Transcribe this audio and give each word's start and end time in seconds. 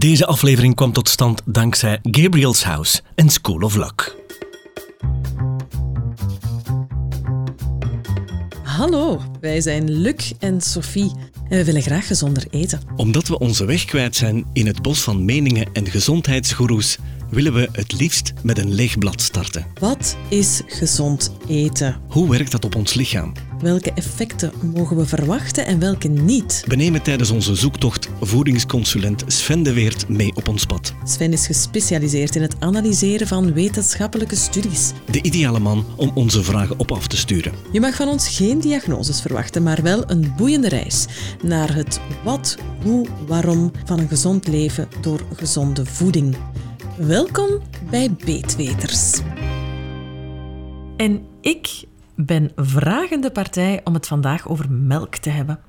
Deze 0.00 0.26
aflevering 0.26 0.74
kwam 0.74 0.92
tot 0.92 1.08
stand 1.08 1.42
dankzij 1.44 1.98
Gabriel's 2.02 2.62
House 2.62 3.00
en 3.14 3.28
School 3.28 3.60
of 3.60 3.76
Luck. 3.76 4.16
Hallo, 8.62 9.20
wij 9.40 9.60
zijn 9.60 9.90
Luc 9.90 10.32
en 10.38 10.60
Sophie 10.60 11.12
en 11.48 11.58
we 11.58 11.64
willen 11.64 11.82
graag 11.82 12.06
gezonder 12.06 12.46
eten. 12.50 12.80
Omdat 12.96 13.28
we 13.28 13.38
onze 13.38 13.64
weg 13.64 13.84
kwijt 13.84 14.16
zijn 14.16 14.46
in 14.52 14.66
het 14.66 14.82
bos 14.82 15.00
van 15.00 15.24
meningen 15.24 15.68
en 15.72 15.86
gezondheidsgoeroes, 15.86 16.98
willen 17.30 17.54
we 17.54 17.68
het 17.72 17.92
liefst 17.92 18.32
met 18.42 18.58
een 18.58 18.72
leeg 18.74 18.98
blad 18.98 19.20
starten. 19.20 19.66
Wat 19.80 20.16
is 20.28 20.62
gezond 20.66 21.32
eten? 21.48 22.00
Hoe 22.08 22.30
werkt 22.30 22.50
dat 22.50 22.64
op 22.64 22.74
ons 22.74 22.94
lichaam? 22.94 23.32
Welke 23.60 23.92
effecten 23.92 24.52
mogen 24.74 24.96
we 24.96 25.06
verwachten 25.06 25.66
en 25.66 25.78
welke 25.78 26.08
niet? 26.08 26.64
We 26.66 26.76
nemen 26.76 27.02
tijdens 27.02 27.30
onze 27.30 27.54
zoektocht 27.54 28.08
voedingsconsulent 28.20 29.24
Sven 29.26 29.62
de 29.62 29.72
Weert 29.72 30.08
mee 30.08 30.32
op 30.34 30.48
ons 30.48 30.64
pad. 30.66 30.94
Sven 31.04 31.32
is 31.32 31.46
gespecialiseerd 31.46 32.36
in 32.36 32.42
het 32.42 32.56
analyseren 32.58 33.26
van 33.26 33.52
wetenschappelijke 33.52 34.36
studies. 34.36 34.92
De 35.10 35.22
ideale 35.22 35.58
man 35.58 35.84
om 35.96 36.10
onze 36.14 36.42
vragen 36.42 36.78
op 36.78 36.92
af 36.92 37.06
te 37.06 37.16
sturen. 37.16 37.52
Je 37.72 37.80
mag 37.80 37.94
van 37.94 38.08
ons 38.08 38.28
geen 38.28 38.60
diagnoses 38.60 39.20
verwachten, 39.20 39.62
maar 39.62 39.82
wel 39.82 40.10
een 40.10 40.32
boeiende 40.36 40.68
reis 40.68 41.06
naar 41.42 41.74
het 41.74 42.00
wat, 42.24 42.56
hoe, 42.82 43.06
waarom 43.26 43.72
van 43.84 43.98
een 43.98 44.08
gezond 44.08 44.48
leven 44.48 44.88
door 45.00 45.20
gezonde 45.34 45.86
voeding. 45.86 46.36
Welkom 46.96 47.48
bij 47.90 48.10
Beetweters. 48.24 49.20
En 50.96 51.22
ik 51.40 51.88
ben 52.26 52.52
vragende 52.56 53.30
partij 53.30 53.80
om 53.84 53.94
het 53.94 54.06
vandaag 54.06 54.48
over 54.48 54.70
melk 54.70 55.16
te 55.16 55.30
hebben. 55.30 55.60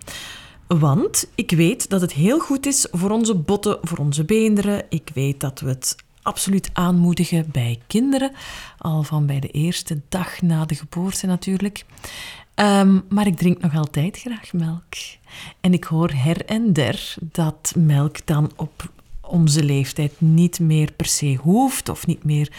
Want 0.68 1.28
ik 1.36 1.52
weet 1.52 1.90
dat 1.90 2.02
het 2.02 2.14
heel 2.14 2.40
goed 2.40 2.66
is 2.66 2.88
voor 2.92 3.10
onze 3.10 3.36
botten, 3.36 3.78
voor 3.82 3.98
onze 3.98 4.24
beenderen. 4.24 4.84
Ik 4.90 5.10
weet 5.14 5.40
dat 5.40 5.60
we 5.60 5.70
het 5.70 5.96
absoluut 6.22 6.70
aanmoedigen 6.74 7.46
bij 7.52 7.80
kinderen, 7.88 8.32
al 8.78 9.04
van 9.04 9.26
bij 9.26 9.40
de 9.40 9.48
eerste 9.48 10.02
dag 10.10 10.42
na 10.42 10.66
de 10.66 10.76
geboorte 10.76 11.28
natuurlijk. 11.28 11.86
Ehm, 12.56 13.00
maar 13.10 13.28
ik 13.28 13.38
drink 13.38 13.62
nog 13.62 13.76
altijd 13.76 14.18
graag 14.20 14.54
melk. 14.54 14.94
En 15.60 15.74
ik 15.74 15.84
hoor 15.84 16.12
her 16.12 16.46
en 16.46 16.74
der 16.74 17.16
dat 17.20 17.74
melk 17.78 18.26
dan 18.26 18.52
op 18.56 18.92
onze 19.32 19.64
leeftijd 19.64 20.14
niet 20.18 20.60
meer 20.60 20.92
per 20.92 21.06
se 21.06 21.36
hoeft 21.36 21.90
of 21.90 22.08
niet 22.08 22.24
meer 22.24 22.52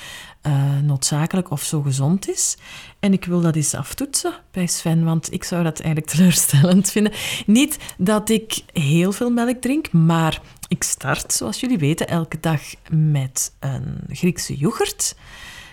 uh, 0.46 0.78
noodzakelijk 0.78 1.50
of 1.50 1.62
zo 1.62 1.82
gezond 1.82 2.28
is. 2.28 2.56
En 3.00 3.12
ik 3.12 3.24
wil 3.24 3.40
dat 3.40 3.56
eens 3.56 3.74
aftoetsen 3.74 4.34
bij 4.50 4.66
Sven, 4.66 5.04
want 5.04 5.32
ik 5.32 5.44
zou 5.44 5.62
dat 5.62 5.80
eigenlijk 5.80 6.10
teleurstellend 6.12 6.90
vinden. 6.90 7.12
Niet 7.46 7.78
dat 7.98 8.28
ik 8.28 8.62
heel 8.72 9.12
veel 9.12 9.30
melk 9.30 9.60
drink, 9.60 9.92
maar 9.92 10.40
ik 10.68 10.82
start, 10.82 11.32
zoals 11.32 11.60
jullie 11.60 11.78
weten, 11.78 12.08
elke 12.08 12.40
dag 12.40 12.60
met 12.90 13.52
een 13.60 14.00
Griekse 14.08 14.56
yoghurt. 14.56 15.16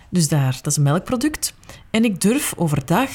Dus 0.10 0.28
daar, 0.28 0.54
dat 0.54 0.68
is 0.68 0.78
een 0.78 0.84
melkproduct. 0.84 1.54
En 1.90 2.04
ik 2.04 2.22
durf 2.22 2.54
overdag, 2.58 3.10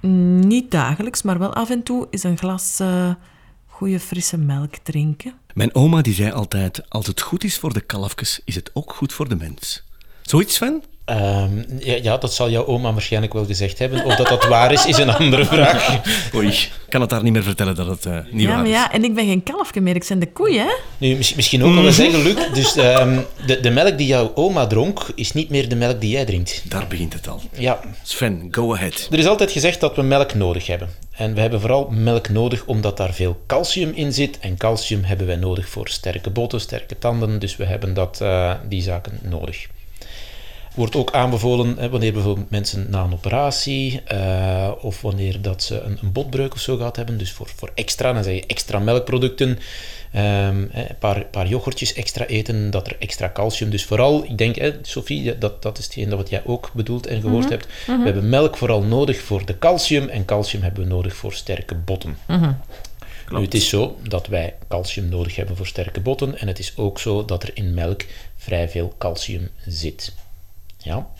niet 0.00 0.70
dagelijks, 0.70 1.22
maar 1.22 1.38
wel 1.38 1.54
af 1.54 1.70
en 1.70 1.82
toe, 1.82 2.06
eens 2.10 2.22
een 2.22 2.38
glas 2.38 2.80
uh, 2.80 3.14
goede 3.66 4.00
frisse 4.00 4.36
melk 4.36 4.76
drinken. 4.76 5.32
Mijn 5.58 5.74
oma 5.74 6.02
die 6.02 6.14
zei 6.14 6.30
altijd, 6.30 6.82
als 6.88 7.06
het 7.06 7.20
goed 7.20 7.44
is 7.44 7.58
voor 7.58 7.72
de 7.72 7.80
kalfjes, 7.80 8.40
is 8.44 8.54
het 8.54 8.70
ook 8.72 8.92
goed 8.92 9.12
voor 9.12 9.28
de 9.28 9.36
mens. 9.36 9.82
Zoiets, 10.22 10.54
Sven? 10.54 10.82
Um, 11.06 11.64
ja, 11.78 11.98
ja, 12.02 12.16
dat 12.16 12.34
zal 12.34 12.50
jouw 12.50 12.66
oma 12.66 12.92
waarschijnlijk 12.92 13.32
wel 13.32 13.46
gezegd 13.46 13.78
hebben. 13.78 14.04
Of 14.04 14.16
dat 14.16 14.28
dat 14.28 14.46
waar 14.46 14.72
is, 14.72 14.86
is 14.86 14.98
een 14.98 15.10
andere 15.10 15.44
vraag. 15.44 16.00
Oei, 16.34 16.48
ik 16.48 16.70
kan 16.88 17.00
het 17.00 17.10
daar 17.10 17.22
niet 17.22 17.32
meer 17.32 17.42
vertellen 17.42 17.74
dat 17.74 17.86
het 17.86 18.06
uh, 18.06 18.18
niet 18.30 18.42
ja, 18.42 18.48
waar 18.48 18.56
maar 18.56 18.66
is. 18.66 18.72
Ja, 18.72 18.92
en 18.92 19.04
ik 19.04 19.14
ben 19.14 19.26
geen 19.26 19.42
kalfje 19.42 19.80
meer, 19.80 19.94
ik 19.94 20.04
ben 20.08 20.18
de 20.18 20.32
koe, 20.32 20.52
hè? 20.52 20.68
Nu, 20.98 21.16
misschien 21.16 21.64
ook 21.64 21.74
wel 21.74 21.92
zeggen, 21.92 22.22
Luc. 22.22 22.34
Dus 22.52 22.76
um, 22.76 23.24
de, 23.46 23.60
de 23.60 23.70
melk 23.70 23.98
die 23.98 24.06
jouw 24.06 24.32
oma 24.34 24.66
dronk, 24.66 25.06
is 25.14 25.32
niet 25.32 25.50
meer 25.50 25.68
de 25.68 25.76
melk 25.76 26.00
die 26.00 26.10
jij 26.10 26.24
drinkt. 26.24 26.62
Daar 26.64 26.86
begint 26.86 27.12
het 27.12 27.28
al. 27.28 27.40
Ja. 27.52 27.80
Sven, 28.02 28.48
go 28.50 28.74
ahead. 28.74 29.08
Er 29.10 29.18
is 29.18 29.26
altijd 29.26 29.50
gezegd 29.50 29.80
dat 29.80 29.96
we 29.96 30.02
melk 30.02 30.34
nodig 30.34 30.66
hebben. 30.66 30.88
En 31.18 31.34
we 31.34 31.40
hebben 31.40 31.60
vooral 31.60 31.88
melk 31.90 32.28
nodig 32.28 32.64
omdat 32.66 32.96
daar 32.96 33.12
veel 33.12 33.40
calcium 33.46 33.92
in 33.94 34.12
zit. 34.12 34.38
En 34.38 34.56
calcium 34.56 35.04
hebben 35.04 35.26
wij 35.26 35.36
nodig 35.36 35.68
voor 35.68 35.88
sterke 35.88 36.30
botten, 36.30 36.60
sterke 36.60 36.98
tanden. 36.98 37.38
Dus 37.38 37.56
we 37.56 37.64
hebben 37.64 37.94
dat, 37.94 38.18
uh, 38.22 38.54
die 38.68 38.82
zaken 38.82 39.18
nodig 39.22 39.66
wordt 40.74 40.96
ook 40.96 41.12
aanbevolen 41.12 41.76
hè, 41.78 41.88
wanneer 41.88 42.12
bijvoorbeeld 42.12 42.50
mensen 42.50 42.86
na 42.90 43.02
een 43.02 43.12
operatie 43.12 44.00
uh, 44.12 44.70
of 44.80 45.00
wanneer 45.00 45.42
dat 45.42 45.62
ze 45.62 45.80
een, 45.80 45.98
een, 46.02 46.12
botbreuk 46.12 46.54
of 46.54 46.60
zo 46.60 46.76
gehad 46.76 46.96
hebben, 46.96 47.18
dus 47.18 47.32
voor, 47.32 47.48
voor 47.56 47.70
extra, 47.74 48.12
dan 48.12 48.24
zeg 48.24 48.34
je 48.34 48.46
extra 48.46 48.78
melkproducten, 48.78 49.58
um, 50.14 50.70
een 50.72 50.96
paar, 50.98 51.24
paar 51.24 51.48
yoghurtjes 51.48 51.92
extra 51.92 52.26
eten, 52.26 52.70
dat 52.70 52.86
er 52.86 52.96
extra 52.98 53.30
calcium, 53.32 53.70
dus 53.70 53.84
vooral, 53.84 54.24
ik 54.24 54.38
denk, 54.38 54.56
hè, 54.56 54.72
Sophie, 54.82 55.38
dat, 55.38 55.62
dat 55.62 55.78
is 55.78 55.84
hetgeen 55.84 56.08
dat 56.08 56.18
wat 56.18 56.28
jij 56.30 56.42
ook 56.44 56.70
bedoeld 56.74 57.06
en 57.06 57.20
gehoord 57.20 57.44
mm 57.44 57.50
-hmm. 57.50 57.58
hebt, 57.58 57.66
mm 57.66 57.94
-hmm. 57.94 57.98
we 57.98 58.10
hebben 58.10 58.28
melk 58.28 58.56
vooral 58.56 58.82
nodig 58.82 59.20
voor 59.20 59.46
de 59.46 59.58
calcium 59.58 60.08
en 60.08 60.24
calcium 60.24 60.62
hebben 60.62 60.82
we 60.82 60.88
nodig 60.88 61.16
voor 61.16 61.32
sterke 61.32 61.74
botten. 61.74 62.18
Mm 62.26 62.42
-hmm. 62.42 62.56
Nu, 63.30 63.40
het 63.40 63.54
is 63.54 63.68
zo 63.68 63.98
dat 64.08 64.26
wij 64.26 64.54
calcium 64.68 65.08
nodig 65.08 65.36
hebben 65.36 65.56
voor 65.56 65.66
sterke 65.66 66.00
botten 66.00 66.38
en 66.38 66.46
het 66.46 66.58
is 66.58 66.76
ook 66.76 66.98
zo 66.98 67.24
dat 67.24 67.42
er 67.42 67.50
in 67.54 67.74
melk 67.74 68.04
vrij 68.36 68.68
veel 68.68 68.94
calcium 68.98 69.50
zit. 69.66 70.12
Ja. 70.78 71.10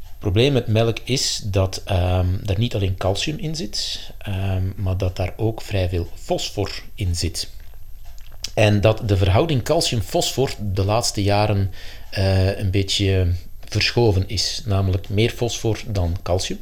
Het 0.00 0.18
probleem 0.18 0.52
met 0.52 0.66
melk 0.66 0.98
is 1.04 1.42
dat 1.44 1.82
um, 1.90 2.40
er 2.46 2.58
niet 2.58 2.74
alleen 2.74 2.96
calcium 2.96 3.38
in 3.38 3.56
zit, 3.56 4.00
um, 4.28 4.72
maar 4.76 4.96
dat 4.96 5.16
daar 5.16 5.32
ook 5.36 5.62
vrij 5.62 5.88
veel 5.88 6.08
fosfor 6.14 6.82
in 6.94 7.14
zit. 7.14 7.50
En 8.56 8.80
dat 8.80 9.08
de 9.08 9.16
verhouding 9.16 9.62
calcium-fosfor 9.62 10.50
de 10.58 10.84
laatste 10.84 11.22
jaren 11.22 11.72
uh, 12.18 12.58
een 12.58 12.70
beetje 12.70 13.32
verschoven 13.68 14.28
is, 14.28 14.62
namelijk 14.64 15.08
meer 15.08 15.30
fosfor 15.30 15.80
dan 15.86 16.16
calcium. 16.22 16.58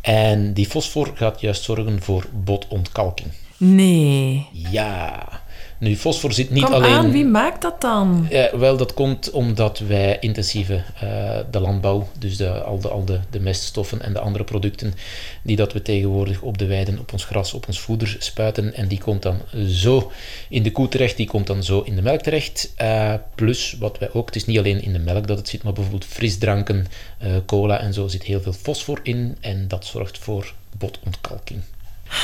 En 0.00 0.52
die 0.52 0.66
fosfor 0.66 1.10
gaat 1.14 1.40
juist 1.40 1.62
zorgen 1.62 2.02
voor 2.02 2.26
botontkalking. 2.32 3.28
Nee. 3.56 4.46
Ja. 4.52 5.41
Nu, 5.82 5.96
fosfor 5.96 6.32
zit 6.32 6.50
niet 6.50 6.64
Kom 6.64 6.72
alleen... 6.72 6.92
aan, 6.92 7.10
wie 7.10 7.24
maakt 7.24 7.62
dat 7.62 7.80
dan? 7.80 8.26
Ja, 8.30 8.58
wel, 8.58 8.76
dat 8.76 8.94
komt 8.94 9.30
omdat 9.30 9.78
wij 9.78 10.16
intensieve, 10.20 10.74
uh, 11.04 11.38
de 11.50 11.60
landbouw, 11.60 12.08
dus 12.18 12.36
de, 12.36 12.50
al, 12.62 12.80
de, 12.80 12.88
al 12.88 13.04
de, 13.04 13.20
de 13.30 13.40
meststoffen 13.40 14.02
en 14.02 14.12
de 14.12 14.18
andere 14.18 14.44
producten 14.44 14.94
die 15.42 15.56
dat 15.56 15.72
we 15.72 15.82
tegenwoordig 15.82 16.42
op 16.42 16.58
de 16.58 16.66
weiden, 16.66 16.98
op 16.98 17.12
ons 17.12 17.24
gras, 17.24 17.54
op 17.54 17.66
ons 17.66 17.80
voeder 17.80 18.16
spuiten, 18.18 18.74
en 18.74 18.88
die 18.88 19.00
komt 19.00 19.22
dan 19.22 19.40
zo 19.68 20.12
in 20.48 20.62
de 20.62 20.72
koe 20.72 20.88
terecht, 20.88 21.16
die 21.16 21.26
komt 21.26 21.46
dan 21.46 21.62
zo 21.62 21.80
in 21.80 21.94
de 21.94 22.02
melk 22.02 22.20
terecht. 22.20 22.72
Uh, 22.82 23.14
plus, 23.34 23.76
wat 23.78 23.98
wij 23.98 24.12
ook, 24.12 24.26
het 24.26 24.36
is 24.36 24.46
niet 24.46 24.58
alleen 24.58 24.82
in 24.82 24.92
de 24.92 24.98
melk 24.98 25.26
dat 25.26 25.38
het 25.38 25.48
zit, 25.48 25.62
maar 25.62 25.72
bijvoorbeeld 25.72 26.04
frisdranken, 26.04 26.86
uh, 27.22 27.28
cola 27.46 27.80
en 27.80 27.92
zo, 27.92 28.08
zit 28.08 28.22
heel 28.22 28.40
veel 28.40 28.52
fosfor 28.52 29.00
in, 29.02 29.36
en 29.40 29.68
dat 29.68 29.84
zorgt 29.84 30.18
voor 30.18 30.54
botontkalking. 30.78 31.60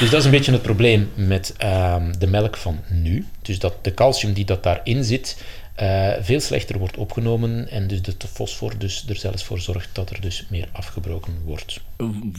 Dus 0.01 0.11
dat 0.11 0.19
is 0.21 0.25
een 0.25 0.31
beetje 0.31 0.53
het 0.53 0.63
probleem 0.63 1.11
met 1.15 1.55
uh, 1.63 1.97
de 2.19 2.27
melk 2.27 2.57
van 2.57 2.81
nu. 2.89 3.27
Dus 3.43 3.59
dat 3.59 3.75
de 3.83 3.95
calcium 3.95 4.33
die 4.33 4.45
dat 4.45 4.63
daarin 4.63 5.05
zit, 5.05 5.37
uh, 5.83 6.13
veel 6.21 6.41
slechter 6.41 6.79
wordt 6.79 6.97
opgenomen 6.97 7.71
en 7.71 7.87
dus 7.87 8.03
de 8.03 8.15
fosfor 8.33 8.79
dus 8.79 9.05
er 9.09 9.17
zelfs 9.17 9.45
voor 9.45 9.61
zorgt 9.61 9.89
dat 9.93 10.11
er 10.11 10.21
dus 10.21 10.47
meer 10.51 10.69
afgebroken 10.73 11.33
wordt. 11.45 11.81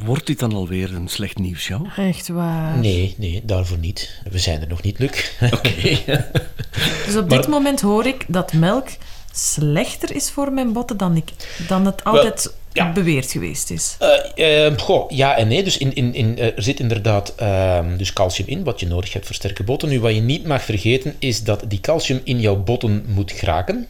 Wordt 0.04 0.26
dit 0.26 0.40
dan 0.40 0.54
alweer 0.54 0.94
een 0.94 1.08
slecht 1.08 1.38
nieuwsshow? 1.38 1.86
Echt 1.98 2.28
waar? 2.28 2.78
Nee, 2.78 3.16
nee, 3.18 3.42
daarvoor 3.46 3.78
niet. 3.78 4.22
We 4.32 4.40
zijn 4.40 4.62
er 4.62 4.68
nog 4.68 4.82
niet, 4.82 5.00
Luc. 5.00 5.32
Oké. 5.42 5.56
Okay. 5.56 6.04
dus 7.06 7.16
op 7.16 7.30
dit 7.30 7.40
maar, 7.40 7.50
moment 7.50 7.82
hoor 7.82 8.06
ik 8.06 8.26
dat 8.28 8.54
melk 8.54 8.88
slechter 9.32 10.16
is 10.16 10.32
voor 10.32 10.52
mijn 10.52 10.74
botten 10.74 10.98
dan, 10.98 11.16
ik, 11.16 11.32
dan 11.68 11.86
het 11.86 12.04
altijd 12.04 12.44
well, 12.44 12.54
ja. 12.84 12.92
beweerd 12.92 13.32
geweest 13.32 13.70
is. 13.70 13.98
Uh, 14.36 14.68
uh, 14.68 14.78
goh, 14.78 15.12
ja 15.12 15.38
en 15.38 15.48
nee. 15.48 15.64
Dus 15.64 15.78
in, 15.78 15.96
in, 15.96 16.14
in, 16.14 16.40
uh, 16.40 16.46
er 16.46 16.64
zit 16.64 16.80
inderdaad 16.80 17.34
dus 17.98 18.14
calcium 18.14 18.48
in, 18.48 18.64
wat 18.64 18.80
je 18.80 18.88
nodig 18.88 19.14
hebt 19.14 19.26
voor 19.26 19.36
sterke 19.36 19.64
botten. 19.64 19.90
Nu, 19.90 20.00
wat 20.00 20.16
je 20.16 20.22
niet 20.22 20.46
mag 20.46 20.64
vergeten, 20.64 21.16
is 21.20 21.44
dat 21.44 21.64
die 21.68 21.82
calcium 21.82 22.22
in 22.24 22.40
jouw 22.40 22.56
botten 22.56 23.06
moet 23.08 23.32
geraken. 23.32 23.88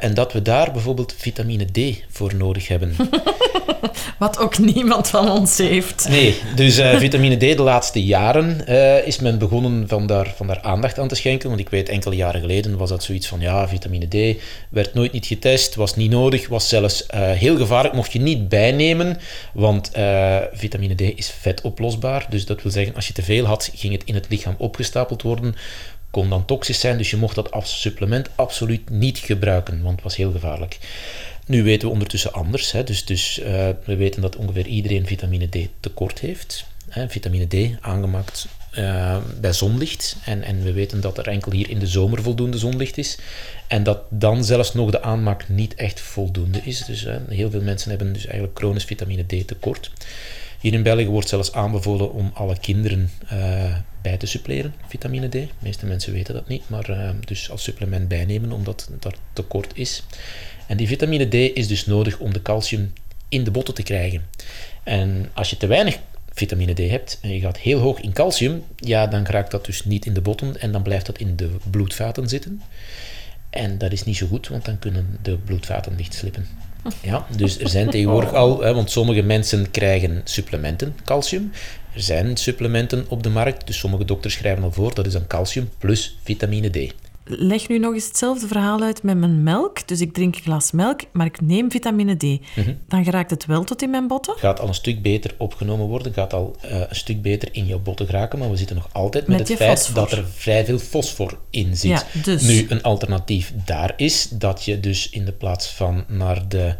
En 0.00 0.14
dat 0.14 0.32
we 0.32 0.42
daar 0.42 0.72
bijvoorbeeld 0.72 1.14
vitamine 1.18 1.64
D 1.64 2.02
voor 2.08 2.34
nodig 2.34 2.68
hebben. 2.68 2.96
Wat 4.18 4.38
ook 4.38 4.58
niemand 4.58 5.08
van 5.08 5.30
ons 5.30 5.58
heeft. 5.58 6.08
Nee, 6.08 6.34
dus 6.54 6.78
uh, 6.78 6.98
vitamine 6.98 7.36
D 7.36 7.40
de 7.40 7.62
laatste 7.62 8.04
jaren 8.04 8.60
uh, 8.68 9.06
is 9.06 9.18
men 9.18 9.38
begonnen 9.38 9.88
van 9.88 10.06
daar, 10.06 10.32
van 10.36 10.46
daar 10.46 10.60
aandacht 10.60 10.98
aan 10.98 11.08
te 11.08 11.14
schenken. 11.14 11.48
Want 11.48 11.60
ik 11.60 11.68
weet, 11.68 11.88
enkele 11.88 12.16
jaren 12.16 12.40
geleden 12.40 12.76
was 12.76 12.88
dat 12.88 13.02
zoiets 13.02 13.26
van, 13.26 13.40
ja, 13.40 13.68
vitamine 13.68 14.06
D 14.06 14.40
werd 14.68 14.94
nooit 14.94 15.12
niet 15.12 15.26
getest, 15.26 15.74
was 15.74 15.96
niet 15.96 16.10
nodig, 16.10 16.48
was 16.48 16.68
zelfs 16.68 17.06
heel 17.14 17.56
gevaarlijk, 17.56 17.94
mocht 17.94 18.12
je 18.12 18.20
niet 18.20 18.48
bijnemen, 18.48 19.18
want 19.52 19.90
vitamine 20.52 20.94
D 20.94 21.00
is 21.00 21.30
vetoplosbaar. 21.40 22.26
Dus 22.30 22.46
dat 22.46 22.62
wil 22.62 22.72
zeggen, 22.72 22.94
als 22.94 23.06
je 23.06 23.12
te 23.12 23.22
veel 23.22 23.44
had, 23.44 23.70
ging 23.74 23.92
het 23.92 24.02
in 24.04 24.14
het 24.14 24.26
lichaam 24.28 24.54
opgestapeld 24.58 25.22
worden 25.22 25.54
kon 26.16 26.28
dan 26.28 26.44
toxisch 26.44 26.80
zijn, 26.80 26.98
dus 26.98 27.10
je 27.10 27.16
mocht 27.16 27.34
dat 27.34 27.50
als 27.50 27.80
supplement 27.80 28.28
absoluut 28.34 28.90
niet 28.90 29.18
gebruiken, 29.18 29.82
want 29.82 29.94
het 29.94 30.04
was 30.04 30.16
heel 30.16 30.30
gevaarlijk. 30.32 30.78
Nu 31.46 31.62
weten 31.62 31.86
we 31.86 31.92
ondertussen 31.92 32.32
anders, 32.32 32.72
hè, 32.72 32.84
dus, 32.84 33.04
dus 33.04 33.38
uh, 33.38 33.46
we 33.84 33.96
weten 33.96 34.22
dat 34.22 34.36
ongeveer 34.36 34.66
iedereen 34.66 35.06
vitamine 35.06 35.46
D 35.48 35.68
tekort 35.80 36.18
heeft. 36.18 36.64
Hè, 36.88 37.08
vitamine 37.08 37.46
D, 37.46 37.76
aangemaakt 37.80 38.48
uh, 38.78 39.16
bij 39.40 39.52
zonlicht. 39.52 40.16
En, 40.24 40.42
en 40.42 40.62
we 40.62 40.72
weten 40.72 41.00
dat 41.00 41.18
er 41.18 41.28
enkel 41.28 41.52
hier 41.52 41.70
in 41.70 41.78
de 41.78 41.86
zomer 41.86 42.22
voldoende 42.22 42.58
zonlicht 42.58 42.98
is. 42.98 43.18
En 43.66 43.82
dat 43.82 44.00
dan 44.08 44.44
zelfs 44.44 44.74
nog 44.74 44.90
de 44.90 45.02
aanmaak 45.02 45.48
niet 45.48 45.74
echt 45.74 46.00
voldoende 46.00 46.60
is. 46.64 46.84
Dus 46.84 47.04
uh, 47.04 47.14
heel 47.28 47.50
veel 47.50 47.62
mensen 47.62 47.88
hebben 47.90 48.12
dus 48.12 48.26
eigenlijk 48.26 48.58
chronisch 48.58 48.84
vitamine 48.84 49.26
D 49.26 49.46
tekort. 49.46 49.90
Hier 50.60 50.72
in 50.72 50.82
België 50.82 51.06
wordt 51.06 51.28
zelfs 51.28 51.52
aanbevolen 51.52 52.12
om 52.12 52.30
alle 52.34 52.58
kinderen 52.58 53.10
uh, 53.32 53.76
bij 54.02 54.16
te 54.16 54.26
suppleren, 54.26 54.74
vitamine 54.88 55.28
D. 55.28 55.32
De 55.32 55.48
meeste 55.58 55.86
mensen 55.86 56.12
weten 56.12 56.34
dat 56.34 56.48
niet, 56.48 56.68
maar 56.68 56.90
uh, 56.90 57.10
dus 57.24 57.50
als 57.50 57.62
supplement 57.62 58.08
bijnemen 58.08 58.52
omdat 58.52 58.90
dat 59.00 59.14
tekort 59.32 59.70
is. 59.74 60.02
En 60.66 60.76
die 60.76 60.86
vitamine 60.86 61.28
D 61.28 61.34
is 61.34 61.68
dus 61.68 61.86
nodig 61.86 62.18
om 62.18 62.32
de 62.32 62.42
calcium 62.42 62.92
in 63.28 63.44
de 63.44 63.50
botten 63.50 63.74
te 63.74 63.82
krijgen. 63.82 64.22
En 64.82 65.30
als 65.32 65.50
je 65.50 65.56
te 65.56 65.66
weinig 65.66 65.98
vitamine 66.32 66.72
D 66.72 66.78
hebt 66.78 67.18
en 67.22 67.34
je 67.34 67.40
gaat 67.40 67.58
heel 67.58 67.78
hoog 67.78 68.00
in 68.00 68.12
calcium, 68.12 68.62
ja, 68.76 69.06
dan 69.06 69.26
raakt 69.26 69.50
dat 69.50 69.64
dus 69.64 69.84
niet 69.84 70.06
in 70.06 70.14
de 70.14 70.20
botten 70.20 70.60
en 70.60 70.72
dan 70.72 70.82
blijft 70.82 71.06
dat 71.06 71.18
in 71.18 71.36
de 71.36 71.50
bloedvaten 71.70 72.28
zitten. 72.28 72.62
En 73.50 73.78
dat 73.78 73.92
is 73.92 74.04
niet 74.04 74.16
zo 74.16 74.26
goed, 74.26 74.48
want 74.48 74.64
dan 74.64 74.78
kunnen 74.78 75.18
de 75.22 75.36
bloedvaten 75.36 75.96
dicht 75.96 76.14
slippen. 76.14 76.46
Ja, 77.02 77.26
dus 77.36 77.58
er 77.58 77.68
zijn 77.68 77.90
tegenwoordig 77.90 78.32
al, 78.32 78.62
hè, 78.62 78.74
want 78.74 78.90
sommige 78.90 79.22
mensen 79.22 79.70
krijgen 79.70 80.20
supplementen, 80.24 80.96
calcium. 81.04 81.52
Er 81.94 82.02
zijn 82.02 82.36
supplementen 82.36 83.04
op 83.08 83.22
de 83.22 83.30
markt, 83.30 83.66
dus 83.66 83.78
sommige 83.78 84.04
dokters 84.04 84.34
schrijven 84.34 84.62
al 84.62 84.72
voor, 84.72 84.94
dat 84.94 85.06
is 85.06 85.12
dan 85.12 85.26
calcium 85.26 85.70
plus 85.78 86.18
vitamine 86.22 86.70
D 86.70 86.94
leg 87.28 87.68
nu 87.68 87.78
nog 87.78 87.94
eens 87.94 88.06
hetzelfde 88.06 88.46
verhaal 88.46 88.82
uit 88.82 89.02
met 89.02 89.16
mijn 89.16 89.42
melk. 89.42 89.88
Dus 89.88 90.00
ik 90.00 90.12
drink 90.12 90.34
een 90.36 90.42
glas 90.42 90.70
melk, 90.70 91.00
maar 91.12 91.26
ik 91.26 91.40
neem 91.40 91.70
vitamine 91.70 92.16
D. 92.16 92.22
Mhm. 92.22 92.74
Dan 92.88 93.04
geraakt 93.04 93.30
het 93.30 93.46
wel 93.46 93.64
tot 93.64 93.82
in 93.82 93.90
mijn 93.90 94.06
botten? 94.06 94.34
Gaat 94.36 94.60
al 94.60 94.68
een 94.68 94.74
stuk 94.74 95.02
beter 95.02 95.34
opgenomen 95.38 95.86
worden, 95.86 96.12
gaat 96.12 96.32
al 96.32 96.56
uh, 96.64 96.70
een 96.70 96.96
stuk 96.96 97.22
beter 97.22 97.48
in 97.52 97.66
jouw 97.66 97.78
botten 97.78 98.06
geraken, 98.06 98.38
maar 98.38 98.50
we 98.50 98.56
zitten 98.56 98.76
nog 98.76 98.88
altijd 98.92 99.26
met, 99.26 99.38
met 99.38 99.48
het 99.48 99.56
feit 99.56 99.94
dat 99.94 100.12
er 100.12 100.24
vrij 100.34 100.64
veel 100.64 100.78
fosfor 100.78 101.38
in 101.50 101.76
zit. 101.76 101.90
Ja, 101.90 102.02
dus. 102.22 102.42
Nu, 102.42 102.66
een 102.68 102.82
alternatief 102.82 103.52
daar 103.64 103.92
is 103.96 104.28
dat 104.28 104.64
je 104.64 104.80
dus 104.80 105.10
in 105.10 105.24
de 105.24 105.32
plaats 105.32 105.68
van 105.68 106.04
naar 106.08 106.48
de 106.48 106.74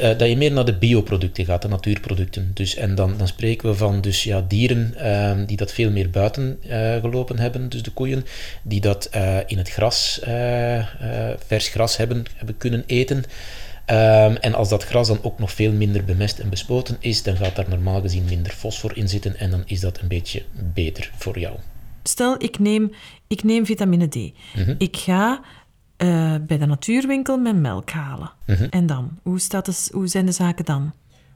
uh, 0.00 0.18
dat 0.18 0.28
je 0.28 0.36
meer 0.36 0.52
naar 0.52 0.64
de 0.64 0.78
bioproducten 0.78 1.44
gaat, 1.44 1.62
de 1.62 1.68
natuurproducten. 1.68 2.50
Dus, 2.54 2.74
en 2.74 2.94
dan, 2.94 3.14
dan 3.16 3.28
spreken 3.28 3.68
we 3.68 3.74
van 3.74 4.00
dus, 4.00 4.24
ja, 4.24 4.44
dieren 4.48 4.94
uh, 4.96 5.46
die 5.46 5.56
dat 5.56 5.72
veel 5.72 5.90
meer 5.90 6.10
buiten 6.10 6.58
uh, 6.66 6.96
gelopen 6.96 7.38
hebben, 7.38 7.68
dus 7.68 7.82
de 7.82 7.90
koeien, 7.90 8.24
die 8.62 8.80
dat 8.80 9.04
eh, 9.04 9.36
in 9.46 9.58
het 9.58 9.70
gras, 9.70 10.20
vers 11.46 11.68
gras 11.68 11.96
hebben, 11.96 12.24
hebben 12.36 12.56
kunnen 12.56 12.84
eten. 12.86 13.16
Um, 13.16 14.36
en 14.36 14.54
als 14.54 14.68
dat 14.68 14.84
gras 14.84 15.08
dan 15.08 15.18
ook 15.22 15.38
nog 15.38 15.52
veel 15.52 15.72
minder 15.72 16.04
bemest 16.04 16.38
en 16.38 16.48
bespoten 16.48 16.96
is, 17.00 17.22
dan 17.22 17.36
gaat 17.36 17.56
daar 17.56 17.68
normaal 17.68 18.00
gezien 18.00 18.24
minder 18.24 18.52
fosfor 18.52 18.96
in 18.96 19.08
zitten 19.08 19.36
en 19.36 19.50
dan 19.50 19.62
is 19.66 19.80
dat 19.80 20.00
een 20.00 20.08
beetje 20.08 20.42
beter 20.74 21.10
voor 21.16 21.38
jou. 21.38 21.56
Stel, 22.02 22.42
ik 22.42 22.58
neem, 22.58 22.92
ik 23.26 23.42
neem 23.42 23.66
vitamine 23.66 24.08
D. 24.08 24.14
Mhm. 24.14 24.74
Ik 24.78 24.96
ga 24.96 25.40
uh, 26.02 26.34
bij 26.46 26.58
de 26.58 26.66
natuurwinkel 26.66 27.38
mijn 27.38 27.60
melk 27.60 27.90
halen. 27.90 28.30
Mhm. 28.46 28.64
En 28.70 28.86
dan? 28.86 29.18
Hoe, 29.22 29.40
staat 29.40 29.90
hoe 29.92 30.06
zijn 30.06 30.26
de 30.26 30.32
zaken 30.32 30.64
dan? 30.64 30.92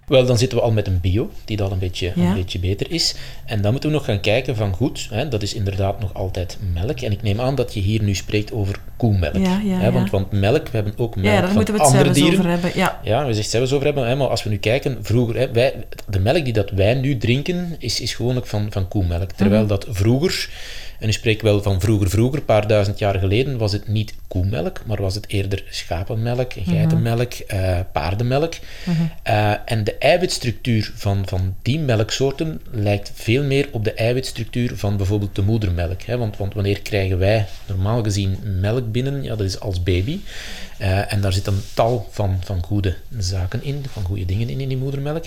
Wel, 0.07 0.27
dan 0.27 0.39
zitten 0.39 0.59
we 0.59 0.65
al 0.65 0.73
met 0.73 0.87
een 0.87 1.01
bio, 1.01 1.31
die 1.45 1.57
dan 1.57 1.73
een 1.73 1.79
beetje, 1.79 2.13
een 2.17 2.35
beetje 2.35 2.59
beter 2.59 2.91
is. 2.91 3.15
En 3.47 3.63
dan 3.63 3.71
moeten 3.73 3.91
we 3.91 3.97
nog 3.97 4.05
gaan 4.05 4.21
kijken 4.21 4.57
van, 4.57 4.73
goed, 4.73 5.09
hè, 5.11 5.29
dat 5.29 5.43
is 5.43 5.55
inderdaad 5.55 6.01
nog 6.01 6.15
altijd 6.15 6.59
melk. 6.73 7.01
En 7.01 7.13
ik 7.13 7.23
neem 7.23 7.41
aan 7.41 7.55
dat 7.55 7.75
je 7.75 7.81
hier 7.81 8.03
nu 8.03 8.15
spreekt 8.15 8.53
over 8.53 8.81
koemelk. 8.97 9.37
Ja, 9.37 9.61
ja, 9.65 9.79
hè, 9.79 9.93
want, 9.93 10.11
want 10.11 10.33
melk, 10.33 10.69
we 10.69 10.77
hebben 10.77 10.95
ook 10.97 11.17
melk 11.17 11.29
ja, 11.29 11.33
daar 11.33 11.47
van 11.47 11.55
moeten 11.55 11.75
we 11.75 11.81
het 11.81 11.91
andere 11.91 12.11
dieren. 12.11 12.39
over 12.39 12.51
hebben. 12.51 12.71
Ja, 12.75 13.01
ja 13.03 13.27
we 13.27 13.35
zeggen 13.35 13.61
het 13.61 13.73
over 13.73 13.87
hebben. 13.87 14.07
Hè, 14.07 14.17
maar 14.17 14.29
als 14.29 14.43
we 14.43 14.51
nu 14.51 14.57
kijken, 14.57 14.99
vroeger, 15.01 15.37
hè, 15.37 15.53
wij, 15.53 15.87
de 16.09 16.21
melk 16.21 16.45
die 16.45 16.53
dat 16.53 16.71
wij 16.71 16.95
nu 16.95 17.17
drinken, 17.17 17.77
is, 17.79 18.01
is 18.01 18.15
gewoonlijk 18.15 18.47
van, 18.47 18.67
van 18.71 18.89
koemelk. 18.89 19.31
Terwijl 19.31 19.61
mhm. 19.61 19.69
dat 19.69 19.87
vroeger 19.91 20.49
en 21.05 21.11
ik 21.11 21.17
spreek 21.17 21.43
wel 21.43 21.63
van 21.63 21.81
vroeger, 21.81 22.11
vroeger, 22.11 22.39
een 22.39 22.45
paar 22.45 22.67
duizend 22.67 22.99
jaar 22.99 23.19
geleden, 23.19 23.59
was 23.59 23.73
het 23.73 23.89
niet 23.89 24.15
koemelk, 24.29 24.81
maar 24.87 25.03
was 25.03 25.15
het 25.15 25.29
eerder 25.29 25.65
schapenmelk, 25.71 26.57
mhm. 26.57 26.71
geitenmelk, 26.71 27.33
uh, 27.53 27.79
paardenmelk. 27.93 28.55
Mhm. 28.85 29.03
Uh, 29.27 29.55
en 29.65 29.85
de 29.85 29.95
eiwitstructuur 29.99 30.93
van, 30.95 31.23
van 31.27 31.55
die 31.63 31.79
melksoorten 31.79 32.61
lijkt 32.71 33.13
veel 33.15 33.43
meer 33.43 33.69
op 33.71 33.85
de 33.85 33.93
eiwitstructuur 33.93 34.77
van 34.77 34.97
bijvoorbeeld 34.97 35.35
de 35.35 35.43
moedermelk. 35.43 36.03
Hè? 36.03 36.19
Want, 36.19 36.37
want 36.37 36.55
wanneer 36.55 36.81
krijgen 36.81 37.19
wij 37.19 37.47
normaal 37.67 38.03
gezien 38.03 38.39
melk 38.61 38.93
binnen? 38.93 39.23
Ja, 39.23 39.37
dat 39.37 39.47
is 39.47 39.61
als 39.61 39.83
baby. 39.83 40.21
Uh, 40.81 41.13
en 41.13 41.21
daar 41.21 41.33
zit 41.33 41.47
een 41.47 41.63
tal 41.75 42.09
van, 42.11 42.39
van 42.45 42.63
goede 42.63 42.95
zaken 43.19 43.63
in, 43.63 43.85
van 43.89 44.03
goede 44.03 44.25
dingen 44.25 44.49
in, 44.49 44.61
in 44.61 44.69
die 44.69 44.77
moedermelk. 44.77 45.25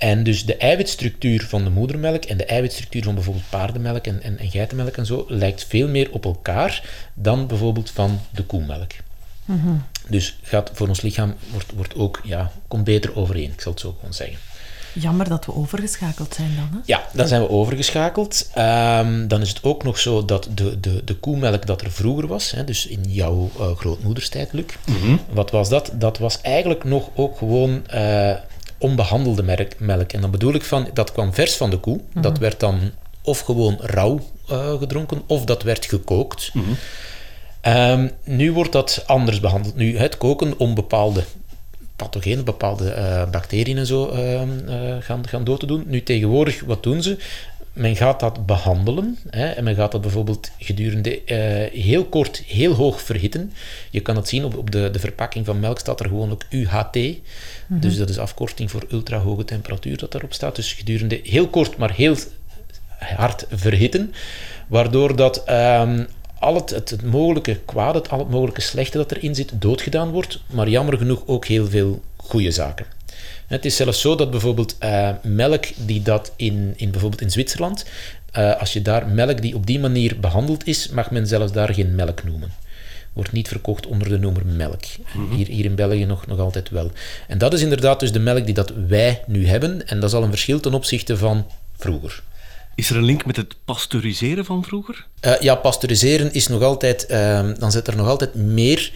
En 0.00 0.22
dus 0.22 0.44
de 0.44 0.56
eiwitstructuur 0.56 1.46
van 1.48 1.64
de 1.64 1.70
moedermelk 1.70 2.24
en 2.24 2.36
de 2.36 2.44
eiwitstructuur 2.44 3.02
van 3.02 3.14
bijvoorbeeld 3.14 3.48
paardenmelk 3.48 4.06
en, 4.06 4.22
en, 4.22 4.38
en 4.38 4.50
geitenmelk 4.50 4.96
en 4.96 5.06
zo 5.06 5.24
lijkt 5.28 5.64
veel 5.64 5.88
meer 5.88 6.10
op 6.10 6.24
elkaar 6.24 6.82
dan 7.14 7.46
bijvoorbeeld 7.46 7.90
van 7.90 8.20
de 8.30 8.42
koemelk. 8.42 8.90
Mm 9.44 9.82
Dus 10.08 10.38
gaat 10.42 10.70
voor 10.72 10.88
ons 10.88 11.00
lichaam 11.00 11.34
wordt, 11.50 11.72
wordt 11.76 11.94
ook, 11.94 12.20
ja, 12.24 12.52
komt 12.68 12.84
beter 12.84 13.16
overeen, 13.16 13.52
ik 13.52 13.60
zal 13.60 13.72
het 13.72 13.80
zo 13.80 13.94
gewoon 13.98 14.14
zeggen. 14.14 14.38
Jammer 14.92 15.28
dat 15.28 15.46
we 15.46 15.54
overgeschakeld 15.54 16.34
zijn 16.34 16.50
dan. 16.56 16.68
Hè? 16.72 16.78
Ja, 16.84 17.02
dan 17.12 17.28
zijn 17.28 17.42
we 17.42 17.48
overgeschakeld. 17.48 18.50
Um, 18.58 19.28
dan 19.28 19.40
is 19.40 19.48
het 19.48 19.62
ook 19.62 19.82
nog 19.82 19.98
zo 19.98 20.24
dat 20.24 20.48
de, 20.54 20.80
de, 20.80 21.04
de 21.04 21.14
koemelk 21.14 21.66
dat 21.66 21.82
er 21.82 21.90
vroeger 21.90 22.26
was, 22.26 22.50
hè, 22.50 22.64
dus 22.64 22.86
in 22.86 23.02
jouw 23.06 23.50
uh, 23.58 23.76
grootmoederstijd, 23.76 24.52
Luc, 24.52 24.64
mm 24.86 25.20
wat 25.30 25.50
was 25.50 25.68
dat? 25.68 25.90
Dat 25.94 26.18
was 26.18 26.40
eigenlijk 26.40 26.84
nog 26.84 27.10
ook 27.14 27.38
gewoon 27.38 27.82
uh, 27.94 28.34
onbehandelde 28.80 29.42
merk, 29.42 29.74
melk. 29.78 30.12
En 30.12 30.20
dan 30.20 30.30
bedoel 30.30 30.54
ik 30.54 30.64
van, 30.64 30.88
dat 30.92 31.12
kwam 31.12 31.34
vers 31.34 31.56
van 31.56 31.70
de 31.70 31.78
koe. 31.78 32.00
Mhm. 32.12 32.22
Dat 32.22 32.38
werd 32.38 32.60
dan 32.60 32.80
of 33.22 33.40
gewoon 33.40 33.76
rauw 33.80 34.20
uh, 34.50 34.72
gedronken, 34.78 35.22
of 35.26 35.44
dat 35.44 35.62
werd 35.62 35.84
gekookt. 35.86 36.50
Mm 36.54 36.76
um, 37.66 38.10
nu 38.24 38.52
wordt 38.52 38.72
dat 38.72 39.02
anders 39.06 39.40
behandeld. 39.40 39.76
Nu, 39.76 39.98
het 39.98 40.16
koken 40.16 40.58
om 40.58 40.74
bepaalde 40.74 41.24
pathogenen, 41.96 42.44
bepaalde 42.44 42.94
uh, 42.96 43.30
bacteriën 43.30 43.78
en 43.78 43.86
zo 43.86 44.10
uh, 44.12 44.32
uh, 44.32 44.96
gaan, 45.00 45.28
gaan 45.28 45.44
dood 45.44 45.60
te 45.60 45.66
doen. 45.66 45.84
Nu 45.86 46.02
tegenwoordig, 46.02 46.62
wat 46.66 46.82
doen 46.82 47.02
ze? 47.02 47.18
Men 47.72 47.96
gaat 47.96 48.20
dat 48.20 48.46
behandelen 48.46 49.18
hè, 49.30 49.46
en 49.46 49.64
men 49.64 49.74
gaat 49.74 49.92
dat 49.92 50.00
bijvoorbeeld 50.00 50.50
gedurende 50.58 51.22
heel 51.72 52.04
kort, 52.04 52.42
heel 52.46 52.72
hoog 52.72 53.02
verhitten. 53.02 53.52
Je 53.90 54.00
kan 54.00 54.16
het 54.16 54.28
zien 54.28 54.44
op, 54.44 54.56
op 54.56 54.70
de, 54.70 54.90
de 54.90 54.98
verpakking 54.98 55.46
van 55.46 55.60
melk 55.60 55.78
staat 55.78 56.00
er 56.00 56.08
gewoon 56.08 56.30
ook 56.30 56.44
UHT. 56.50 56.94
Mhm. 56.94 57.80
Dus 57.80 57.96
dat 57.96 58.08
is 58.08 58.18
afkorting 58.18 58.70
voor 58.70 58.84
ultra 58.90 59.18
hoge 59.18 59.44
temperatuur 59.44 59.96
dat 59.96 60.12
daarop 60.12 60.32
staat. 60.32 60.56
Dus 60.56 60.72
gedurende 60.72 61.20
heel 61.24 61.48
kort, 61.48 61.76
maar 61.76 61.92
heel 61.94 62.16
hard 62.98 63.46
verhitten. 63.50 64.14
Waardoor 64.68 65.16
dat 65.16 65.50
um, 65.50 66.06
al 66.38 66.54
het, 66.54 66.70
het, 66.70 67.02
mogelijke 67.02 67.60
kwaad, 67.64 67.94
het, 67.94 68.10
al 68.10 68.18
het 68.18 68.30
mogelijke 68.30 68.60
slechte 68.60 68.96
dat 68.96 69.12
erin 69.12 69.34
zit, 69.34 69.52
doodgedaan 69.54 70.10
wordt. 70.10 70.40
Maar 70.46 70.68
jammer 70.68 70.98
genoeg 70.98 71.22
ook 71.26 71.46
heel 71.46 71.66
veel 71.66 72.02
goede 72.16 72.50
zaken. 72.50 72.86
Het 73.50 73.64
is 73.64 73.76
zelfs 73.76 74.00
zo 74.00 74.14
dat 74.14 74.30
bijvoorbeeld 74.30 74.76
uh, 74.82 75.10
melk 75.22 75.64
die 75.76 76.02
dat 76.02 76.32
in, 76.36 76.72
in, 76.76 76.90
bijvoorbeeld 76.90 77.22
in 77.22 77.30
Zwitserland, 77.30 77.84
uh, 78.38 78.56
als 78.60 78.72
je 78.72 78.82
daar 78.82 79.08
melk 79.08 79.42
die 79.42 79.54
op 79.54 79.66
die 79.66 79.78
manier 79.78 80.20
behandeld 80.20 80.66
is, 80.66 80.88
mag 80.88 81.10
men 81.10 81.26
zelfs 81.26 81.52
daar 81.52 81.74
geen 81.74 81.94
melk 81.94 82.24
noemen. 82.24 82.52
Wordt 83.12 83.32
niet 83.32 83.48
verkocht 83.48 83.86
onder 83.86 84.08
de 84.08 84.18
noemer 84.18 84.46
melk. 84.46 84.82
Mhm. 85.12 85.34
hier, 85.34 85.46
hier 85.46 85.64
in 85.64 85.74
België 85.74 86.04
nog, 86.04 86.26
nog 86.26 86.38
altijd 86.38 86.68
wel. 86.68 86.90
En 87.28 87.38
dat 87.38 87.52
is 87.52 87.62
inderdaad 87.62 88.00
dus 88.00 88.12
de 88.12 88.18
melk 88.18 88.44
die 88.44 88.54
dat 88.54 88.72
wij 88.88 89.22
nu 89.26 89.46
hebben. 89.46 89.86
En 89.86 90.00
dat 90.00 90.10
is 90.10 90.16
al 90.16 90.22
een 90.22 90.30
verschil 90.30 90.60
ten 90.60 90.74
opzichte 90.74 91.16
van 91.16 91.46
vroeger. 91.76 92.22
Is 92.80 92.90
er 92.90 92.96
een 92.96 93.04
link 93.04 93.26
met 93.26 93.36
het 93.36 93.56
pasteuriseren 93.64 94.44
van 94.44 94.64
vroeger? 94.64 95.06
Uh, 95.24 95.40
ja, 95.40 95.54
pasteuriseren 95.54 96.32
is 96.32 96.46
nog 96.46 96.62
altijd, 96.62 97.06
uh, 97.10 97.50
dan 97.58 97.72
zit 97.72 97.86
er 97.86 97.96
nog 97.96 98.06
altijd 98.06 98.34
meer 98.34 98.92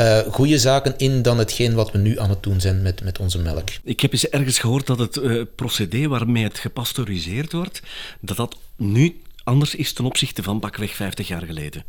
uh, 0.00 0.18
goede 0.18 0.58
zaken 0.58 0.94
in 0.96 1.22
dan 1.22 1.38
hetgeen 1.38 1.74
wat 1.74 1.90
we 1.90 1.98
nu 1.98 2.18
aan 2.18 2.30
het 2.30 2.42
doen 2.42 2.60
zijn 2.60 2.82
met, 2.82 3.02
met 3.02 3.18
onze 3.18 3.38
melk. 3.38 3.68
Ik 3.84 4.00
heb 4.00 4.12
eens 4.12 4.28
ergens 4.28 4.58
gehoord 4.58 4.86
dat 4.86 4.98
het 4.98 5.16
uh, 5.16 5.42
procedé 5.54 6.08
waarmee 6.08 6.44
het 6.44 6.58
gepasteuriseerd 6.58 7.52
wordt, 7.52 7.82
dat 8.20 8.36
dat 8.36 8.56
nu 8.76 9.20
anders 9.44 9.74
is 9.74 9.92
ten 9.92 10.04
opzichte 10.04 10.42
van 10.42 10.60
bakweg 10.60 10.94
50 10.94 11.28
jaar 11.28 11.42
geleden. 11.42 11.84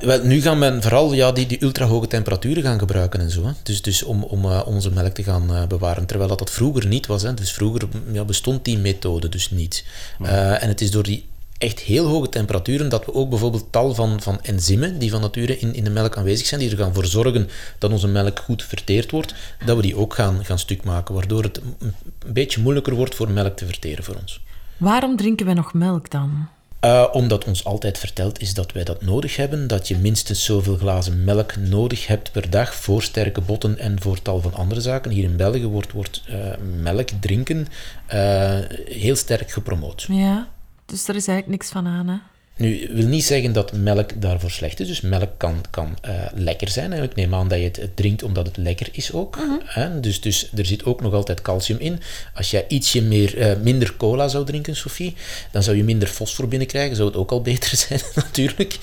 Wel, 0.00 0.22
nu 0.22 0.40
gaan 0.40 0.60
we 0.60 0.76
vooral 0.80 1.12
ja, 1.12 1.32
die, 1.32 1.46
die 1.46 1.62
ultra-hoge 1.62 2.06
temperaturen 2.06 2.62
gaan 2.62 2.78
gebruiken 2.78 3.20
en 3.20 3.30
zo. 3.30 3.44
Hè. 3.44 3.52
Dus, 3.62 3.82
dus 3.82 4.02
om, 4.02 4.22
om 4.22 4.44
uh, 4.44 4.62
onze 4.66 4.90
melk 4.90 5.14
te 5.14 5.22
gaan 5.22 5.50
uh, 5.50 5.66
bewaren. 5.66 6.06
Terwijl 6.06 6.28
dat, 6.28 6.38
dat 6.38 6.50
vroeger 6.50 6.86
niet 6.86 7.06
was. 7.06 7.22
Hè. 7.22 7.34
Dus 7.34 7.52
vroeger 7.52 7.88
ja, 8.12 8.24
bestond 8.24 8.64
die 8.64 8.78
methode 8.78 9.28
dus 9.28 9.50
niet. 9.50 9.84
Uh, 10.22 10.62
en 10.62 10.68
het 10.68 10.80
is 10.80 10.90
door 10.90 11.02
die 11.02 11.28
echt 11.58 11.78
heel 11.78 12.06
hoge 12.06 12.28
temperaturen 12.28 12.88
dat 12.88 13.04
we 13.04 13.14
ook 13.14 13.28
bijvoorbeeld 13.28 13.66
tal 13.70 13.94
van, 13.94 14.20
van 14.20 14.42
enzymen 14.42 14.98
die 14.98 15.10
van 15.10 15.20
nature 15.20 15.58
in, 15.58 15.74
in 15.74 15.84
de 15.84 15.90
melk 15.90 16.16
aanwezig 16.16 16.46
zijn, 16.46 16.60
die 16.60 16.70
er 16.70 16.76
gaan 16.76 16.94
voor 16.94 17.06
zorgen 17.06 17.48
dat 17.78 17.90
onze 17.90 18.08
melk 18.08 18.38
goed 18.38 18.62
verteerd 18.62 19.10
wordt, 19.10 19.34
dat 19.64 19.76
we 19.76 19.82
die 19.82 19.96
ook 19.96 20.14
gaan, 20.14 20.44
gaan 20.44 20.58
stuk 20.58 20.84
maken. 20.84 21.14
Waardoor 21.14 21.42
het 21.42 21.60
een 21.78 21.94
beetje 22.26 22.60
moeilijker 22.60 22.94
wordt 22.94 23.14
voor 23.14 23.30
melk 23.30 23.56
te 23.56 23.66
verteren 23.66 24.04
voor 24.04 24.14
ons. 24.14 24.40
Waarom 24.76 25.16
drinken 25.16 25.46
wij 25.46 25.54
nog 25.54 25.74
melk 25.74 26.10
dan? 26.10 26.48
Uh, 26.84 27.06
omdat 27.12 27.44
ons 27.44 27.64
altijd 27.64 27.98
verteld 27.98 28.40
is 28.40 28.54
dat 28.54 28.72
wij 28.72 28.84
dat 28.84 29.02
nodig 29.02 29.36
hebben, 29.36 29.66
dat 29.66 29.88
je 29.88 29.96
minstens 29.96 30.44
zoveel 30.44 30.76
glazen 30.76 31.24
melk 31.24 31.56
nodig 31.56 32.06
hebt 32.06 32.32
per 32.32 32.50
dag 32.50 32.74
voor 32.74 33.02
sterke 33.02 33.40
botten 33.40 33.78
en 33.78 34.00
voor 34.00 34.22
tal 34.22 34.40
van 34.40 34.54
andere 34.54 34.80
zaken. 34.80 35.10
Hier 35.10 35.24
in 35.24 35.36
België 35.36 35.66
wordt, 35.66 35.92
wordt 35.92 36.22
uh, 36.30 36.36
melk 36.82 37.08
drinken 37.20 37.66
uh, 38.14 38.58
heel 38.84 39.16
sterk 39.16 39.50
gepromoot. 39.50 40.06
Ja. 40.08 40.48
Dus 40.86 41.08
er 41.08 41.16
is 41.16 41.26
eigenlijk 41.26 41.48
niks 41.48 41.70
van 41.72 41.86
aan, 41.86 42.08
hè? 42.08 42.16
Nu, 42.60 42.90
wil 42.92 43.06
niet 43.06 43.24
zeggen 43.24 43.52
dat 43.52 43.72
melk 43.72 44.20
daarvoor 44.22 44.50
slecht 44.50 44.80
is. 44.80 44.86
Dus 44.86 45.00
melk 45.00 45.30
kan, 45.36 45.64
kan 45.70 45.98
uh, 46.08 46.10
lekker 46.34 46.68
zijn. 46.68 46.92
Ik 46.92 47.14
neem 47.14 47.34
aan 47.34 47.48
dat 47.48 47.58
je 47.58 47.64
het, 47.64 47.96
drinkt 47.96 48.22
omdat 48.22 48.46
het 48.46 48.56
lekker 48.56 48.88
is 48.92 49.12
ook. 49.12 49.38
hè? 49.64 50.00
Dus, 50.00 50.20
dus 50.20 50.50
er 50.56 50.66
zit 50.66 50.84
ook 50.84 51.00
nog 51.00 51.12
altijd 51.12 51.42
calcium 51.42 51.78
in. 51.78 52.00
Als 52.34 52.50
jij 52.50 52.64
ietsje 52.68 53.02
meer, 53.02 53.38
uh, 53.38 53.62
minder 53.62 53.96
cola 53.96 54.28
zou 54.28 54.44
drinken, 54.44 54.76
Sophie, 54.76 55.14
dan 55.50 55.62
zou 55.62 55.76
je 55.76 55.84
minder 55.84 56.08
fosfor 56.08 56.48
binnenkrijgen. 56.48 56.96
Zou 56.96 57.08
het 57.08 57.16
ook 57.16 57.30
al 57.30 57.42
beter 57.50 57.76
zijn, 57.76 58.00
natuurlijk. 58.24 58.78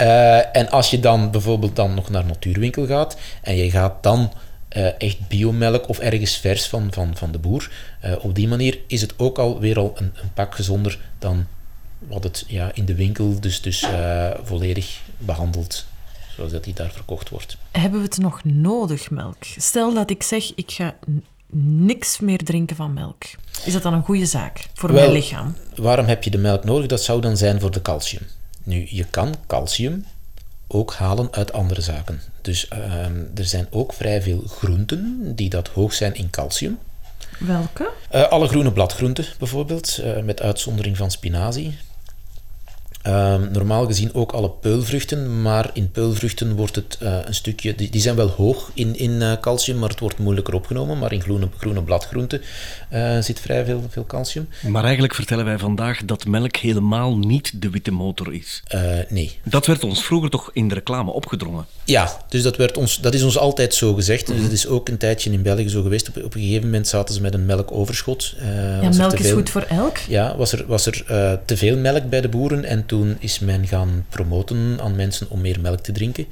Uh, 0.00 0.56
en 0.56 0.70
als 0.70 0.90
je 0.90 1.00
dan 1.00 1.30
bijvoorbeeld 1.30 1.76
dan 1.76 1.94
nog 1.94 2.10
naar 2.10 2.24
natuurwinkel 2.24 2.86
gaat 2.86 3.16
en 3.42 3.56
je 3.56 3.70
gaat 3.70 4.02
dan 4.02 4.32
echt 4.98 5.28
biomelk 5.28 5.88
of 5.88 5.98
ergens 5.98 6.36
vers 6.36 6.66
van, 6.66 6.92
van, 6.92 7.16
van 7.16 7.32
de 7.32 7.38
boer, 7.38 7.70
op 8.20 8.34
die 8.34 8.48
manier 8.48 8.78
is 8.86 9.00
het 9.00 9.14
ook 9.16 9.38
alweer 9.38 9.78
al 9.78 9.92
een, 9.96 10.12
een 10.22 10.32
pak 10.34 10.54
gezonder 10.54 10.98
dan 11.18 11.46
wat 12.08 12.24
het 12.24 12.44
ja, 12.46 12.70
in 12.74 12.84
de 12.84 12.94
winkel 12.94 13.40
dus, 13.40 13.60
dus 13.60 13.82
uh, 13.82 14.30
volledig 14.42 15.00
behandeld, 15.18 15.86
zoals 16.36 16.52
dat 16.52 16.64
die 16.64 16.74
daar 16.74 16.90
verkocht 16.90 17.28
wordt. 17.28 17.56
Hebben 17.70 18.00
we 18.00 18.06
het 18.06 18.18
nog 18.18 18.44
nodig, 18.44 19.10
melk? 19.10 19.44
Stel 19.56 19.94
dat 19.94 20.10
ik 20.10 20.22
zeg, 20.22 20.52
ik 20.54 20.70
ga 20.70 20.94
niks 21.56 22.18
meer 22.18 22.38
drinken 22.38 22.76
van 22.76 22.92
melk. 22.92 23.22
Is 23.64 23.72
dat 23.72 23.82
dan 23.82 23.92
een 23.92 24.04
goede 24.04 24.26
zaak 24.26 24.66
voor 24.74 24.92
Wel, 24.92 25.00
mijn 25.00 25.12
lichaam? 25.12 25.56
Waarom 25.74 26.06
heb 26.06 26.24
je 26.24 26.30
de 26.30 26.38
melk 26.38 26.64
nodig? 26.64 26.86
Dat 26.86 27.02
zou 27.02 27.20
dan 27.20 27.36
zijn 27.36 27.60
voor 27.60 27.70
de 27.70 27.82
calcium. 27.82 28.22
Nu, 28.62 28.86
je 28.90 29.04
kan 29.04 29.34
calcium 29.46 30.04
ook 30.66 30.94
halen 30.94 31.28
uit 31.32 31.52
andere 31.52 31.80
zaken. 31.80 32.20
Dus 32.42 32.68
uh, 32.72 33.04
er 33.34 33.44
zijn 33.44 33.66
ook 33.70 33.92
vrij 33.92 34.22
veel 34.22 34.42
groenten 34.46 35.32
die 35.36 35.48
dat 35.48 35.68
hoog 35.68 35.92
zijn 35.92 36.14
in 36.14 36.30
calcium. 36.30 36.78
Welke? 37.38 37.90
Uh, 38.14 38.28
alle 38.28 38.48
groene 38.48 38.72
bladgroenten 38.72 39.26
bijvoorbeeld, 39.38 40.00
uh, 40.04 40.22
met 40.22 40.40
uitzondering 40.40 40.96
van 40.96 41.10
spinazie. 41.10 41.78
Um, 43.06 43.48
normaal 43.52 43.86
gezien 43.86 44.14
ook 44.14 44.32
alle 44.32 44.50
peulvruchten, 44.50 45.42
maar 45.42 45.70
in 45.72 45.90
peulvruchten 45.90 46.54
wordt 46.54 46.76
het 46.76 46.98
uh, 47.02 47.16
een 47.24 47.34
stukje, 47.34 47.74
die, 47.74 47.90
die, 47.90 48.00
zijn 48.00 48.16
wel 48.16 48.28
hoog 48.28 48.70
in, 48.74 48.96
in 48.96 49.10
uh, 49.10 49.32
calcium, 49.40 49.78
maar 49.78 49.88
het 49.88 50.00
wordt 50.00 50.18
moeilijker 50.18 50.54
opgenomen. 50.54 50.98
Maar 50.98 51.12
in 51.12 51.20
groene, 51.20 51.48
groene 51.58 51.82
bladgroenten 51.82 52.42
uh, 52.92 53.18
zit 53.18 53.40
vrij 53.40 53.64
veel, 53.64 53.84
veel 53.88 54.06
calcium. 54.06 54.48
Maar 54.68 54.82
eigenlijk 54.84 55.14
vertellen 55.14 55.44
wij 55.44 55.58
vandaag 55.58 56.04
dat 56.04 56.26
melk 56.26 56.56
helemaal 56.56 57.18
niet 57.18 57.62
de 57.62 57.70
witte 57.70 57.90
motor 57.90 58.34
is. 58.34 58.62
nee. 59.08 59.38
Dat 59.44 59.66
werd 59.66 59.84
ons 59.84 60.04
vroeger 60.04 60.30
toch 60.30 60.50
in 60.52 60.68
de 60.68 60.74
reclame 60.74 61.10
opgedrongen? 61.10 61.66
Ja, 61.84 62.24
dus 62.28 62.42
dat, 62.42 62.56
werd 62.56 62.76
ons, 62.76 63.00
dat 63.00 63.14
is 63.14 63.22
ons 63.22 63.38
altijd 63.38 63.74
zo 63.74 63.94
gezegd. 63.94 64.28
Mm 64.28 64.34
-hmm. 64.34 64.42
Dus 64.42 64.50
het 64.50 64.58
is 64.58 64.66
ook 64.66 64.88
een 64.88 64.98
tijdje 64.98 65.30
in 65.30 65.42
België 65.42 65.68
zo 65.68 65.82
geweest. 65.82 66.08
Op, 66.08 66.16
op 66.24 66.34
een 66.34 66.40
gegeven 66.40 66.64
moment 66.64 66.88
zaten 66.88 67.14
ze 67.14 67.20
met 67.20 67.34
een 67.34 67.46
melkoverschot. 67.46 68.34
ja, 68.82 68.90
melk 68.96 69.18
is 69.18 69.30
goed 69.30 69.50
voor 69.50 69.62
elk. 69.62 69.96
Ja, 69.96 70.36
was 70.36 70.52
er, 70.52 70.64
was 70.66 70.86
er 70.86 71.04
te 71.44 71.56
veel 71.56 71.76
melk 71.76 72.08
bij 72.08 72.20
de 72.20 72.28
boeren 72.28 72.64
en 72.64 72.86
toen 72.92 73.16
is 73.18 73.38
men 73.38 73.66
gaan 73.66 74.06
promoten 74.08 74.78
aan 74.80 74.96
mensen 74.96 75.30
om 75.30 75.40
meer 75.40 75.60
melk 75.60 75.80
te 75.80 75.92
drinken. 75.92 76.26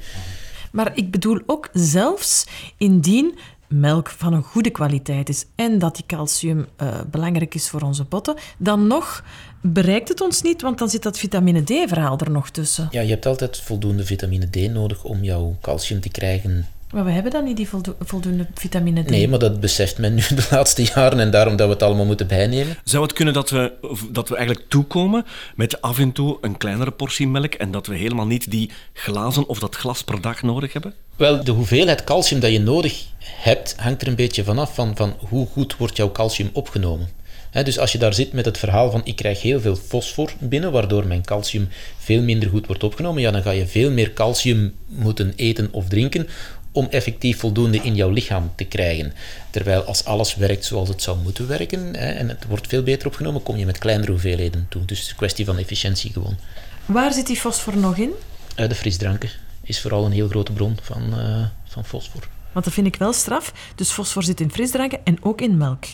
Maar 0.71 0.91
ik 0.95 1.11
bedoel 1.11 1.41
ook 1.45 1.69
zelfs 1.73 2.45
indien 2.77 3.37
melk 3.67 4.09
van 4.09 4.33
een 4.33 4.43
goede 4.43 4.69
kwaliteit 4.69 5.29
is 5.29 5.45
en 5.55 5.79
dat 5.79 5.95
die 5.95 6.05
calcium 6.07 6.67
uh, 6.81 7.01
belangrijk 7.11 7.55
is 7.55 7.69
voor 7.69 7.81
onze 7.81 8.03
botten, 8.03 8.35
dan 8.57 8.87
nog 8.87 9.23
bereikt 9.61 10.09
het 10.09 10.21
ons 10.21 10.41
niet, 10.41 10.61
want 10.61 10.77
dan 10.77 10.89
zit 10.89 11.03
dat 11.03 11.17
vitamine 11.17 11.63
D-verhaal 11.63 12.19
er 12.19 12.31
nog 12.31 12.49
tussen. 12.49 12.87
Ja, 12.91 13.01
je 13.01 13.09
hebt 13.09 13.25
altijd 13.25 13.57
voldoende 13.57 14.05
vitamine 14.05 14.49
D 14.49 14.71
nodig 14.71 15.03
om 15.03 15.23
jouw 15.23 15.57
calcium 15.61 16.01
te 16.01 16.09
krijgen 16.09 16.67
maar 16.93 17.05
we 17.05 17.11
hebben 17.11 17.31
dan 17.31 17.43
niet 17.43 17.57
die 17.57 17.67
voldo 17.67 17.95
voldoende 17.99 18.47
vitamine 18.53 19.03
D. 19.03 19.09
Nee, 19.09 19.27
maar 19.27 19.39
dat 19.39 19.59
beseft 19.59 19.97
men 19.97 20.13
nu 20.13 20.21
de 20.35 20.47
laatste 20.51 20.83
jaren 20.83 21.19
en 21.19 21.31
daarom 21.31 21.55
dat 21.55 21.67
we 21.67 21.73
het 21.73 21.83
allemaal 21.83 22.05
moeten 22.05 22.27
bijnemen. 22.27 22.77
Zou 22.83 23.03
het 23.03 23.13
kunnen 23.13 23.33
dat 23.33 23.49
we, 23.49 23.73
dat 24.11 24.29
we 24.29 24.35
eigenlijk 24.35 24.69
toekomen 24.69 25.25
met 25.55 25.81
af 25.81 25.99
en 25.99 26.11
toe 26.11 26.37
een 26.41 26.57
kleinere 26.57 26.91
portie 26.91 27.27
melk 27.27 27.53
en 27.53 27.71
dat 27.71 27.87
we 27.87 27.95
helemaal 27.95 28.27
niet 28.27 28.51
die 28.51 28.71
glazen 28.93 29.47
of 29.47 29.59
dat 29.59 29.75
glas 29.75 30.03
per 30.03 30.21
dag 30.21 30.41
nodig 30.41 30.73
hebben? 30.73 30.93
Wel, 31.15 31.43
de 31.43 31.51
hoeveelheid 31.51 32.03
calcium 32.03 32.39
dat 32.39 32.51
je 32.51 32.59
nodig 32.59 33.05
hebt, 33.23 33.75
hangt 33.77 34.01
er 34.01 34.07
een 34.07 34.15
beetje 34.15 34.43
vanaf 34.43 34.75
van, 34.75 34.95
van 34.95 35.15
hoe 35.19 35.47
goed 35.47 35.77
wordt 35.77 35.97
jouw 35.97 36.11
calcium 36.11 36.49
opgenomen. 36.53 37.09
He, 37.51 37.63
dus 37.63 37.79
als 37.79 37.91
je 37.91 37.97
daar 37.97 38.13
zit 38.13 38.33
met 38.33 38.45
het 38.45 38.57
verhaal 38.57 38.91
van 38.91 39.01
ik 39.03 39.15
krijg 39.15 39.41
heel 39.41 39.61
veel 39.61 39.75
fosfor 39.75 40.33
binnen, 40.39 40.71
waardoor 40.71 41.07
mijn 41.07 41.25
calcium 41.25 41.69
veel 41.97 42.21
minder 42.21 42.49
goed 42.49 42.67
wordt 42.67 42.83
opgenomen, 42.83 43.21
ja, 43.21 43.31
dan 43.31 43.41
ga 43.41 43.51
je 43.51 43.67
veel 43.67 43.91
meer 43.91 44.13
calcium 44.13 44.73
moeten 44.87 45.33
eten 45.35 45.67
of 45.71 45.87
drinken 45.87 46.27
om 46.71 46.87
effectief 46.89 47.39
voldoende 47.39 47.77
in 47.77 47.95
jouw 47.95 48.09
lichaam 48.09 48.51
te 48.55 48.63
krijgen. 48.63 49.13
Terwijl 49.49 49.83
als 49.83 50.05
alles 50.05 50.35
werkt 50.35 50.65
zoals 50.65 50.89
het 50.89 51.01
zou 51.01 51.17
moeten 51.17 51.47
werken 51.47 51.95
hè, 51.95 52.11
en 52.11 52.29
het 52.29 52.45
wordt 52.47 52.67
veel 52.67 52.83
beter 52.83 53.07
opgenomen, 53.07 53.43
kom 53.43 53.57
je 53.57 53.65
met 53.65 53.77
kleinere 53.77 54.11
hoeveelheden 54.11 54.65
toe. 54.69 54.85
Dus 54.85 54.97
het 54.97 55.05
is 55.05 55.11
een 55.11 55.17
kwestie 55.17 55.45
van 55.45 55.57
efficiëntie 55.57 56.11
gewoon. 56.11 56.37
Waar 56.85 57.13
zit 57.13 57.27
die 57.27 57.35
fosfor 57.35 57.77
nog 57.77 57.97
in? 57.97 58.11
Uh, 58.55 58.69
de 58.69 58.75
frisdranken 58.75 59.29
is 59.63 59.81
vooral 59.81 60.05
een 60.05 60.11
heel 60.11 60.27
grote 60.27 60.51
bron 60.51 60.77
van, 60.81 61.19
uh, 61.19 61.45
van 61.65 61.85
fosfor. 61.85 62.27
Want 62.51 62.65
dat 62.65 62.73
vind 62.73 62.87
ik 62.87 62.95
wel 62.95 63.13
straf. 63.13 63.53
Dus 63.75 63.89
fosfor 63.89 64.23
zit 64.23 64.39
in 64.39 64.51
frisdranken 64.51 64.99
en 65.03 65.23
ook 65.23 65.41
in 65.41 65.57
melk. 65.57 65.85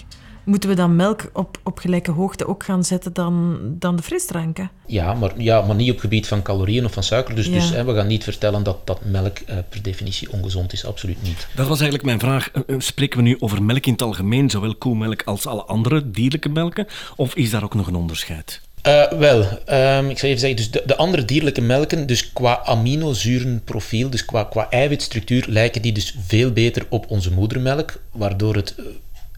Moeten 0.47 0.69
we 0.69 0.75
dan 0.75 0.95
melk 0.95 1.29
op, 1.33 1.57
op 1.63 1.79
gelijke 1.79 2.11
hoogte 2.11 2.47
ook 2.47 2.63
gaan 2.63 2.83
zetten 2.83 3.13
dan, 3.13 3.59
dan 3.79 3.95
de 3.95 4.03
frisdranken? 4.03 4.69
Ja 4.85 5.13
maar, 5.13 5.31
ja, 5.37 5.61
maar 5.61 5.75
niet 5.75 5.91
op 5.91 5.99
gebied 5.99 6.27
van 6.27 6.41
calorieën 6.41 6.85
of 6.85 6.93
van 6.93 7.03
suiker. 7.03 7.35
Dus, 7.35 7.45
ja. 7.45 7.53
dus 7.53 7.69
hè, 7.69 7.83
we 7.83 7.93
gaan 7.93 8.07
niet 8.07 8.23
vertellen 8.23 8.63
dat, 8.63 8.87
dat 8.87 9.05
melk 9.05 9.39
uh, 9.39 9.55
per 9.69 9.81
definitie 9.81 10.31
ongezond 10.31 10.73
is. 10.73 10.85
Absoluut 10.85 11.23
niet. 11.23 11.47
Dat 11.55 11.67
was 11.67 11.79
eigenlijk 11.79 12.03
mijn 12.03 12.19
vraag. 12.19 12.51
Spreken 12.77 13.17
we 13.17 13.23
nu 13.23 13.35
over 13.39 13.63
melk 13.63 13.85
in 13.85 13.91
het 13.91 14.01
algemeen, 14.01 14.49
zowel 14.49 14.75
koemelk 14.75 15.23
als 15.23 15.45
alle 15.45 15.63
andere 15.63 16.11
dierlijke 16.11 16.49
melken? 16.49 16.87
Of 17.15 17.35
is 17.35 17.49
daar 17.49 17.63
ook 17.63 17.75
nog 17.75 17.87
een 17.87 17.95
onderscheid? 17.95 18.61
Uh, 18.87 19.11
wel, 19.11 19.39
um, 19.39 20.09
ik 20.09 20.17
zou 20.17 20.31
even 20.31 20.39
zeggen, 20.39 20.55
dus 20.55 20.71
de, 20.71 20.83
de, 20.85 20.95
andere 20.95 21.25
dierlijke 21.25 21.61
melken, 21.61 22.07
dus 22.07 22.33
qua 22.33 22.61
aminozurenprofiel, 22.63 24.09
dus 24.09 24.25
qua, 24.25 24.43
qua 24.43 24.69
eiwitstructuur, 24.69 25.45
lijken 25.47 25.81
die 25.81 25.91
dus 25.91 26.15
veel 26.27 26.51
beter 26.51 26.85
op 26.89 27.05
onze 27.09 27.31
moedermelk, 27.31 28.01
waardoor 28.11 28.55
het 28.55 28.75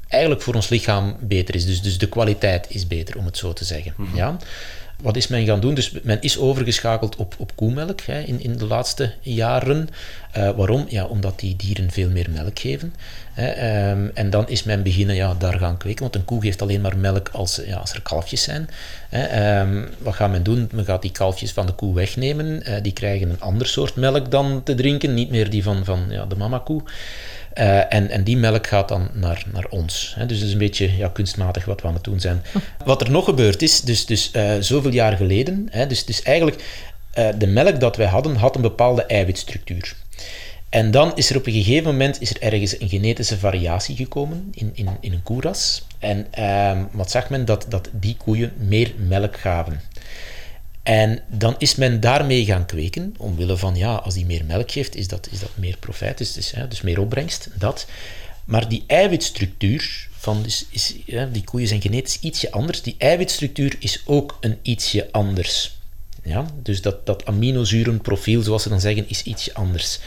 eigenlijk 0.10 0.42
voor 0.42 0.54
ons 0.54 0.70
lichaam 0.70 1.16
beter 1.20 1.56
is. 1.56 1.66
Dus, 1.66 1.82
dus 1.82 1.98
de 1.98 2.10
kwaliteit 2.10 2.66
is 2.70 2.88
beter, 2.88 3.18
om 3.18 3.26
het 3.26 3.38
zo 3.38 3.54
te 3.54 3.66
zeggen. 3.66 3.94
Mm 3.98 4.06
-hmm. 4.06 4.16
ja? 4.16 4.38
Wat 5.02 5.16
is 5.16 5.28
men 5.28 5.46
gaan 5.46 5.60
doen? 5.60 5.74
Dus 5.74 5.92
men 6.04 6.22
is 6.22 6.38
overgeschakeld 6.38 7.16
op, 7.16 7.36
op 7.38 7.56
koemelk 7.56 8.02
hè, 8.02 8.20
in, 8.20 8.42
in 8.42 8.58
de 8.58 8.66
laatste 8.66 9.14
jaren. 9.22 9.90
Uh, 10.38 10.50
waarom? 10.50 10.86
Ja, 10.90 11.06
omdat 11.06 11.40
die 11.40 11.56
dieren 11.56 11.92
veel 11.92 12.10
meer 12.10 12.30
melk 12.30 12.60
geven. 12.60 12.94
Hè, 13.34 13.92
um, 13.92 14.12
en 14.14 14.30
dan 14.30 14.50
is 14.50 14.64
men 14.64 14.84
beginnen 14.84 15.16
ja, 15.16 15.34
daar 15.34 15.60
gaan 15.60 15.78
kweken, 15.78 16.02
want 16.02 16.16
een 16.16 16.26
koe 16.26 16.42
geeft 16.42 16.62
alleen 16.62 16.82
maar 16.82 16.98
melk 16.98 17.30
als, 17.30 17.62
ja, 17.66 17.78
als 17.78 17.94
er 17.94 18.02
kalfjes 18.02 18.44
zijn. 18.44 18.70
Hè, 19.10 19.62
um, 19.62 19.88
wat 19.98 20.16
gaat 20.16 20.32
men 20.32 20.44
doen? 20.44 20.70
Men 20.72 20.86
gaat 20.86 21.02
die 21.02 21.12
kalfjes 21.12 21.52
van 21.52 21.66
de 21.66 21.74
koe 21.74 21.94
wegnemen. 21.94 22.70
Uh, 22.70 22.76
die 22.82 22.94
krijgen 22.94 23.30
een 23.30 23.42
ander 23.42 23.68
soort 23.68 23.96
melk 23.96 24.32
dan 24.32 24.64
te 24.64 24.76
drinken, 24.76 25.14
niet 25.14 25.30
meer 25.30 25.50
die 25.50 25.64
van, 25.64 25.86
van 25.86 26.06
ja, 26.10 26.26
de 26.26 26.36
mamakoe. 26.36 26.82
Uh, 27.58 27.94
en, 27.94 28.10
en 28.10 28.24
die 28.24 28.38
melk 28.38 28.68
gaat 28.68 28.88
dan 28.88 29.10
naar, 29.14 29.44
naar 29.54 29.66
ons. 29.70 30.14
Hè. 30.18 30.26
Dus 30.26 30.38
het 30.38 30.48
is 30.48 30.54
een 30.54 30.60
beetje 30.60 30.98
ja, 30.98 31.08
kunstmatig 31.08 31.66
wat 31.66 31.82
we 31.82 31.88
aan 31.88 31.94
het 31.94 32.04
doen 32.04 32.20
zijn. 32.20 32.42
Wat 32.86 33.02
er 33.02 33.12
nog 33.12 33.26
gebeurd 33.26 33.62
is, 33.62 33.82
dus, 33.82 34.06
dus 34.06 34.32
uh, 34.36 34.52
zoveel 34.60 34.92
jaar 34.92 35.18
geleden, 35.18 35.68
hè, 35.72 35.88
dus, 35.88 36.06
dus 36.06 36.22
eigenlijk 36.22 36.64
uh, 37.18 37.28
de 37.38 37.48
melk 37.48 37.80
dat 37.80 37.96
wij 37.96 38.08
hadden, 38.08 38.36
had 38.36 38.56
een 38.56 38.62
bepaalde 38.62 39.04
eiwitstructuur. 39.06 39.96
En 40.70 40.92
dan 40.92 41.12
is 41.16 41.30
er 41.30 41.38
op 41.38 41.46
een 41.46 41.54
gegeven 41.54 41.84
moment 41.84 42.22
is 42.22 42.30
er 42.30 42.42
ergens 42.42 42.80
een 42.80 42.90
genetische 42.90 43.38
variatie 43.38 43.96
gekomen 43.96 44.48
in, 44.52 44.72
in, 44.74 44.90
in 45.00 45.14
een 45.14 45.24
koeras. 45.24 45.86
En 46.00 46.28
ehm, 46.32 46.84
wat 46.92 47.12
zag 47.12 47.30
men? 47.30 47.46
Dat, 47.46 47.66
dat 47.70 47.90
die 47.92 48.16
koeien 48.18 48.52
meer 48.58 48.94
melk 48.98 49.38
gaven. 49.38 49.82
En 50.84 51.22
dan 51.28 51.56
is 51.58 51.76
men 51.76 52.00
daarmee 52.00 52.46
gaan 52.46 52.66
kweken, 52.66 53.16
omwille 53.18 53.58
van, 53.58 53.76
ja, 53.76 53.96
als 53.96 54.14
die 54.14 54.26
meer 54.26 54.46
melk 54.46 54.72
geeft, 54.72 54.96
is 54.96 55.08
dat, 55.08 55.28
is 55.32 55.40
dat 55.40 55.52
meer 55.56 55.78
profijt, 55.80 56.18
dus, 56.18 56.34
dus, 56.34 56.54
dus 56.70 56.82
meer 56.82 57.00
opbrengst, 57.00 57.48
dat. 57.54 57.88
Maar 58.46 58.70
die 58.70 58.84
eiwitstructuur 58.88 60.08
van, 60.12 60.44
dus, 60.44 60.66
is, 60.70 60.96
die 61.32 61.44
koeien 61.44 61.68
zijn 61.68 61.82
genetisch 61.82 62.20
ietsje 62.20 62.52
anders, 62.52 62.82
die 62.82 62.96
eiwitstructuur 62.98 63.76
is 63.80 64.02
ook 64.06 64.38
een 64.42 64.58
ietsje 64.62 65.12
anders. 65.12 65.79
Ja, 66.24 66.46
dus 66.64 66.82
dat, 66.82 67.06
dat 67.06 67.26
aminozurenprofiel, 67.26 68.42
zoals 68.42 68.64
ze 68.64 68.70
dan 68.70 68.82
zeggen, 68.82 69.10
is 69.10 69.24
ietsje 69.24 69.54
anders. 69.54 70.00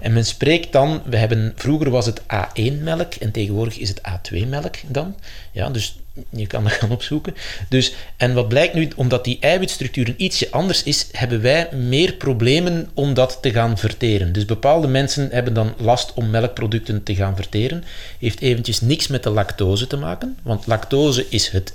En 0.00 0.12
men 0.12 0.24
spreekt 0.24 0.72
dan, 0.72 1.02
we 1.04 1.16
hebben, 1.16 1.52
vroeger 1.56 1.90
was 1.90 2.06
het 2.06 2.20
A1-melk 2.20 3.14
en 3.14 3.30
tegenwoordig 3.30 3.78
is 3.78 3.88
het 3.88 4.00
A2-melk 4.00 4.76
dan. 4.86 5.14
Ja, 5.52 5.70
dus 5.70 5.98
je 6.30 6.46
kan 6.46 6.62
dat 6.62 6.72
gaan 6.80 6.90
opzoeken. 6.90 7.34
Dus, 7.68 7.94
en 8.16 8.34
wat 8.34 8.48
blijkt 8.48 8.74
nu, 8.74 8.88
omdat 8.96 9.24
die 9.24 9.38
eiwitstructuur 9.40 10.08
een 10.08 10.22
ietsje 10.22 10.50
anders 10.50 10.82
is, 10.82 11.06
hebben 11.12 11.40
wij 11.40 11.68
meer 11.72 12.12
problemen 12.12 12.90
om 12.94 13.14
dat 13.14 13.38
te 13.42 13.50
gaan 13.50 13.78
verteren. 13.78 14.32
Dus 14.32 14.44
bepaalde 14.44 14.86
mensen 14.86 15.28
hebben 15.30 15.54
dan 15.54 15.74
last 15.78 16.14
om 16.14 16.30
melkproducten 16.30 17.02
te 17.02 17.14
gaan 17.14 17.36
verteren. 17.36 17.84
Heeft 18.18 18.40
eventjes 18.40 18.80
niks 18.80 19.06
met 19.06 19.22
de 19.22 19.30
lactose 19.30 19.86
te 19.86 19.96
maken, 19.96 20.38
want 20.42 20.66
lactose 20.66 21.26
is 21.28 21.48
het 21.48 21.72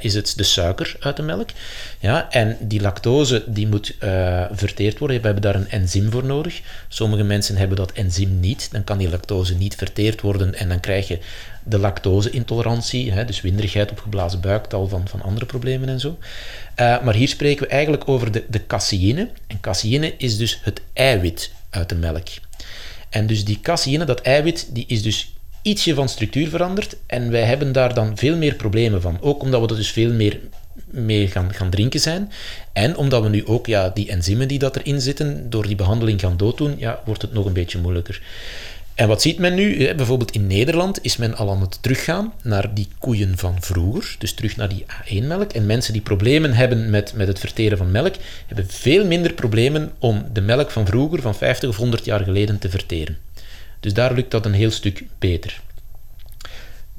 is 0.00 0.14
het 0.14 0.32
de 0.36 0.42
suiker 0.42 0.96
uit 1.00 1.16
de 1.16 1.22
melk. 1.22 1.48
Ja, 1.98 2.30
en 2.30 2.56
die 2.60 2.80
lactose 2.80 3.44
die 3.46 3.66
moet 3.66 3.94
uh, 4.02 4.44
verteerd 4.52 4.98
worden. 4.98 5.20
We 5.20 5.24
hebben 5.24 5.42
daar 5.42 5.54
een 5.54 5.70
enzym 5.70 6.10
voor 6.10 6.24
nodig. 6.24 6.60
Sommige 6.88 7.24
mensen 7.24 7.56
hebben 7.56 7.76
dat 7.76 7.92
enzym 7.92 8.40
niet. 8.40 8.68
Dan 8.72 8.84
kan 8.84 8.98
die 8.98 9.10
lactose 9.10 9.54
niet 9.54 9.74
verteerd 9.74 10.20
worden 10.20 10.54
en 10.54 10.68
dan 10.68 10.80
krijg 10.80 11.08
je 11.08 11.18
de 11.62 11.78
lactose-intolerantie, 11.78 13.12
hè, 13.12 13.24
dus 13.24 13.40
winderigheid, 13.40 13.90
opgeblazen 13.90 14.40
buik, 14.40 14.66
tal 14.66 14.88
van, 14.88 15.08
van 15.08 15.22
andere 15.22 15.46
problemen 15.46 15.88
en 15.88 16.00
zo. 16.00 16.18
Uh, 16.76 17.02
maar 17.02 17.14
hier 17.14 17.28
spreken 17.28 17.62
we 17.62 17.72
eigenlijk 17.72 18.08
over 18.08 18.32
de, 18.32 18.44
de 18.48 18.66
caseïne. 18.66 19.28
En 19.46 19.60
caseïne 19.60 20.14
is 20.16 20.36
dus 20.36 20.60
het 20.62 20.80
eiwit 20.92 21.52
uit 21.70 21.88
de 21.88 21.94
melk. 21.94 22.28
En 23.08 23.26
dus 23.26 23.44
die 23.44 23.60
caseïne, 23.62 24.04
dat 24.04 24.20
eiwit, 24.20 24.68
die 24.70 24.84
is 24.86 25.02
dus 25.02 25.32
ietsje 25.62 25.94
van 25.94 26.08
structuur 26.08 26.48
veranderd 26.48 26.96
en 27.06 27.30
wij 27.30 27.42
hebben 27.42 27.72
daar 27.72 27.94
dan 27.94 28.16
veel 28.16 28.36
meer 28.36 28.54
problemen 28.54 29.00
van. 29.00 29.18
Ook 29.20 29.42
omdat 29.42 29.60
we 29.60 29.68
er 29.68 29.76
dus 29.76 29.90
veel 29.90 30.12
meer 30.12 30.40
mee 30.90 31.28
gaan, 31.28 31.54
gaan 31.54 31.70
drinken 31.70 32.00
zijn. 32.00 32.32
En 32.72 32.96
omdat 32.96 33.22
we 33.22 33.28
nu 33.28 33.46
ook 33.46 33.66
ja, 33.66 33.88
die 33.88 34.10
enzymen 34.10 34.48
die 34.48 34.58
dat 34.58 34.76
erin 34.76 35.00
zitten, 35.00 35.50
door 35.50 35.66
die 35.66 35.76
behandeling 35.76 36.20
gaan 36.20 36.36
dooddoen, 36.36 36.74
ja, 36.78 37.00
wordt 37.04 37.22
het 37.22 37.32
nog 37.32 37.44
een 37.44 37.52
beetje 37.52 37.78
moeilijker. 37.78 38.22
En 38.94 39.08
wat 39.08 39.22
ziet 39.22 39.38
men 39.38 39.54
nu? 39.54 39.94
Bijvoorbeeld 39.94 40.30
in 40.30 40.46
Nederland 40.46 40.98
is 41.02 41.16
men 41.16 41.36
al 41.36 41.50
aan 41.50 41.60
het 41.60 41.82
teruggaan 41.82 42.32
naar 42.42 42.74
die 42.74 42.88
koeien 42.98 43.38
van 43.38 43.56
vroeger, 43.60 44.16
dus 44.18 44.34
terug 44.34 44.56
naar 44.56 44.68
die 44.68 44.84
A1-melk. 44.84 45.52
En 45.52 45.66
mensen 45.66 45.92
die 45.92 46.02
problemen 46.02 46.52
hebben 46.52 46.90
met, 46.90 47.12
met 47.14 47.28
het 47.28 47.38
verteren 47.38 47.78
van 47.78 47.90
melk, 47.90 48.14
hebben 48.46 48.66
veel 48.68 49.06
minder 49.06 49.32
problemen 49.32 49.92
om 49.98 50.24
de 50.32 50.40
melk 50.40 50.70
van 50.70 50.86
vroeger, 50.86 51.20
van 51.20 51.34
50 51.34 51.68
of 51.68 51.76
100 51.76 52.04
jaar 52.04 52.20
geleden, 52.20 52.58
te 52.58 52.70
verteren. 52.70 53.18
Dus 53.80 53.94
daar 53.94 54.14
lukt 54.14 54.30
dat 54.30 54.46
een 54.46 54.52
heel 54.52 54.70
stuk 54.70 55.04
beter. 55.18 55.60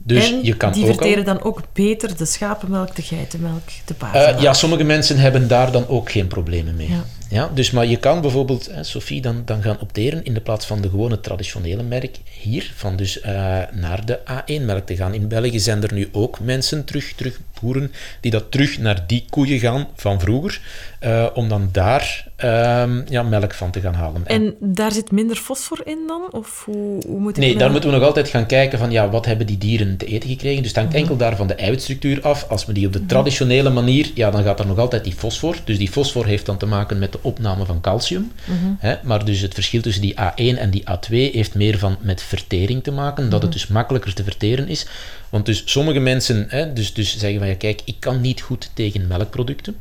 Dus 0.03 0.31
en 0.31 0.43
je 0.43 0.57
kan 0.57 0.71
die 0.71 0.85
verteren 0.85 1.25
dan 1.25 1.41
ook 1.41 1.61
beter 1.73 2.17
de 2.17 2.25
schapenmelk, 2.25 2.95
de 2.95 3.01
geitenmelk, 3.01 3.69
de 3.85 3.93
paardenmelk? 3.93 4.35
Uh, 4.35 4.41
ja, 4.41 4.53
sommige 4.53 4.83
mensen 4.83 5.17
hebben 5.17 5.47
daar 5.47 5.71
dan 5.71 5.88
ook 5.88 6.11
geen 6.11 6.27
problemen 6.27 6.75
mee. 6.75 6.89
Ja. 6.89 7.05
Ja, 7.31 7.50
dus, 7.53 7.71
maar 7.71 7.85
je 7.85 7.97
kan 7.97 8.21
bijvoorbeeld, 8.21 8.69
hè, 8.71 8.83
Sophie, 8.83 9.21
dan, 9.21 9.41
dan 9.45 9.61
gaan 9.61 9.79
opteren 9.79 10.23
in 10.23 10.33
de 10.33 10.41
plaats 10.41 10.65
van 10.65 10.81
de 10.81 10.89
gewone 10.89 11.19
traditionele 11.19 11.83
merk 11.83 12.17
hier, 12.39 12.73
van 12.75 12.95
dus 12.95 13.17
uh, 13.17 13.25
naar 13.71 14.05
de 14.05 14.19
A1-melk 14.19 14.85
te 14.85 14.95
gaan. 14.95 15.13
In 15.13 15.27
België 15.27 15.59
zijn 15.59 15.83
er 15.83 15.93
nu 15.93 16.09
ook 16.11 16.39
mensen 16.39 16.85
terug, 16.85 17.13
terug 17.15 17.39
boeren, 17.62 17.91
die 18.20 18.32
dat 18.32 18.51
terug 18.51 18.80
naar 18.80 19.03
die 19.08 19.25
koeien 19.30 19.60
gaan 19.60 19.88
van 19.96 20.20
vroeger, 20.20 20.62
uh, 21.01 21.25
om 21.34 21.50
dan 21.50 21.70
daar 21.72 22.27
uh, 22.44 23.08
ja, 23.10 23.24
melk 23.24 23.53
van 23.53 23.72
te 23.72 23.80
gaan 23.80 23.94
halen. 23.94 24.22
En 24.25 24.56
daar 24.60 24.91
zit 24.91 25.12
minder 25.12 25.36
fosfor 25.36 25.82
in 25.84 26.00
dan? 26.08 26.22
Of 26.32 26.63
hoe, 26.65 27.01
hoe 27.08 27.20
moet 27.20 27.38
nee, 27.38 27.58
daar 27.58 27.72
moeten 27.72 27.89
we 27.89 27.96
nog 27.96 28.06
altijd 28.06 28.30
gaan 28.30 28.46
kijken 28.46 28.80
van, 28.80 28.91
ja, 28.91 29.10
wat 29.10 29.25
hebben 29.25 29.48
die 29.48 29.58
dieren 29.58 29.98
te 29.98 30.06
eten 30.06 30.30
gekregen? 30.30 30.58
Dus 30.58 30.68
het 30.68 30.75
hangt 30.75 30.94
mm 30.94 31.00
enkel 31.01 31.18
daar 31.18 31.36
van 31.36 31.48
de 31.48 31.53
eiwitstructuur 31.53 32.22
af. 32.22 32.46
Als 32.50 32.65
we 32.65 32.74
die 32.74 32.86
op 32.86 32.94
de 32.94 33.00
mhm. 33.00 33.08
traditionele 33.08 33.70
manier, 33.70 34.12
ja, 34.13 34.32
dan 34.32 34.44
gaat 34.44 34.60
er 34.60 34.68
nog 34.68 34.77
altijd 34.77 35.03
die 35.03 35.13
fosfor. 35.13 35.56
Dus 35.63 35.77
die 35.77 35.89
fosfor 35.89 36.25
heeft 36.25 36.46
dan 36.46 36.58
te 36.58 36.65
maken 36.65 37.00
met 37.00 37.12
de 37.12 37.20
opname 37.22 37.65
van 37.65 37.82
calcium. 37.82 38.32
Mhm. 38.46 38.56
hè, 38.80 38.96
maar 39.03 39.25
dus 39.25 39.39
het 39.39 39.53
verschil 39.53 39.82
tussen 39.82 40.01
die 40.01 40.13
A1 40.13 40.58
en 40.58 40.70
die 40.70 40.84
A2 40.91 41.10
heeft 41.10 41.56
meer 41.56 41.77
van 41.77 41.98
met 42.01 42.22
vertering 42.22 42.84
te 42.84 42.91
maken, 42.91 43.24
dat 43.30 43.41
het 43.41 43.50
mhm. 43.50 43.60
dus 43.60 43.68
makkelijker 43.68 44.13
te 44.13 44.24
verteren 44.24 44.68
is. 44.68 44.88
Want 45.30 45.46
dus 45.46 45.62
sommige 45.65 46.00
mensen 46.00 46.46
hè, 46.50 46.74
dus, 46.74 46.94
dus 46.94 47.18
zeggen 47.18 47.39
van 47.39 47.48
ja, 47.51 47.58
kijk, 47.58 47.81
ik 47.86 47.96
kan 48.00 48.22
niet 48.22 48.41
goed 48.41 48.70
tegen 48.74 49.08
melkproducten. 49.08 49.75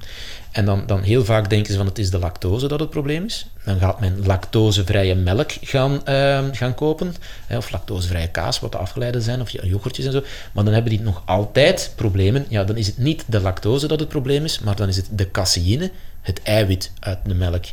En 0.51 0.65
dan, 0.65 0.83
dan 0.87 1.03
heel 1.03 1.25
vaak 1.25 1.51
denken 1.51 1.73
ze 1.73 1.79
van 1.79 1.87
het 1.87 1.99
is 1.99 2.11
de 2.11 2.19
lactose 2.19 2.69
dat 2.69 2.81
het 2.81 2.91
probleem 2.91 3.25
is. 3.25 3.47
Dan 3.65 3.79
gaat 3.79 4.01
men 4.01 4.27
lactosevrije 4.27 5.15
melk 5.15 5.51
gaan, 5.61 5.93
uh, 6.09 6.45
gaan 6.53 6.75
kopen. 6.75 7.15
Hè, 7.47 7.57
of 7.57 7.71
lactosevrije 7.71 8.29
kaas, 8.29 8.61
wat 8.61 8.73
de 8.73 8.79
afgeleiden 8.79 9.23
zijn, 9.23 9.41
of 9.41 9.51
yoghurtjes 9.51 10.07
en 10.07 10.13
zo. 10.13 10.23
Maar 10.53 10.65
dan 10.65 10.73
hebben 10.73 10.93
die 10.93 11.01
nog 11.01 11.23
altijd 11.25 11.93
problemen. 11.97 12.47
Ja, 12.49 12.65
dan 12.65 12.77
is 12.77 12.87
het 12.87 12.99
niet 12.99 13.25
de 13.27 13.41
lactose 13.41 13.87
dat 13.87 14.01
het 14.01 14.09
probleem 14.09 14.45
is, 14.45 14.59
maar 14.61 14.77
dan 14.77 14.89
is 14.89 14.97
het 14.97 15.09
de 15.11 15.31
caseïne, 15.31 15.91
het 16.21 16.43
eiwit 16.43 16.93
uit 17.01 17.19
de 17.25 17.35
melk. 17.35 17.65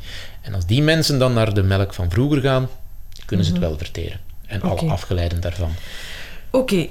En 0.42 0.54
als 0.54 0.66
die 0.66 0.82
mensen 0.82 1.20
dan 1.20 1.34
naar 1.34 1.54
de 1.54 1.63
melk 1.63 1.94
van 1.94 2.10
vroeger 2.10 2.42
gaan, 2.42 2.70
kunnen 3.25 3.46
ze 3.46 3.51
het 3.51 3.60
mhm. 3.60 3.70
wel 3.70 3.77
verteren. 3.77 4.20
En 4.46 4.62
alle 4.62 4.89
afgeleiden 4.92 5.42
daarvan. 5.42 5.72
Oké, 6.51 6.88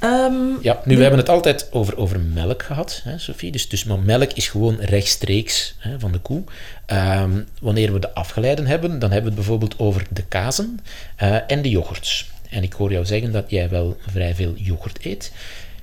Ehm, 0.00 0.62
ja, 0.62 0.80
nu, 0.84 0.96
we 0.96 1.00
hebben 1.00 1.20
het 1.20 1.28
altijd 1.28 1.68
over, 1.72 1.96
over 1.96 2.20
melk 2.20 2.62
gehad, 2.62 3.00
hè, 3.04 3.18
Sophie. 3.18 3.52
Dus, 3.52 3.68
dus 3.68 3.84
maar 3.84 3.98
melk 3.98 4.32
is 4.32 4.48
gewoon 4.48 4.76
rechtstreeks 4.80 5.74
hè, 5.78 6.00
van 6.00 6.12
de 6.12 6.18
koe. 6.18 6.42
Um, 6.86 7.46
wanneer 7.60 7.92
we 7.92 7.98
de 7.98 8.14
afgeleiden 8.14 8.66
hebben, 8.66 8.98
dan 8.98 9.10
hebben 9.10 9.30
we 9.30 9.36
het 9.36 9.46
bijvoorbeeld 9.46 9.78
over 9.78 10.06
de 10.10 10.22
kazen 10.22 10.80
uh, 11.22 11.36
en 11.46 11.62
de 11.62 11.68
yoghurts. 11.68 12.30
En 12.50 12.62
ik 12.62 12.72
hoor 12.72 12.92
jou 12.92 13.04
zeggen 13.04 13.32
dat 13.32 13.50
jij 13.50 13.68
wel 13.68 13.96
vrij 14.06 14.34
veel 14.34 14.52
yoghurt 14.56 15.04
eet. 15.04 15.32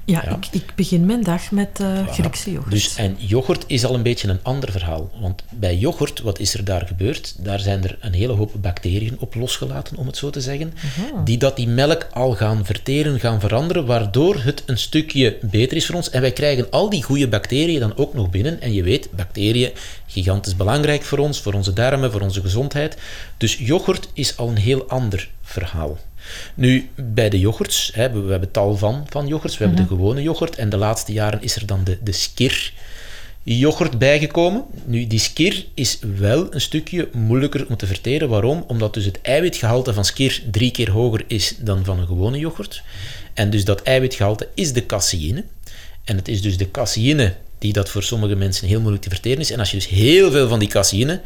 Ja, 0.07 0.27
Ik, 0.27 0.47
ik, 0.51 0.75
begin 0.75 1.05
mijn 1.05 1.23
dag 1.23 1.51
met 1.51 1.79
uh, 1.81 2.07
Griekse 2.07 2.51
yoghurt. 2.51 2.71
Dus, 2.71 2.95
en 2.95 3.15
yoghurt 3.17 3.63
is 3.67 3.85
al 3.85 3.93
een 3.93 4.03
beetje 4.03 4.27
een 4.27 4.39
ander 4.43 4.71
verhaal. 4.71 5.11
Want 5.21 5.43
bij 5.49 5.75
yoghurt, 5.75 6.21
wat 6.21 6.39
is 6.39 6.53
er 6.53 6.65
daar 6.65 6.87
gebeurd? 6.87 7.35
Daar 7.37 7.59
zijn 7.59 7.83
er 7.83 7.97
een 8.01 8.13
hele 8.13 8.33
hoop 8.33 8.51
bacteriën 8.61 9.15
op 9.19 9.35
losgelaten, 9.35 9.97
om 9.97 10.07
het 10.07 10.17
zo 10.17 10.29
te 10.29 10.41
zeggen. 10.41 10.73
Die 11.23 11.37
dat 11.37 11.55
die 11.55 11.67
melk 11.67 12.07
al 12.13 12.31
gaan 12.31 12.65
verteren, 12.65 13.19
gaan 13.19 13.39
veranderen, 13.39 13.85
waardoor 13.85 14.35
het 14.35 14.63
een 14.65 14.77
stukje 14.77 15.37
beter 15.41 15.77
is 15.77 15.85
voor 15.85 15.95
ons. 15.95 16.09
En 16.09 16.21
wij 16.21 16.31
krijgen 16.31 16.69
al 16.69 16.89
die 16.89 17.03
goede 17.03 17.27
bacteriën 17.27 17.79
dan 17.79 17.97
ook 17.97 18.13
nog 18.13 18.29
binnen. 18.29 18.61
En 18.61 18.73
je 18.73 18.83
weet, 18.83 19.09
bacteriën, 19.11 19.71
gigantisch 20.07 20.55
belangrijk 20.55 21.03
voor 21.03 21.17
ons, 21.17 21.41
voor 21.41 21.53
onze 21.53 21.73
darmen, 21.73 22.11
voor 22.11 22.21
onze 22.21 22.41
gezondheid. 22.41 22.97
Dus 23.37 23.57
yoghurt 23.57 24.09
is 24.13 24.37
al 24.37 24.49
een 24.49 24.57
heel 24.57 24.89
ander 24.89 25.29
verhaal. 25.41 25.97
Nu, 26.55 26.89
bij 26.95 27.29
de 27.29 27.39
yoghurts, 27.39 27.91
hè, 27.93 28.11
we, 28.11 28.19
we, 28.19 28.31
hebben 28.31 28.51
tal 28.51 28.77
van, 28.77 29.05
van 29.09 29.27
yoghurts. 29.27 29.57
We 29.57 29.63
hebben 29.63 29.85
de 29.85 29.89
mhm. 29.89 30.01
gewone 30.01 30.21
yoghurt 30.21 30.55
en 30.55 30.69
de 30.69 30.77
laatste 30.77 31.11
jaren 31.11 31.41
is 31.41 31.55
er 31.55 31.65
dan 31.65 31.83
de, 31.83 31.97
de 32.01 32.11
skir 32.11 32.73
yoghurt 33.43 33.97
bijgekomen. 33.97 34.65
Nu, 34.85 35.07
die 35.07 35.19
skir 35.19 35.65
is 35.73 35.99
wel 36.17 36.53
een 36.53 36.61
stukje 36.61 37.09
moeilijker 37.13 37.67
om 37.69 37.77
te 37.77 37.87
verteren. 37.87 38.29
Waarom? 38.29 38.63
Omdat 38.67 38.93
dus 38.93 39.05
het 39.05 39.21
eiwitgehalte 39.21 39.93
van 39.93 40.05
skir 40.05 40.43
drie 40.51 40.71
keer 40.71 40.91
hoger 40.91 41.23
is 41.27 41.55
dan 41.59 41.85
van 41.85 41.99
een 41.99 42.07
gewone 42.07 42.37
yoghurt. 42.37 42.83
En 43.33 43.49
dus 43.49 43.65
dat 43.65 43.81
eiwitgehalte 43.81 44.47
is 44.53 44.73
de 44.73 44.85
caseïne. 44.85 45.43
En 46.03 46.15
het 46.15 46.27
is 46.27 46.41
dus 46.41 46.57
de 46.57 46.71
caseïne 46.71 47.35
die 47.59 47.73
dat 47.73 47.89
voor 47.89 48.03
sommige 48.03 48.35
mensen 48.35 48.67
heel 48.67 48.79
moeilijk 48.79 49.03
te 49.03 49.09
verteren 49.09 49.39
is. 49.39 49.51
En 49.51 49.59
als 49.59 49.71
je 49.71 49.77
dus 49.77 49.87
heel 49.87 50.31
veel 50.31 50.47
van 50.47 50.59
die 50.59 50.67
caseïne 50.67 51.21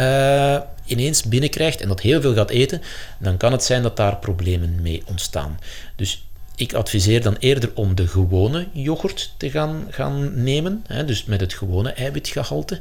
uh, 0.00 0.60
ineens 0.84 1.22
binnenkrijgt 1.22 1.80
en 1.80 1.88
dat 1.88 2.00
heel 2.00 2.20
veel 2.20 2.34
gaat 2.34 2.50
eten, 2.50 2.82
dan 3.18 3.36
kan 3.36 3.52
het 3.52 3.64
zijn 3.64 3.82
dat 3.82 3.96
daar 3.96 4.16
problemen 4.16 4.82
mee 4.82 5.02
ontstaan. 5.06 5.58
Dus 5.96 6.26
ik 6.56 6.72
adviseer 6.72 7.22
dan 7.22 7.36
eerder 7.38 7.70
om 7.74 7.94
de 7.94 8.06
gewone 8.06 8.66
yoghurt 8.72 9.34
te 9.36 9.50
gaan, 9.50 9.86
gaan 9.90 10.42
nemen, 10.42 10.84
hè, 10.86 11.04
dus 11.04 11.24
met 11.24 11.40
het 11.40 11.54
gewone 11.54 11.92
eiwitgehalte. 11.92 12.80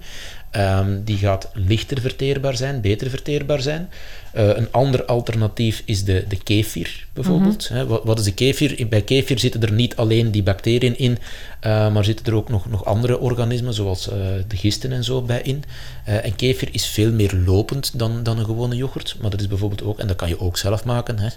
Um, 0.58 1.04
die 1.04 1.18
gaat 1.18 1.50
lichter 1.54 2.02
verteerbaar 2.02 2.58
zijn, 2.58 2.82
beter 2.82 3.10
verteerbaar 3.10 3.62
zijn. 3.62 3.89
Uh, 4.36 4.48
een 4.48 4.72
ander 4.72 5.06
alternatief 5.06 5.82
is 5.86 6.04
de, 6.04 6.26
de 6.28 6.44
kefir, 6.44 7.08
bijvoorbeeld. 7.13 7.70
Mm 7.70 7.88
wat, 7.88 8.04
wat, 8.04 8.20
is 8.20 8.26
de 8.26 8.34
kefir? 8.34 8.88
Bij 8.88 9.02
kefir 9.02 9.39
zitten 9.39 9.62
er 9.62 9.72
niet 9.72 9.96
alleen 9.96 10.32
die 10.32 10.44
bacteriën 10.44 10.98
in, 10.98 11.12
uh, 11.12 11.94
maar 11.94 12.04
zitten 12.04 12.26
er 12.26 12.34
ook 12.34 12.50
nog, 12.50 12.70
nog 12.70 12.86
andere 12.86 13.20
organismen, 13.20 13.74
zoals 13.74 14.08
uh, 14.08 14.15
de 14.48 14.58
gisten 14.58 14.91
en 14.91 15.04
zo, 15.04 15.22
bij 15.22 15.41
in. 15.41 15.63
en 16.06 16.36
kefir 16.36 16.68
is 16.72 16.86
veel 16.86 17.12
meer 17.12 17.34
lopend 17.46 18.00
dan, 18.00 18.24
dan 18.24 18.39
een 18.39 18.46
gewone 18.46 18.76
yoghurt, 18.76 19.15
maar 19.22 19.30
dat 19.30 19.39
is 19.39 19.48
bijvoorbeeld 19.48 19.84
ook, 19.84 20.00
en 20.00 20.08
dat 20.08 20.15
kan 20.15 20.30
je 20.30 20.39
ook 20.39 20.58
zelf 20.58 20.86
maken. 20.86 21.20
Hè. 21.20 21.30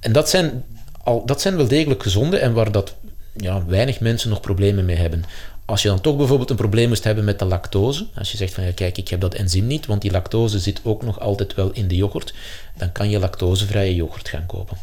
En 0.00 0.12
dat 0.12 0.30
zijn, 0.30 0.64
al, 1.02 1.26
dat 1.26 1.40
zijn 1.40 1.56
wel 1.56 1.68
degelijk 1.68 2.02
gezonde 2.02 2.38
en 2.38 2.52
waar 2.52 2.72
dat 2.72 2.94
ja, 3.36 3.64
weinig 3.66 4.00
mensen 4.00 4.30
nog 4.30 4.40
problemen 4.40 4.84
mee 4.84 4.96
hebben. 4.96 5.24
Als 5.70 5.82
je 5.82 5.88
dan 5.88 6.00
toch 6.00 6.16
bijvoorbeeld 6.16 6.50
een 6.50 6.56
probleem 6.56 6.88
moest 6.88 7.04
hebben 7.04 7.24
met 7.24 7.38
de 7.38 7.44
lactose, 7.44 8.06
als 8.14 8.30
je 8.30 8.36
zegt 8.36 8.54
van 8.54 8.64
ja, 8.64 8.72
kijk, 8.72 8.98
ik 8.98 9.08
heb 9.08 9.20
dat 9.20 9.34
enzym 9.34 9.66
niet, 9.66 9.86
want 9.86 10.02
die 10.02 10.10
lactose 10.10 10.58
zit 10.58 10.80
ook 10.84 11.02
nog 11.02 11.20
altijd 11.20 11.54
wel 11.54 11.70
in 11.72 11.88
de 11.88 11.96
yoghurt, 11.96 12.34
dan 12.76 12.92
kan 12.92 13.10
je 13.10 13.18
lactosevrije 13.18 13.94
yoghurt 13.94 14.28
gaan 14.28 14.46
kopen. 14.46 14.76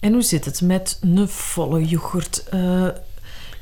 En 0.00 0.12
hoe 0.12 0.22
zit 0.22 0.44
het 0.44 0.60
met 0.60 0.98
een 1.00 1.28
volle 1.28 1.84
yoghurt? 1.84 2.44
Uh, 2.54 2.88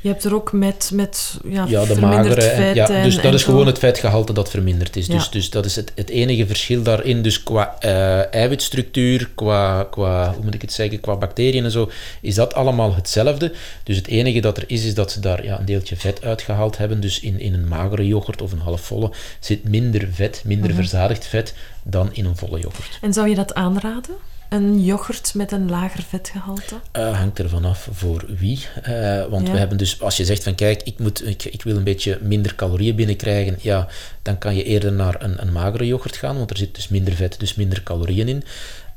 je 0.00 0.08
hebt 0.08 0.24
er 0.24 0.34
ook 0.34 0.52
met, 0.52 0.90
met 0.94 1.38
ja, 1.44 1.64
ja 1.68 1.84
de 1.84 2.00
magere. 2.00 2.42
Vet 2.42 2.74
ja, 2.74 3.02
dus 3.02 3.20
dat 3.20 3.34
is 3.34 3.44
gewoon 3.44 3.66
het 3.66 3.78
vetgehalte 3.78 4.32
dat 4.32 4.50
verminderd 4.50 4.96
is. 4.96 5.06
Dus, 5.06 5.30
dus 5.30 5.50
dat 5.50 5.64
is 5.64 5.76
het, 5.76 5.92
het 5.94 6.08
enige 6.08 6.46
verschil 6.46 6.82
daarin. 6.82 7.22
Dus 7.22 7.42
qua 7.42 7.76
uh, 7.84 8.34
eiwitstructuur, 8.34 9.30
qua, 9.34 9.86
qua, 9.90 10.32
hoe 10.34 10.44
moet 10.44 10.54
ik 10.54 10.60
het 10.60 10.72
zeggen, 10.72 11.00
qua 11.00 11.16
bacteriën 11.16 11.64
en 11.64 11.70
zo, 11.70 11.90
is 12.20 12.34
dat 12.34 12.54
allemaal 12.54 12.94
hetzelfde. 12.94 13.52
Dus 13.82 13.96
het 13.96 14.06
enige 14.06 14.40
dat 14.40 14.56
er 14.56 14.64
is, 14.66 14.84
is 14.84 14.94
dat 14.94 15.12
ze 15.12 15.20
daar 15.20 15.44
ja, 15.44 15.58
een 15.58 15.64
deeltje 15.64 15.96
vet 15.96 16.24
uitgehaald 16.24 16.78
hebben. 16.78 17.00
Dus 17.00 17.20
in, 17.20 17.40
in 17.40 17.54
een 17.54 17.68
magere 17.68 18.06
yoghurt 18.06 18.42
of 18.42 18.52
een 18.52 18.60
halfvolle 18.60 19.10
zit 19.40 19.68
minder 19.68 20.08
vet, 20.12 20.42
minder 20.44 20.68
mhm. 20.68 20.78
verzadigd 20.78 21.26
vet 21.26 21.54
dan 21.82 22.08
in 22.12 22.24
een 22.24 22.36
volle 22.36 22.60
yoghurt. 22.60 22.98
En 23.00 23.12
zou 23.12 23.28
je 23.28 23.34
dat 23.34 23.54
aanraden? 23.54 24.14
Een 24.48 24.84
yoghurt 24.84 25.34
met 25.34 25.52
een 25.52 25.70
lager 25.70 26.02
vetgehalte? 26.02 26.74
Uh, 26.96 27.18
hangt 27.18 27.38
er 27.38 27.48
vanaf 27.48 27.88
voor 27.92 28.24
wie. 28.38 28.66
Uh, 28.88 29.24
want 29.24 29.50
we 29.50 29.56
hebben 29.56 29.78
dus, 29.78 30.00
als 30.00 30.16
je 30.16 30.24
zegt 30.24 30.42
van 30.42 30.54
kijk, 30.54 30.82
ik, 30.82 30.98
moet, 30.98 31.26
ik, 31.26 31.44
ik, 31.44 31.62
wil 31.62 31.76
een 31.76 31.84
beetje 31.84 32.18
minder 32.22 32.54
calorieën 32.54 32.96
binnenkrijgen, 32.96 33.56
ja, 33.60 33.88
dan 34.22 34.38
kan 34.38 34.56
je 34.56 34.64
eerder 34.64 34.92
naar 34.92 35.22
een, 35.22 35.42
een 35.42 35.52
magere 35.52 35.86
yoghurt 35.86 36.16
gaan, 36.16 36.36
want 36.36 36.50
er 36.50 36.56
zit 36.56 36.74
dus 36.74 36.88
minder 36.88 37.14
vet, 37.14 37.40
dus 37.40 37.54
minder 37.54 37.82
calorieën 37.82 38.28
in. 38.28 38.44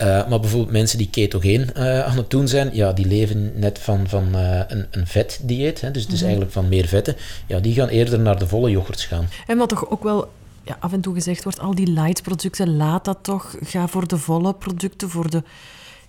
Uh, 0.01 0.27
maar 0.27 0.39
bijvoorbeeld 0.39 0.71
mensen 0.71 0.97
die 0.97 1.09
ketogeen 1.09 1.75
aan 1.75 2.17
het 2.17 2.29
doen 2.29 2.47
zijn, 2.47 2.69
ja, 2.73 2.93
die 2.93 3.07
leven 3.07 3.51
net 3.55 3.79
van, 3.79 4.07
van 4.07 4.33
een, 4.33 4.87
een 4.91 5.07
vetdieet, 5.07 5.81
hè, 5.81 5.91
dus, 5.91 6.07
dus 6.07 6.19
mm 6.19 6.27
eigenlijk 6.29 6.51
van 6.51 6.69
meer 6.69 6.87
vetten, 6.87 7.15
ja, 7.45 7.59
die 7.59 7.73
gaan 7.73 7.87
eerder 7.87 8.19
naar 8.19 8.39
de 8.39 8.47
volle 8.47 8.69
yoghurts 8.69 9.05
gaan. 9.05 9.29
En 9.47 9.57
wat 9.57 9.69
toch 9.69 9.89
ook 9.89 10.03
wel 10.03 10.29
ja, 10.63 10.77
af 10.79 10.93
en 10.93 11.01
toe 11.01 11.13
gezegd 11.13 11.43
wordt, 11.43 11.59
al 11.59 11.75
die 11.75 11.87
light 11.87 12.23
producten, 12.23 12.77
laat 12.77 13.05
dat 13.05 13.17
toch. 13.21 13.55
Ga 13.61 13.87
voor 13.87 14.07
de 14.07 14.17
volle 14.17 14.53
producten, 14.53 15.09
voor 15.09 15.29
de, 15.29 15.43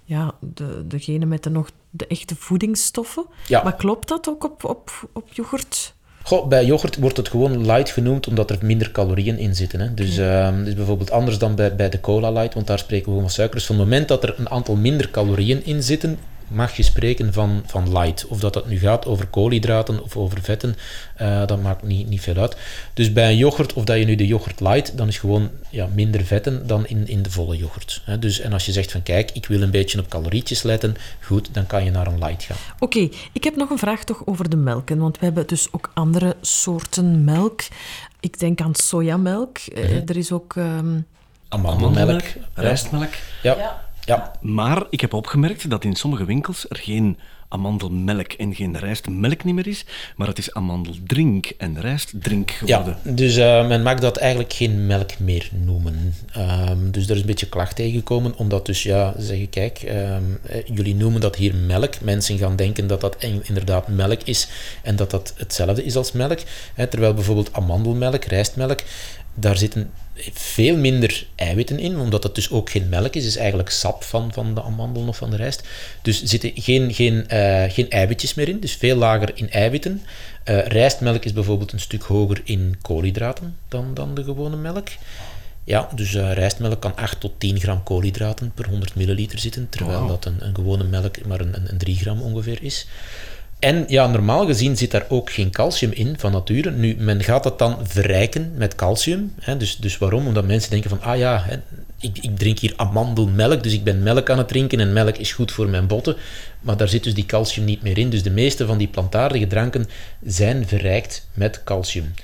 ja, 0.05 0.35
de, 0.41 0.87
degene 0.87 1.27
met 1.27 1.43
de, 1.43 1.51
nog 1.51 1.71
de 1.91 2.07
echte 2.07 2.37
voedingsstoffen. 2.37 3.25
Ja. 3.47 3.63
Maar 3.63 3.77
klopt 3.77 4.09
dat 4.09 4.29
ook 4.29 4.45
op, 4.45 4.65
op, 4.65 5.09
op 5.13 5.33
yoghurt? 5.33 5.95
Goh, 6.23 6.49
bij 6.49 6.65
yoghurt 6.65 6.97
wordt 6.97 7.17
het 7.17 7.29
gewoon 7.29 7.67
light 7.67 7.91
genoemd 7.91 8.27
omdat 8.29 8.51
er 8.51 8.59
minder 8.63 8.93
calorieën 8.93 9.39
in 9.39 9.55
zitten. 9.55 9.81
Hè. 9.81 9.95
Dus, 9.95 10.19
uh, 10.19 10.65
dus 10.65 10.75
bijvoorbeeld 10.75 11.11
anders 11.11 11.39
dan 11.39 11.55
bij, 11.55 11.77
bij 11.77 11.89
de 11.89 12.01
cola 12.01 12.31
light, 12.31 12.55
want 12.55 12.67
daar 12.67 12.79
spreken 12.79 13.05
we 13.05 13.11
gewoon 13.11 13.25
van 13.25 13.35
suikers. 13.35 13.67
Van 13.67 13.77
het 13.77 13.85
moment 13.85 14.09
dat 14.09 14.23
er 14.23 14.35
een 14.39 14.51
aantal 14.51 14.77
minder 14.77 15.11
calorieën 15.11 15.65
in 15.65 15.83
zitten, 15.83 16.19
mag 16.51 16.77
je 16.77 16.83
spreken 16.83 17.33
van, 17.33 17.63
van 17.67 17.99
light. 17.99 18.27
Of 18.27 18.41
dat 18.41 18.53
dat 18.53 18.69
nu 18.69 18.79
gaat 18.79 19.07
over 19.07 19.27
koolhydraten 19.27 20.03
of 20.03 20.17
over 20.17 20.43
vetten, 20.43 20.77
uh, 21.21 21.47
dat 21.47 21.63
maakt 21.63 21.83
niet, 21.83 22.09
niet 22.09 22.21
veel 22.21 22.37
uit. 22.37 22.57
Dus 22.95 23.13
bij 23.13 23.31
een 23.31 23.37
yoghurt, 23.37 23.73
of 23.73 23.85
dat 23.85 23.99
je 23.99 24.05
nu 24.05 24.15
de 24.15 24.27
yoghurt 24.27 24.61
light, 24.61 24.97
dan 24.97 25.09
is 25.09 25.19
gewoon 25.19 25.51
ja, 25.71 25.89
minder 25.95 26.25
vetten 26.25 26.67
dan 26.67 26.87
in, 26.87 27.09
in 27.09 27.23
de 27.23 27.31
volle 27.31 27.57
yoghurt. 27.57 28.03
Hè. 28.05 28.19
Dus, 28.19 28.41
en 28.41 28.53
als 28.53 28.67
je 28.67 28.73
zegt 28.73 28.93
van 28.93 29.03
kijk, 29.03 29.31
ik 29.31 29.47
wil 29.47 29.63
een 29.63 29.71
beetje 29.71 29.99
op 29.99 30.09
calorietjes 30.09 30.63
letten, 30.63 30.97
goed, 31.21 31.49
dan 31.55 31.67
kan 31.67 31.85
je 31.85 31.91
naar 31.91 32.07
een 32.07 32.19
light 32.19 32.43
gaan. 32.43 32.57
Oké, 32.79 33.09
ik 33.33 33.45
heb 33.45 33.57
nog 33.57 33.71
een 33.71 33.79
vraag 33.79 34.05
toch 34.05 34.27
over 34.27 34.51
de 34.51 34.57
melken, 34.57 34.99
want 34.99 35.19
we 35.19 35.25
hebben 35.25 35.47
dus 35.47 35.69
ook 35.71 35.91
andere 35.95 36.37
soorten 36.41 37.25
melk. 37.25 37.61
Ik 38.21 38.39
denk 38.39 38.61
aan 38.61 38.75
sojamelk. 38.75 39.59
Mm 39.75 39.83
-hmm. 39.83 40.03
Er 40.07 40.17
is 40.17 40.33
ook... 40.33 40.55
Um... 40.55 41.07
Amandelmelk, 41.49 42.23
rijstmelk. 42.55 43.13
ja. 43.43 43.57
ja. 43.57 43.90
Ja. 44.05 44.33
Maar 44.41 44.87
ik 44.91 45.01
heb 45.01 45.13
opgemerkt 45.13 45.71
dat 45.71 45.85
in 45.85 45.95
sommige 45.95 46.25
winkels 46.25 46.67
er 46.69 46.77
geen 46.77 47.19
amandelmelk 47.49 48.33
en 48.33 48.55
geen 48.55 48.79
rijstmelk 48.79 49.45
niet 49.45 49.55
meer 49.55 49.67
is, 49.67 49.85
maar 50.17 50.27
het 50.27 50.39
is 50.39 50.55
amandeldrink 50.55 51.53
en 51.59 51.81
rijstdrink 51.81 52.51
geworden. 52.51 52.97
Ja, 53.05 53.13
dus 53.13 53.37
uh, 53.37 53.69
men 53.69 53.83
mag 53.83 53.99
dat 53.99 54.17
eigenlijk 54.17 54.53
geen 54.53 54.87
melk 54.87 55.19
meer 55.19 55.51
noemen. 55.65 56.15
Um, 56.37 56.91
dus 56.91 57.05
er 57.05 57.15
is 57.15 57.21
een 57.21 57.27
beetje 57.27 57.49
klacht 57.49 57.77
tegengekomen, 57.77 58.37
omdat 58.37 58.67
dus 58.67 58.83
ja, 58.83 59.15
zeggen, 59.19 59.49
kijk, 59.49 59.83
um, 59.83 60.39
jullie 60.75 60.95
noemen 60.95 61.21
dat 61.21 61.37
hier 61.37 61.55
melk. 61.55 62.01
Mensen 62.01 62.39
gaan 62.39 62.57
denken 62.57 62.87
dat 62.87 63.01
dat 63.01 63.17
inderdaad 63.43 63.89
melk 63.89 64.23
is 64.23 64.49
en 64.83 64.97
dat 64.97 65.11
dat 65.11 65.35
hetzelfde 65.37 65.85
is 65.85 65.97
als 65.97 66.13
melk. 66.13 66.39
Hè, 66.75 66.87
terwijl 66.87 67.15
bijvoorbeeld 67.15 67.53
amandelmelk, 67.53 68.25
rijstmelk, 68.25 68.81
daar 69.35 69.57
zitten 69.57 69.91
veel 70.33 70.77
minder 70.77 71.27
eiwitten 71.35 71.79
in, 71.79 71.99
omdat 71.99 72.23
het 72.23 72.35
dus 72.35 72.51
ook 72.51 72.71
geen 72.71 72.89
melk 72.89 73.15
is, 73.15 73.25
is 73.25 73.37
eigenlijk 73.37 73.71
sap 73.71 74.03
van, 74.05 74.33
van 74.33 74.55
de 74.55 74.63
amandelen 74.63 75.09
of 75.09 75.17
van 75.17 75.31
de 75.31 75.37
rijst. 75.37 75.63
Dus 76.03 76.23
er 76.23 76.29
zitten 76.29 76.53
geen, 76.55 76.95
geen, 76.95 77.27
uh, 77.33 77.65
geen 77.69 77.91
eiwitjes 77.91 78.35
meer 78.35 78.49
in, 78.49 78.61
dus 78.61 78.75
veel 78.75 78.97
lager 78.97 79.31
in 79.35 79.51
eiwitten. 79.51 80.03
Uh, 80.45 80.67
rijstmelk 80.67 81.25
is 81.25 81.33
bijvoorbeeld 81.33 81.73
een 81.73 81.81
stuk 81.81 82.03
hoger 82.03 82.41
in 82.45 82.77
koolhydraten 82.83 83.57
dan, 83.69 83.95
dan 83.95 84.15
de 84.15 84.25
gewone 84.25 84.57
melk. 84.57 84.89
Ja, 85.65 85.89
dus 85.95 86.15
uh, 86.15 86.33
rijstmelk 86.33 86.81
kan 86.81 86.97
8 86.97 87.21
tot 87.21 87.33
10 87.39 87.61
gram 87.61 87.83
koolhydraten 87.83 88.53
per 88.55 88.69
100 88.69 88.95
milliliter 88.95 89.39
zitten, 89.39 89.69
terwijl 89.69 90.07
dat 90.07 90.25
een, 90.25 90.37
een 90.39 90.55
gewone 90.55 90.85
melk 90.85 91.27
maar 91.27 91.41
een, 91.41 91.55
een, 91.55 91.71
een 91.71 91.79
3 91.79 91.97
gram 91.97 92.21
ongeveer 92.21 92.63
is. 92.63 92.87
En 93.61 93.85
ja, 93.89 94.07
normaal 94.07 94.47
gezien 94.47 94.77
zit 94.77 94.91
daar 94.91 95.07
ook 95.09 95.31
geen 95.31 95.51
calcium 95.51 95.93
in 95.93 96.19
van 96.19 96.33
nature. 96.33 96.71
Nu, 96.71 96.97
men 96.99 97.23
gaat 97.23 97.43
dat 97.43 97.59
dan 97.59 97.79
verrijken 97.83 98.53
met 98.55 98.75
calcium. 98.75 99.33
Hè, 99.41 99.57
dus, 99.57 99.77
dus 99.77 99.99
waarom? 99.99 100.27
Omdat 100.27 100.47
mensen 100.47 100.71
denken 100.71 100.91
van, 100.91 101.03
ah 101.03 101.19
ja, 101.19 101.45
ik, 102.01 102.19
ik, 102.19 102.39
drink 102.39 102.59
hier 102.59 102.73
amandelmelk, 102.77 103.63
dus 103.63 103.73
ik 103.73 103.85
ben 103.85 104.03
melk 104.03 104.31
aan 104.31 104.39
het 104.39 104.49
drinken 104.49 104.81
en 104.81 104.93
melk 104.93 105.17
is 105.17 105.33
goed 105.33 105.53
voor 105.53 105.69
mijn 105.69 105.87
botten. 105.87 106.17
Maar 106.61 106.77
daar 106.77 106.89
zit 106.89 107.05
dus 107.05 107.15
die 107.15 107.27
calcium 107.27 107.65
niet 107.65 107.83
meer 107.83 107.99
in. 107.99 108.11
Dus 108.11 108.23
de 108.23 108.31
meeste 108.31 108.67
van 108.67 108.79
die 108.79 108.89
plantaardige 108.89 109.47
dranken 109.47 109.87
zijn 110.25 110.69
verrijkt 110.69 111.29
met 111.35 111.65
calcium. 111.65 112.15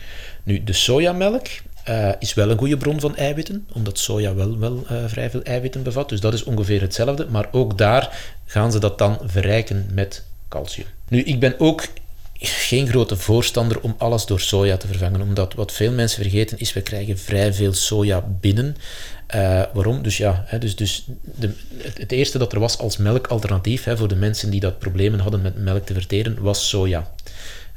Nu, 0.43 0.65
de 0.65 0.73
sojamelk 0.73 1.47
uh, 1.89 2.09
is 2.19 2.35
wel 2.35 2.51
een 2.51 2.59
goede 2.59 2.77
bron 2.77 3.01
van 3.01 3.17
eiwitten, 3.17 3.67
omdat 3.73 3.99
soja 3.99 4.35
wel, 4.35 4.59
wel 4.59 4.85
uh, 4.91 4.99
vrij 5.07 5.31
veel 5.31 5.43
eiwitten 5.43 5.83
bevat. 5.83 6.09
Dus 6.09 6.21
dat 6.21 6.35
is 6.35 6.45
ongeveer 6.45 6.81
hetzelfde. 6.81 7.27
Maar 7.31 7.49
ook 7.51 7.79
daar 7.79 8.35
gaan 8.45 8.73
ze 8.73 8.79
dat 8.79 8.99
dan 8.99 9.19
verrijken 9.25 9.87
met 9.93 10.25
calcium. 10.49 10.87
Nu, 11.09 11.23
ik 11.23 11.41
ben 11.41 11.61
ook 11.61 11.85
geen 12.39 12.89
grote 12.89 13.17
voorstander 13.17 13.81
om 13.81 13.95
alles 13.99 14.27
door 14.27 14.41
soja 14.41 14.77
te 14.77 14.87
vervangen, 14.87 15.21
omdat 15.21 15.55
wat 15.55 15.73
veel 15.73 15.93
mensen 15.93 16.23
vergeten 16.23 16.59
is, 16.59 16.73
we 16.73 16.83
krijgen 16.83 17.19
vrij 17.19 17.53
veel 17.53 17.73
soja 17.73 18.25
binnen. 18.41 18.77
Uh, 19.35 19.63
waarom? 19.73 20.03
Dus 20.03 20.17
ja, 20.17 20.45
hè, 20.47 20.59
dus, 20.59 20.77
dus 20.77 21.07
de, 21.23 21.51
het, 21.83 22.13
eerste 22.13 22.39
dat 22.39 22.53
er 22.53 22.61
was 22.61 22.79
als 22.79 22.97
melkalternatief 22.97 23.85
hè, 23.85 23.97
voor 23.97 24.09
de 24.09 24.17
mensen 24.17 24.51
die 24.51 24.61
dat 24.61 24.79
problemen 24.79 25.21
hadden 25.21 25.43
met 25.43 25.59
melk 25.59 25.87
te 25.87 25.95
verteren, 25.95 26.43
was 26.43 26.69
soja 26.69 27.11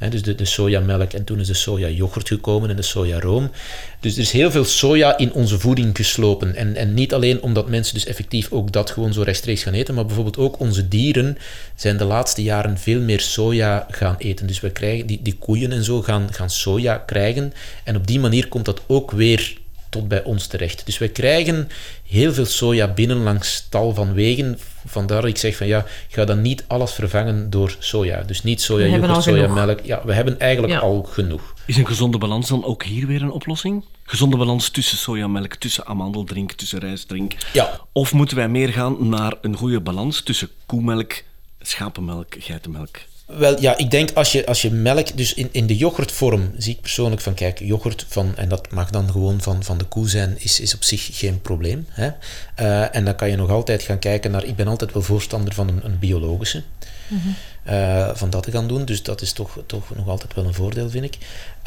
dus 0.07 0.23
de, 0.23 0.35
de 0.35 0.45
sojamelk 0.45 1.13
en 1.13 1.23
toen 1.23 1.39
is 1.39 1.47
de 1.47 1.53
soja-yoghurt 1.53 2.27
gekomen 2.27 2.69
en 2.69 2.75
de 2.75 2.81
sojaroom. 2.81 3.51
Dus 3.99 4.13
er 4.13 4.21
is 4.21 4.31
heel 4.31 4.51
veel 4.51 4.63
soja 4.63 5.17
in 5.17 5.33
onze 5.33 5.59
voeding 5.59 5.95
geslopen. 5.95 6.55
En, 6.55 6.75
en 6.75 6.93
niet 6.93 7.13
alleen 7.13 7.41
omdat 7.41 7.69
mensen 7.69 7.93
dus 7.93 8.05
effectief 8.05 8.51
ook 8.51 8.71
dat 8.71 8.89
gewoon 8.89 9.13
zo 9.13 9.21
rechtstreeks 9.21 9.63
gaan 9.63 9.73
eten, 9.73 9.93
maar 9.93 10.05
bijvoorbeeld 10.05 10.37
ook 10.37 10.59
onze 10.59 10.87
dieren 10.87 11.37
zijn 11.75 11.97
de 11.97 12.03
laatste 12.03 12.43
jaren 12.43 12.77
veel 12.77 13.01
meer 13.01 13.19
soja 13.19 13.87
gaan 13.89 14.15
eten. 14.17 14.47
Dus 14.47 14.59
we 14.59 14.69
krijgen, 14.69 15.07
die, 15.07 15.19
die 15.21 15.35
koeien 15.35 15.71
en 15.71 15.83
zo 15.83 16.01
gaan, 16.01 16.33
gaan 16.33 16.49
soja 16.49 16.97
krijgen. 16.97 17.53
En 17.83 17.95
op 17.95 18.07
die 18.07 18.19
manier 18.19 18.47
komt 18.47 18.65
dat 18.65 18.81
ook 18.87 19.11
weer 19.11 19.57
tot 19.89 20.07
bij 20.07 20.23
ons 20.23 20.47
terecht. 20.47 20.85
Dus 20.85 20.97
wij 20.97 21.09
krijgen 21.09 21.69
heel 22.03 22.33
veel 22.33 22.45
soja 22.45 22.87
binnen 22.93 23.23
langs 23.23 23.67
tal 23.69 23.93
van 23.93 24.13
wegen. 24.13 24.59
Vandaar 24.85 25.21
dat 25.21 25.29
ik 25.29 25.37
zeg 25.37 25.55
van 25.55 25.67
ja, 25.67 25.85
ga 26.09 26.25
dan 26.25 26.41
niet 26.41 26.63
alles 26.67 26.91
vervangen 26.91 27.49
door 27.49 27.75
soja. 27.79 28.23
Dus 28.23 28.43
niet 28.43 28.61
soja, 28.61 28.85
yoghurt, 28.85 29.23
sojamelk. 29.23 29.79
Ja, 29.83 30.01
we 30.05 30.13
hebben 30.13 30.39
eigenlijk 30.39 30.81
al 30.81 31.03
genoeg. 31.03 31.53
Is 31.65 31.77
een 31.77 31.87
gezonde 31.87 32.17
balans 32.17 32.47
dan 32.47 32.63
ook 32.65 32.83
hier 32.83 33.07
weer 33.07 33.21
een 33.21 33.31
oplossing? 33.31 33.85
Gezonde 34.03 34.37
balans 34.37 34.69
tussen 34.69 34.97
sojamelk, 34.97 35.55
tussen 35.55 35.85
amandeldrink, 35.85 36.51
tussen 36.51 36.79
rijstdrink? 36.79 37.33
Ja. 37.53 37.79
Of 37.91 38.13
moeten 38.13 38.37
wij 38.37 38.49
meer 38.49 38.69
gaan 38.69 39.09
naar 39.09 39.33
een 39.41 39.55
goede 39.55 39.79
balans 39.79 40.21
tussen 40.21 40.49
koemelk, 40.65 41.23
schapenmelk, 41.59 42.35
geitenmelk? 42.39 42.97
Wel, 43.37 43.61
ja, 43.61 43.77
ik 43.77 43.91
denk 43.91 44.11
als 44.11 44.31
je, 44.31 44.45
als 44.45 44.61
je 44.61 44.71
melk, 44.71 45.17
dus 45.17 45.33
in, 45.33 45.49
in 45.51 45.67
de 45.67 45.77
yoghurtvorm 45.77 46.51
zie 46.57 46.73
ik 46.73 46.81
persoonlijk 46.81 47.21
van, 47.21 47.33
kijk, 47.33 47.59
yoghurt 47.59 48.05
van, 48.07 48.37
en 48.37 48.49
dat 48.49 48.71
mag 48.71 48.89
dan 48.89 49.11
gewoon 49.11 49.41
van, 49.41 49.63
van 49.63 49.77
de 49.77 49.83
koe 49.83 50.09
zijn, 50.09 50.35
is, 50.37 50.59
is 50.59 50.75
op 50.75 50.83
zich 50.83 51.09
geen 51.11 51.41
probleem. 51.41 51.85
Hè? 51.89 52.09
Uh, 52.59 52.95
en 52.95 53.05
dan 53.05 53.15
kan 53.15 53.29
je 53.29 53.35
nog 53.35 53.49
altijd 53.49 53.81
gaan 53.81 53.99
kijken 53.99 54.31
naar, 54.31 54.43
ik 54.43 54.55
ben 54.55 54.67
altijd 54.67 54.93
wel 54.93 55.01
voorstander 55.01 55.53
van 55.53 55.67
een, 55.67 55.85
een 55.85 55.99
biologische. 55.99 56.63
Uh, 57.69 58.09
van 58.13 58.29
dat 58.29 58.43
te 58.43 58.51
gaan 58.51 58.67
doen. 58.67 58.85
Dus 58.85 59.03
dat 59.03 59.21
is 59.21 59.33
toch, 59.33 59.57
toch 59.65 59.95
nog 59.95 60.07
altijd 60.07 60.33
wel 60.33 60.45
een 60.45 60.53
voordeel, 60.53 60.89
vind 60.89 61.03
ik. 61.03 61.17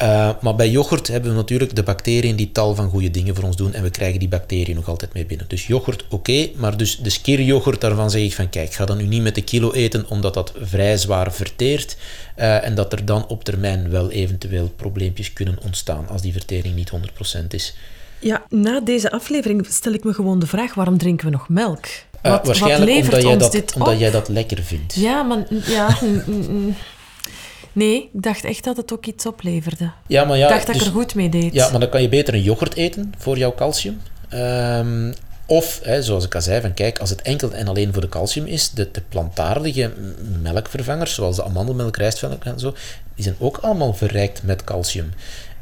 Uh, 0.01 0.29
maar 0.41 0.55
bij 0.55 0.69
yoghurt 0.69 1.07
hebben 1.07 1.29
we 1.29 1.35
natuurlijk 1.35 1.75
de 1.75 1.83
bacteriën 1.83 2.35
die 2.35 2.51
tal 2.51 2.75
van 2.75 2.89
goede 2.89 3.11
dingen 3.11 3.35
voor 3.35 3.43
ons 3.43 3.55
doen. 3.55 3.73
En 3.73 3.83
we 3.83 3.89
krijgen 3.89 4.19
die 4.19 4.27
bacteriën 4.27 4.75
nog 4.75 4.87
altijd 4.87 5.13
mee 5.13 5.25
binnen. 5.25 5.45
Dus 5.47 5.67
yoghurt, 5.67 6.05
oké. 6.09 6.49
maar 6.55 6.77
dus 6.77 6.97
de 6.97 7.09
skir 7.09 7.77
daarvan 7.79 8.11
zeg 8.11 8.21
ik 8.21 8.33
van 8.33 8.49
kijk, 8.49 8.73
ga 8.73 8.85
dan 8.85 8.97
nu 8.97 9.05
niet 9.05 9.21
met 9.21 9.35
de 9.35 9.41
kilo 9.41 9.71
eten, 9.71 10.09
omdat 10.09 10.33
dat 10.33 10.53
vrij 10.61 10.97
zwaar 10.97 11.33
verteert. 11.33 11.97
Uh, 12.37 12.65
en 12.65 12.75
dat 12.75 12.93
er 12.93 13.05
dan 13.05 13.27
op 13.27 13.43
termijn 13.43 13.89
wel 13.89 14.11
eventueel 14.11 14.71
probleempjes 14.75 15.33
kunnen 15.33 15.57
ontstaan 15.63 16.07
als 16.07 16.21
die 16.21 16.31
vertering 16.31 16.75
niet 16.75 16.91
100% 17.41 17.47
is. 17.49 17.75
Ja, 18.19 18.45
na 18.49 18.79
deze 18.79 19.11
aflevering 19.11 19.65
stel 19.69 19.93
ik 19.93 20.03
me 20.03 20.13
gewoon 20.13 20.39
de 20.39 20.47
vraag: 20.47 20.73
waarom 20.73 20.97
drinken 20.97 21.25
we 21.25 21.31
nog 21.31 21.49
melk? 21.49 21.85
Wat, 22.31 22.45
waarschijnlijk 22.45 23.05
wat 23.05 23.23
omdat, 23.23 23.23
jij 23.23 23.37
dat, 23.37 23.73
omdat 23.75 23.99
jij 23.99 24.11
dat 24.11 24.27
lekker 24.27 24.63
vindt. 24.63 24.95
Ja, 24.95 25.23
maar 25.23 25.45
ja. 25.49 25.97
nee, 27.71 28.09
ik 28.13 28.21
dacht 28.21 28.43
echt 28.43 28.63
dat 28.63 28.77
het 28.77 28.93
ook 28.93 29.05
iets 29.05 29.25
opleverde. 29.25 29.91
Ja, 30.07 30.25
maar 30.25 30.37
ja, 30.37 30.43
ik 30.43 30.51
dacht 30.51 30.65
dat 30.65 30.75
ik 30.75 30.81
dus- 30.81 30.89
er 30.89 30.95
goed 30.95 31.15
mee 31.15 31.29
deed. 31.29 31.53
Ja, 31.53 31.69
maar 31.69 31.79
dan 31.79 31.89
kan 31.89 32.01
je 32.01 32.09
beter 32.09 32.33
een 32.33 32.41
yoghurt 32.41 32.75
eten 32.75 33.13
voor 33.17 33.37
jouw 33.37 33.53
calcium. 33.55 34.01
Um, 34.33 35.13
of, 35.45 35.79
hè, 35.83 36.03
zoals 36.03 36.25
ik 36.25 36.35
al 36.35 36.41
zei, 36.41 36.61
van 36.61 36.73
kijk, 36.73 36.99
als 36.99 37.09
het 37.09 37.21
enkel 37.21 37.51
en 37.51 37.67
alleen 37.67 37.93
voor 37.93 38.01
de 38.01 38.09
calcium 38.09 38.45
is, 38.45 38.69
de, 38.69 38.91
de 38.91 39.01
plantaardige 39.09 39.91
melkvervangers, 40.41 41.13
zoals 41.13 41.35
de 41.35 41.43
amandelmelk, 41.43 41.97
rijstmelk 41.97 42.43
en 42.43 42.59
zo, 42.59 42.75
die 43.15 43.23
zijn 43.23 43.35
ook 43.39 43.57
allemaal 43.57 43.93
verrijkt 43.93 44.43
met 44.43 44.63
calcium. 44.63 45.13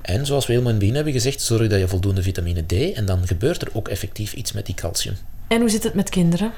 En 0.02 0.26
zoals 0.26 0.46
we 0.46 0.52
helemaal 0.52 0.74
in 0.74 0.78
het 0.78 0.88
begin 0.88 1.04
hebben 1.04 1.22
gezegd, 1.22 1.42
zorg 1.42 1.68
dat 1.68 1.80
je 1.80 1.88
voldoende 1.88 2.22
vitamine 2.22 2.66
D 2.66 2.94
en 2.94 3.06
dan 3.06 3.28
gebeurt 3.28 3.62
er 3.62 3.70
ook 3.74 3.88
effectief 3.88 4.34
iets 4.34 4.52
met 4.52 4.66
die 4.66 4.76
calcium. 4.76 5.16
En 5.52 5.60
hoe 5.60 5.70
zit 5.70 5.84
het 5.84 5.94
met 5.94 6.10
kinderen? 6.10 6.52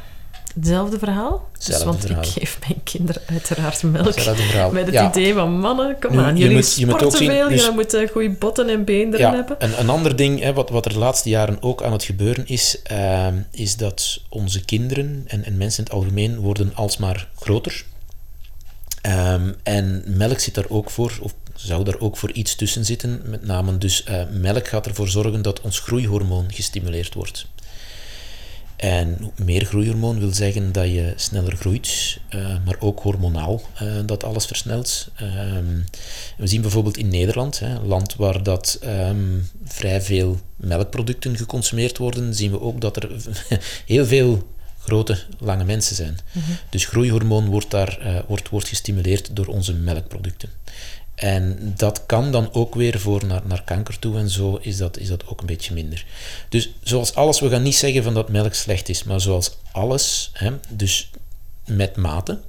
Hetzelfde 0.56 1.00
verhaal? 1.00 1.50
dus, 1.66 1.84
want 1.84 2.00
verhaal. 2.06 2.24
ik 2.24 2.30
geef 2.30 2.60
mijn 2.68 2.84
kinderen 2.84 3.22
uiteraard 3.26 3.84
melk. 3.84 4.16
Met 4.72 4.86
het 4.86 4.94
Ja. 4.94 5.10
idee 5.10 5.34
van 5.34 5.60
mannen, 5.60 5.98
kom 6.00 6.20
aan, 6.20 6.36
je 6.36 6.42
jullie 6.42 6.56
moet- 6.56 6.76
je 6.76 6.86
moet 6.86 6.96
sporten 6.96 7.08
ook 7.08 7.16
zien, 7.16 7.30
veel, 7.30 7.50
dus- 7.50 7.60
jullie 7.60 7.76
moeten 7.76 8.08
goede 8.10 8.30
botten 8.30 8.70
en 8.70 8.84
beenderen 8.86 9.28
Ja, 9.28 9.36
hebben. 9.36 9.56
een, 9.60 9.80
een 9.80 9.90
ander 9.90 10.16
ding 10.16 10.40
hè, 10.40 10.54
wat, 10.54 10.70
wat 10.70 10.86
er 10.86 10.92
de 10.94 10.98
laatste 11.00 11.30
jaren 11.30 11.58
ook 11.62 11.84
aan 11.84 11.92
het 11.92 12.04
gebeuren 12.04 12.48
is, 12.48 12.82
ehm, 12.84 13.36
is 13.52 13.76
dat 13.78 14.22
onze 14.30 14.66
kinderen 14.66 15.24
en, 15.28 15.44
en 15.46 15.58
mensen 15.58 15.78
in 15.86 15.90
het 15.90 15.94
algemeen 16.02 16.38
worden 16.40 16.72
alsmaar 16.76 17.30
groter. 17.40 17.84
Ehm, 19.02 19.52
en 19.64 20.04
melk 20.08 20.40
zit 20.40 20.54
daar 20.56 20.70
ook 20.70 20.90
voor, 20.90 21.18
of 21.22 21.34
zou 21.56 21.84
daar 21.84 22.00
ook 22.00 22.18
voor 22.18 22.32
iets 22.32 22.56
tussen 22.56 22.86
zitten. 22.86 23.22
Met 23.26 23.46
name 23.46 23.78
dus 23.78 24.04
eh, 24.04 24.22
melk 24.32 24.68
gaat 24.68 24.86
ervoor 24.88 25.08
zorgen 25.08 25.42
dat 25.42 25.62
ons 25.62 25.80
groeihormoon 25.80 26.46
gestimuleerd 26.52 27.14
wordt. 27.14 27.48
En 28.84 29.32
meer 29.36 29.66
groeihormoon 29.66 30.20
wil 30.20 30.34
zeggen 30.34 30.72
dat 30.72 30.86
je 30.86 31.14
sneller 31.16 31.56
groeit, 31.56 32.20
eh, 32.30 32.56
maar 32.66 32.76
ook 32.80 33.00
hormonaal 33.00 33.62
eh, 33.76 33.88
dat 34.06 34.24
alles 34.24 34.46
versnelt. 34.46 35.08
Ehm, 35.16 35.80
we 36.38 36.48
zien 36.48 36.62
bijvoorbeeld 36.62 36.98
in 36.98 37.08
Nederland, 37.08 37.60
hè, 37.60 37.80
land 37.80 38.16
waar 38.16 38.44
dat, 38.44 38.78
ehm, 38.82 39.40
vrij 39.64 40.02
veel 40.02 40.40
melkproducten 40.56 41.38
geconsumeerd 41.38 41.98
worden, 41.98 42.36
zien 42.36 42.52
we 42.52 42.62
ook 42.62 42.82
dat 42.82 42.96
er 42.96 43.10
heel 43.86 44.06
veel 44.06 44.48
grote, 44.80 45.18
lange 45.40 45.64
mensen 45.64 45.96
zijn. 45.96 46.18
Dus 46.70 46.86
groeihormoon 46.86 47.46
wordt, 47.50 47.72
daar, 47.72 47.98
eh, 48.00 48.20
wordt, 48.28 48.50
wordt 48.50 48.68
gestimuleerd 48.68 49.36
door 49.36 49.48
onze 49.48 49.74
melkproducten. 49.74 50.50
En 51.16 51.74
dat 51.78 52.06
kan 52.06 52.32
dan 52.32 52.54
ook 52.54 52.76
weer 52.76 53.00
voor 53.00 53.26
naar, 53.26 53.42
naar 53.46 53.64
kanker 53.64 54.00
toe 54.00 54.18
en 54.18 54.30
zo, 54.30 54.58
is 54.62 54.78
dat, 54.78 54.98
is 54.98 55.08
dat 55.08 55.28
ook 55.28 55.40
een 55.40 55.46
beetje 55.46 55.74
minder. 55.74 56.06
Dus 56.50 56.70
zoals 56.84 57.16
alles, 57.16 57.40
we 57.40 57.50
gaan 57.50 57.64
niet 57.64 57.76
zeggen 57.76 58.04
van 58.04 58.14
dat 58.14 58.30
melk 58.30 58.54
slecht 58.54 58.90
is, 58.90 59.04
maar 59.04 59.22
zoals 59.22 59.58
alles, 59.72 60.30
hè, 60.34 60.52
dus 60.70 61.10
met 61.66 61.96
mate. 61.96 62.40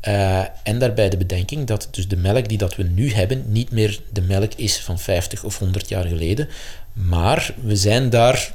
Eh, 0.00 0.40
en 0.62 0.78
daarbij 0.78 1.08
de 1.08 1.16
bedenking 1.16 1.66
dat 1.66 1.88
dus 1.90 2.08
de 2.08 2.16
melk 2.16 2.48
die 2.48 2.58
dat 2.58 2.76
we 2.76 2.82
nu 2.82 3.12
hebben 3.12 3.44
niet 3.46 3.70
meer 3.70 4.00
de 4.12 4.22
melk 4.22 4.54
is 4.54 4.80
van 4.80 4.98
50 4.98 5.44
of 5.44 5.58
100 5.58 5.88
jaar 5.88 6.06
geleden, 6.06 6.48
maar 6.92 7.54
we 7.60 7.76
zijn 7.76 8.10
daar 8.10 8.52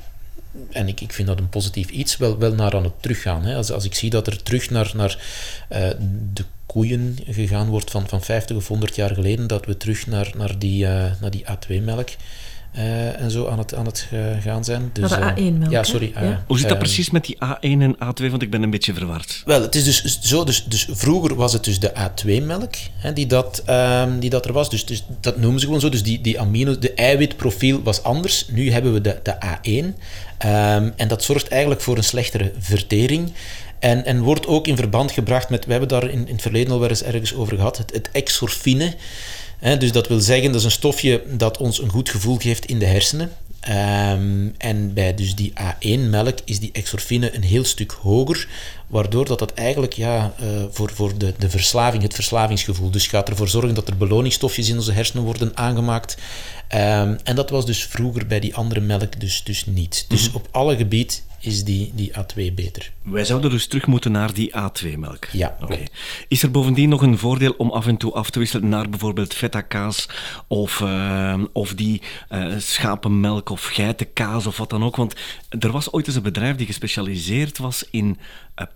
en 0.72 0.88
ik, 0.88 1.02
ik 1.02 1.14
vind 1.14 1.28
dat 1.28 1.40
een 1.40 1.50
positief 1.50 1.90
iets, 1.90 2.18
wel, 2.18 2.38
wel 2.38 2.54
naar 2.54 2.76
aan 2.76 2.84
het 2.84 3.02
teruggaan. 3.02 3.44
Hè. 3.44 3.56
Als, 3.56 3.72
als 3.72 3.86
ik 3.86 3.94
zie 3.94 4.10
dat 4.10 4.28
er 4.28 4.44
terug 4.44 4.70
naar, 4.70 4.92
naar 4.96 5.18
eh, 5.70 5.90
de 6.34 6.44
koeien 6.68 7.18
gegaan 7.30 7.68
wordt 7.68 7.92
van, 7.92 8.08
van 8.08 8.22
50 8.22 8.56
of 8.56 8.68
100 8.68 8.96
jaar 8.96 9.14
geleden, 9.14 9.48
dat 9.48 9.66
we 9.66 9.78
terug 9.78 10.08
naar, 10.08 10.32
naar 10.38 10.60
die, 10.60 10.86
eh, 10.86 11.12
naar 11.22 11.32
die 11.32 11.46
A2-melk 11.46 12.10
eh, 12.72 13.22
en 13.22 13.32
zo 13.32 13.48
aan 13.48 13.58
het, 13.58 13.76
aan 13.76 13.86
het 13.86 14.08
gaan 14.42 14.64
zijn. 14.64 14.90
Dus, 14.94 15.10
Naar 15.10 15.36
de 15.36 15.42
eh, 15.42 15.48
A1-melk, 15.48 15.72
Ja, 15.72 15.84
sorry. 15.84 16.12
Ja. 16.22 16.44
Hoe 16.48 16.60
zit 16.60 16.70
dat 16.70 16.80
precies 16.80 17.10
met 17.10 17.26
die 17.26 17.36
A1 17.36 17.82
en 17.82 17.96
A2? 17.96 18.30
Want 18.30 18.42
ik 18.42 18.50
ben 18.50 18.64
een 18.64 18.70
beetje 18.70 18.94
verward. 18.94 19.42
wel, 19.46 19.62
het 19.62 19.76
is 19.76 19.84
dus 19.84 20.20
zo, 20.22 20.44
dus, 20.44 20.64
dus 20.64 20.88
vroeger 20.92 21.36
was 21.36 21.54
het 21.54 21.64
dus 21.64 21.80
de 21.80 21.92
A2-melk 21.92 22.76
hè, 22.98 23.14
die, 23.14 23.26
dat, 23.26 23.62
ehm, 23.66 24.20
die 24.20 24.30
dat 24.30 24.46
er 24.46 24.54
was. 24.54 24.70
Dus, 24.70 24.86
dus 24.86 25.06
dat 25.22 25.38
noemen 25.38 25.60
ze 25.60 25.66
gewoon 25.66 25.82
zo. 25.82 25.90
Dus 25.90 26.04
die, 26.04 26.22
die 26.22 26.40
amino, 26.40 26.80
de 26.80 26.94
eiwitprofiel 26.94 27.84
was 27.84 28.04
anders. 28.04 28.46
Nu 28.52 28.72
hebben 28.72 28.94
we 28.94 29.02
de, 29.02 29.20
de 29.24 29.36
A1. 29.36 29.96
Ehm, 30.38 30.90
en 30.96 31.08
dat 31.08 31.24
zorgt 31.24 31.48
eigenlijk 31.48 31.82
voor 31.82 31.98
een 31.98 32.04
slechtere 32.04 32.52
vertering. 32.60 33.32
En, 33.80 34.06
en 34.06 34.22
wordt 34.22 34.48
ook 34.48 34.68
in 34.68 34.76
verband 34.76 35.12
gebracht 35.12 35.50
met, 35.50 35.66
we 35.66 35.72
hebben 35.72 35.90
daar 35.90 36.10
in, 36.10 36.28
in 36.28 36.34
het 36.34 36.42
verleden 36.42 36.74
al 36.74 36.80
wel 36.80 36.90
eens 36.90 37.04
ergens 37.04 37.36
over 37.36 37.56
gehad, 37.56 37.78
het, 37.78 38.10
exorfine. 38.12 38.96
Dus 39.80 39.92
dat 39.92 40.08
wil 40.08 40.20
zeggen, 40.20 40.52
dat 40.52 40.60
is 40.60 40.66
een 40.66 40.72
stofje 40.72 41.24
dat 41.32 41.58
ons 41.58 41.82
een 41.82 41.90
goed 41.90 42.10
gevoel 42.10 42.38
geeft 42.38 42.66
in 42.66 42.80
de 42.80 42.86
hersenen. 42.86 43.32
Ehm, 43.60 44.48
en 44.58 44.94
bij 44.94 45.14
dus 45.16 45.36
die 45.36 45.54
A1-melk 45.62 46.38
is 46.46 46.60
die 46.60 46.70
exorfine 46.72 47.36
een 47.36 47.44
heel 47.44 47.64
stuk 47.64 47.92
hoger, 47.92 48.48
waardoor 48.88 49.26
dat, 49.26 49.40
dat 49.40 49.54
eigenlijk 49.54 49.94
ja, 49.94 50.34
eh, 50.40 50.48
voor, 50.72 50.92
voor 50.94 51.18
de, 51.18 51.34
de 51.38 51.50
verslaving, 51.50 52.04
het 52.04 52.14
verslavingsgevoel, 52.14 52.92
dus 52.92 53.08
gaat 53.08 53.30
ervoor 53.30 53.48
zorgen 53.48 53.74
dat 53.74 53.88
er 53.88 53.98
beloningsstofjes 53.98 54.70
in 54.70 54.76
onze 54.76 54.92
hersenen 54.92 55.24
worden 55.24 55.52
aangemaakt. 55.58 56.18
Ehm, 56.68 57.18
en 57.24 57.36
dat 57.36 57.50
was 57.50 57.66
dus 57.66 57.86
vroeger 57.86 58.28
bij 58.28 58.40
die 58.40 58.56
andere 58.56 58.80
melk 58.80 59.20
dus, 59.20 59.44
dus 59.44 59.66
niet. 59.66 60.06
Dus 60.08 60.32
op 60.32 60.48
alle 60.52 60.76
gebied 60.76 61.24
is 61.40 61.64
die, 61.64 61.92
die 61.96 62.12
A2 62.12 62.54
beter. 62.54 62.92
Wij 63.02 63.26
zouden 63.26 63.52
dus 63.52 63.68
terug 63.68 63.86
moeten 63.86 64.12
naar 64.12 64.34
die 64.34 64.52
A2-melk. 64.58 65.26
Ja, 65.26 65.58
Oké. 65.62 65.80
Is 66.28 66.44
er 66.44 66.52
bovendien 66.52 66.90
nog 66.90 67.02
een 67.02 67.18
voordeel 67.18 67.54
om 67.58 67.72
af 67.72 67.88
en 67.88 67.98
toe 67.98 68.14
af 68.14 68.30
te 68.30 68.40
wisselen 68.40 68.70
naar 68.70 68.90
bijvoorbeeld 68.90 69.34
feta-kaas 69.34 70.10
of, 70.48 70.82
eh, 70.82 71.42
of 71.54 71.74
die 71.74 72.02
eh, 72.30 72.54
schapenmelk 72.58 73.50
of 73.50 73.64
geitenkaas 73.64 74.48
of 74.48 74.58
wat 74.58 74.70
dan 74.70 74.84
ook? 74.84 74.96
Want 74.96 75.16
er 75.50 75.72
was 75.72 75.92
ooit 75.92 76.08
eens 76.08 76.16
een 76.16 76.22
bedrijf 76.22 76.56
die 76.56 76.66
gespecialiseerd 76.66 77.58
was 77.58 77.86
in 77.92 78.18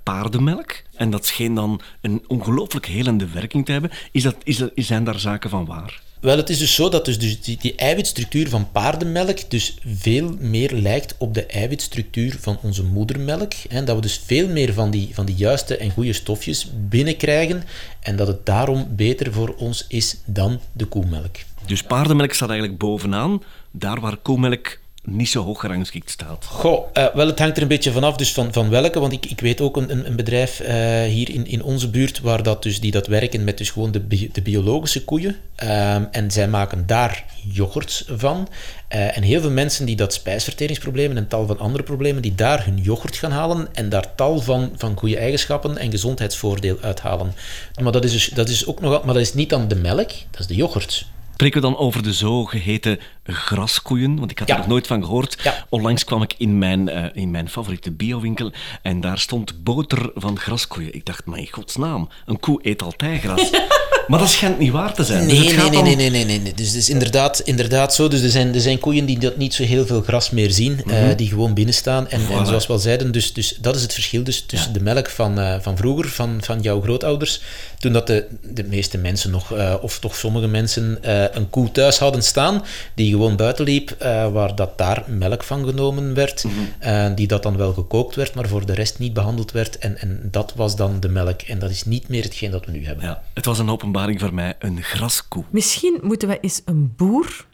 paardenmelk. 0.04 0.82
En 0.96 1.10
dat 1.10 1.26
scheen 1.26 1.54
dan 1.54 1.82
een 2.02 2.24
ongelooflijk 2.28 2.86
helende 2.86 3.28
werking 3.28 3.65
te 3.65 3.72
hebben. 3.72 3.91
Is 4.12 4.24
dat, 4.24 4.36
is 4.44 4.58
dat, 4.58 4.72
zijn 4.76 5.04
daar 5.04 5.20
zaken 5.20 5.50
van 5.50 5.65
waar? 5.65 6.02
Wel, 6.22 6.38
het 6.38 6.50
is 6.50 6.58
dus 6.58 6.76
zo 6.76 6.89
dat 6.89 7.06
dus, 7.06 7.20
dus 7.20 7.41
die, 7.41 7.58
die 7.58 7.76
eiwitstructuur 7.76 8.50
van 8.50 8.72
paardenmelk 8.72 9.50
dus 9.50 9.78
veel 9.86 10.36
meer 10.39 10.72
lijkt 10.74 11.15
op 11.17 11.34
de 11.34 11.46
eiwitstructuur 11.46 12.38
van 12.39 12.58
onze 12.62 12.84
moedermelk. 12.84 13.54
En 13.70 13.86
dat 13.86 13.96
we 13.96 14.02
dus 14.02 14.22
veel 14.26 14.48
meer 14.48 14.74
van 14.74 14.91
die, 14.91 15.10
van 15.13 15.26
die 15.26 15.36
juiste 15.36 15.78
en 15.78 15.91
goede 15.91 16.13
stofjes 16.13 16.72
binnenkrijgen. 16.89 17.63
En 18.00 18.15
dat 18.15 18.28
het 18.28 18.46
daarom 18.46 18.88
beter 18.96 19.34
voor 19.34 19.56
ons 19.58 19.86
is 19.88 20.17
dan 20.26 20.60
de 20.74 20.86
koemelk. 20.86 21.36
Dus 21.65 21.84
paardenmelk 21.84 22.34
staat 22.34 22.50
eigenlijk 22.50 22.80
bovenaan, 22.80 23.44
daar 23.72 24.00
waar 24.00 24.17
koemelk 24.17 24.80
niet 25.03 25.29
zo 25.29 25.43
hoog 25.43 25.59
gerangschikt 25.59 26.09
staat. 26.09 26.45
Goh, 26.45 26.87
eh, 26.93 27.05
wel, 27.13 27.27
het 27.27 27.39
hangt 27.39 27.55
er 27.55 27.61
een 27.61 27.67
beetje 27.67 27.91
vanaf 27.91 28.15
dus 28.15 28.33
van, 28.33 28.53
van 28.53 28.69
welke, 28.69 28.99
want 28.99 29.13
ik, 29.13 29.25
ik 29.25 29.39
weet 29.39 29.61
ook 29.61 29.77
een, 29.77 30.05
een, 30.07 30.15
bedrijf 30.15 30.59
eh, 30.59 31.03
hier 31.03 31.29
in, 31.29 31.47
in 31.47 31.63
onze 31.63 31.89
buurt 31.89 32.19
waar 32.19 32.43
dat 32.43 32.63
dus, 32.63 32.79
die 32.79 32.91
dat 32.91 33.07
werken 33.07 33.43
met 33.43 33.57
dus 33.57 33.69
gewoon 33.69 33.91
de, 33.91 34.29
de 34.31 34.41
biologische 34.41 35.03
koeien. 35.03 35.35
Ehm, 35.55 36.03
en 36.11 36.31
zij 36.31 36.47
maken 36.47 36.87
daar 36.87 37.25
yoghurt 37.51 38.05
van. 38.07 38.47
Eh, 38.87 39.17
en 39.17 39.23
heel 39.23 39.41
veel 39.41 39.51
mensen 39.51 39.85
die 39.85 39.95
dat 39.95 40.13
spijsverteringsproblemen 40.13 41.17
en 41.17 41.27
tal 41.27 41.47
van 41.47 41.59
andere 41.59 41.83
problemen, 41.83 42.21
die 42.21 42.35
daar 42.35 42.65
hun 42.65 42.77
yoghurt 42.77 43.15
gaan 43.15 43.31
halen 43.31 43.67
en 43.73 43.89
daar 43.89 44.15
tal 44.15 44.39
van, 44.39 44.71
van 44.75 44.97
goede 44.97 45.17
eigenschappen 45.17 45.77
en 45.77 45.91
gezondheidsvoordeel 45.91 46.77
uithalen. 46.81 47.33
Maar 47.81 47.91
dat 47.91 48.03
is, 48.03 48.11
dus, 48.11 48.27
dat 48.27 48.49
is 48.49 48.65
ook 48.65 48.81
nog, 48.81 49.03
maar 49.03 49.13
dat 49.13 49.23
is 49.23 49.33
niet 49.33 49.49
dan 49.49 49.67
de 49.67 49.75
melk, 49.75 50.09
dat 50.31 50.39
is 50.39 50.47
de 50.47 50.55
yoghurt. 50.55 51.05
Spreken 51.41 51.62
we 51.62 51.67
dan 51.67 51.77
over 51.77 52.04
de 52.04 52.13
zogeheten 52.13 52.99
graskoeien? 53.23 54.19
Want 54.19 54.32
ik 54.32 54.39
had 54.39 54.47
Ja. 54.47 54.54
er 54.54 54.60
nog 54.60 54.69
nooit 54.69 54.88
van 54.88 55.04
gehoord. 55.04 55.38
Ja. 55.43 55.65
Onlangs 55.69 56.04
kwam 56.04 56.21
ik 56.21 56.34
in 56.38 56.58
mijn, 56.58 56.89
eh, 56.89 57.06
in 57.23 57.32
mijn 57.32 57.49
favoriete 57.49 57.91
biowinkel 57.91 58.51
en 58.82 59.01
daar 59.01 59.19
stond 59.19 59.63
boter 59.63 60.12
van 60.15 60.39
graskoeien. 60.39 60.93
Ik 60.95 61.06
dacht, 61.06 61.25
maar 61.25 61.39
in 61.39 61.47
godsnaam, 61.51 62.10
een 62.25 62.39
koe 62.39 62.60
eet 62.67 62.82
altijd 62.82 63.21
gras. 63.21 63.49
Maar 64.07 64.19
dat 64.19 64.29
schijnt 64.29 64.59
niet 64.59 64.71
waar 64.71 64.93
te 64.93 65.03
zijn. 65.03 65.27
Dus 65.27 65.37
Nee, 65.37 65.53
het 65.53 65.71
nee, 65.71 65.81
nee, 65.81 65.95
nee, 65.95 66.09
nee, 66.09 66.25
nee, 66.25 66.39
nee. 66.39 66.53
Dus 66.53 66.67
het 66.67 66.75
is 66.75 66.89
inderdaad, 66.89 67.39
inderdaad 67.39 67.93
zo. 67.93 68.07
Dus 68.07 68.21
er 68.21 68.29
zijn, 68.29 68.53
er 68.53 68.61
zijn 68.61 68.79
koeien 68.79 69.05
die 69.05 69.19
dat 69.19 69.37
niet 69.37 69.53
zo 69.53 69.63
heel 69.63 69.85
veel 69.85 70.01
gras 70.01 70.29
meer 70.29 70.51
zien, 70.51 70.83
eh, 70.87 71.07
die 71.15 71.27
gewoon 71.27 71.53
binnenstaan. 71.53 72.09
En, 72.09 72.19
en 72.21 72.35
Mhm. 72.35 72.45
Zoals 72.45 72.67
we 72.67 72.73
al 72.73 72.79
zeiden, 72.79 73.11
dus, 73.11 73.33
dus 73.33 73.57
dat 73.61 73.75
is 73.75 73.81
het 73.81 73.93
verschil 73.93 74.23
dus, 74.23 74.41
tussen 74.47 74.73
de 74.73 74.81
melk 74.81 75.09
van, 75.09 75.39
eh, 75.39 75.55
van 75.61 75.77
vroeger, 75.77 76.09
van, 76.09 76.37
van 76.43 76.61
jouw 76.61 76.81
grootouders, 76.81 77.41
toen 77.79 77.93
dat 77.93 78.07
de, 78.07 78.25
de 78.53 78.63
meeste 78.63 78.97
mensen 78.97 79.31
nog, 79.31 79.53
eh, 79.53 79.73
of 79.81 79.99
toch 79.99 80.15
sommige 80.15 80.47
mensen, 80.47 80.97
een 81.37 81.49
koe 81.49 81.71
thuis 81.71 81.97
hadden 81.99 82.23
staan, 82.23 82.63
die 82.95 83.11
gewoon 83.11 83.35
buiten 83.35 83.65
liep, 83.65 83.95
waar 84.33 84.55
dat 84.55 84.77
daar 84.77 85.03
melk 85.07 85.43
van 85.43 85.65
genomen 85.65 86.13
werd, 86.13 86.43
Mhm. 86.43 87.15
die 87.15 87.27
dat 87.27 87.43
dan 87.43 87.57
wel 87.57 87.73
gekookt 87.73 88.15
werd, 88.15 88.33
maar 88.33 88.47
voor 88.47 88.65
de 88.65 88.73
rest 88.73 88.99
niet 88.99 89.13
behandeld 89.13 89.51
werd. 89.51 89.77
En, 89.77 89.97
en 89.97 90.19
dat 90.31 90.53
was 90.55 90.75
dan 90.75 90.99
de 90.99 91.09
melk. 91.09 91.41
En 91.41 91.59
dat 91.59 91.69
is 91.69 91.83
niet 91.85 92.07
meer 92.07 92.23
hetgeen 92.23 92.51
dat 92.51 92.65
we 92.65 92.71
nu 92.71 92.85
hebben. 92.85 93.05
Ja, 93.05 93.21
het 93.33 93.45
was 93.45 93.59
een 93.59 93.69
openbaring 93.91 94.19
voor 94.19 94.34
mij, 94.34 94.54
een 94.60 94.82
graskoe. 94.84 95.43
Misschien 95.49 95.99
moeten 96.01 96.27
we 96.27 96.39
eens 96.39 96.62
een 96.65 96.93
boer 96.97 97.45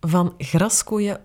van 0.00 0.34
graskoeien 0.38 1.18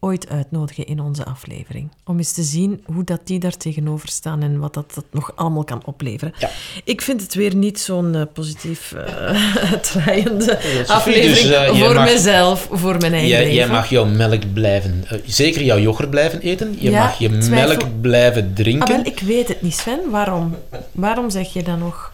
ooit 0.00 0.28
uitnodigen 0.28 0.86
in 0.86 1.00
onze 1.00 1.24
aflevering. 1.24 1.90
Om 2.04 2.18
eens 2.18 2.32
te 2.32 2.42
zien 2.42 2.84
hoe 2.86 3.04
dat 3.04 3.20
die 3.24 3.38
daar 3.38 3.56
tegenover 3.56 4.08
staan 4.08 4.42
en 4.42 4.58
wat 4.58 4.74
dat, 4.74 4.94
dat 4.94 5.04
nog 5.10 5.32
allemaal 5.36 5.64
kan 5.64 5.82
opleveren. 5.84 6.34
Ja. 6.38 6.50
Ik 6.84 7.00
vind 7.02 7.20
het 7.20 7.34
weer 7.34 7.54
niet 7.54 7.80
zo'n 7.80 8.14
eh, 8.14 8.22
positief 8.32 8.92
uh, 8.96 9.02
draaiende 9.92 10.58
aflevering 10.86 11.34
dus, 11.34 11.42
eh, 11.42 11.50
jij 11.50 11.68
voor 11.86 11.94
mag- 11.94 12.04
mezelf, 12.04 12.68
voor 12.72 12.96
mijn 12.98 13.12
eigen 13.12 13.28
Jij, 13.28 13.38
leven. 13.38 13.54
jij 13.54 13.68
mag 13.68 13.90
jouw 13.90 14.04
melk 14.04 14.52
blijven, 14.52 15.04
zeker 15.26 15.62
jouw 15.62 15.78
yoghurt 15.78 16.10
blijven 16.10 16.40
eten. 16.40 16.76
Je 16.78 16.90
Ja, 16.90 17.02
mag 17.04 17.18
je 17.18 17.38
twijfel- 17.38 17.68
melk 17.76 18.00
blijven 18.00 18.54
drinken, 18.54 18.88
Ah, 18.88 18.96
wel, 18.96 19.12
ik 19.12 19.18
weet 19.20 19.48
het 19.48 19.62
niet, 19.62 19.74
Sven. 19.74 20.10
Waarom? 20.10 20.56
Waarom 20.92 21.30
zeg 21.30 21.52
je 21.52 21.62
dat 21.62 21.78
nog? 21.78 22.12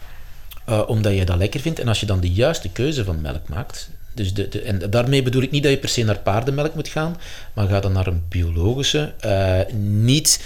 Eh, 0.69 0.81
omdat 0.87 1.15
je 1.15 1.25
dat 1.25 1.37
lekker 1.37 1.59
vindt. 1.59 1.79
En 1.79 1.87
als 1.87 1.99
je 1.99 2.05
dan 2.05 2.19
de 2.19 2.31
juiste 2.31 2.69
keuze 2.69 3.03
van 3.03 3.21
melk 3.21 3.47
maakt, 3.47 3.89
dus 4.13 4.33
de, 4.33 4.47
de, 4.47 4.61
en 4.61 4.89
daarmee 4.89 5.23
bedoel 5.23 5.41
ik 5.41 5.51
niet 5.51 5.63
dat 5.63 5.71
je 5.71 5.77
per 5.77 5.89
se 5.89 6.03
naar 6.03 6.19
paardenmelk 6.19 6.75
moet 6.75 6.87
gaan, 6.87 7.17
maar 7.53 7.67
ga 7.67 7.79
dan 7.79 7.91
naar 7.91 8.07
een 8.07 8.23
biologische, 8.29 9.13
eh, 9.19 9.73
niet, 9.75 10.43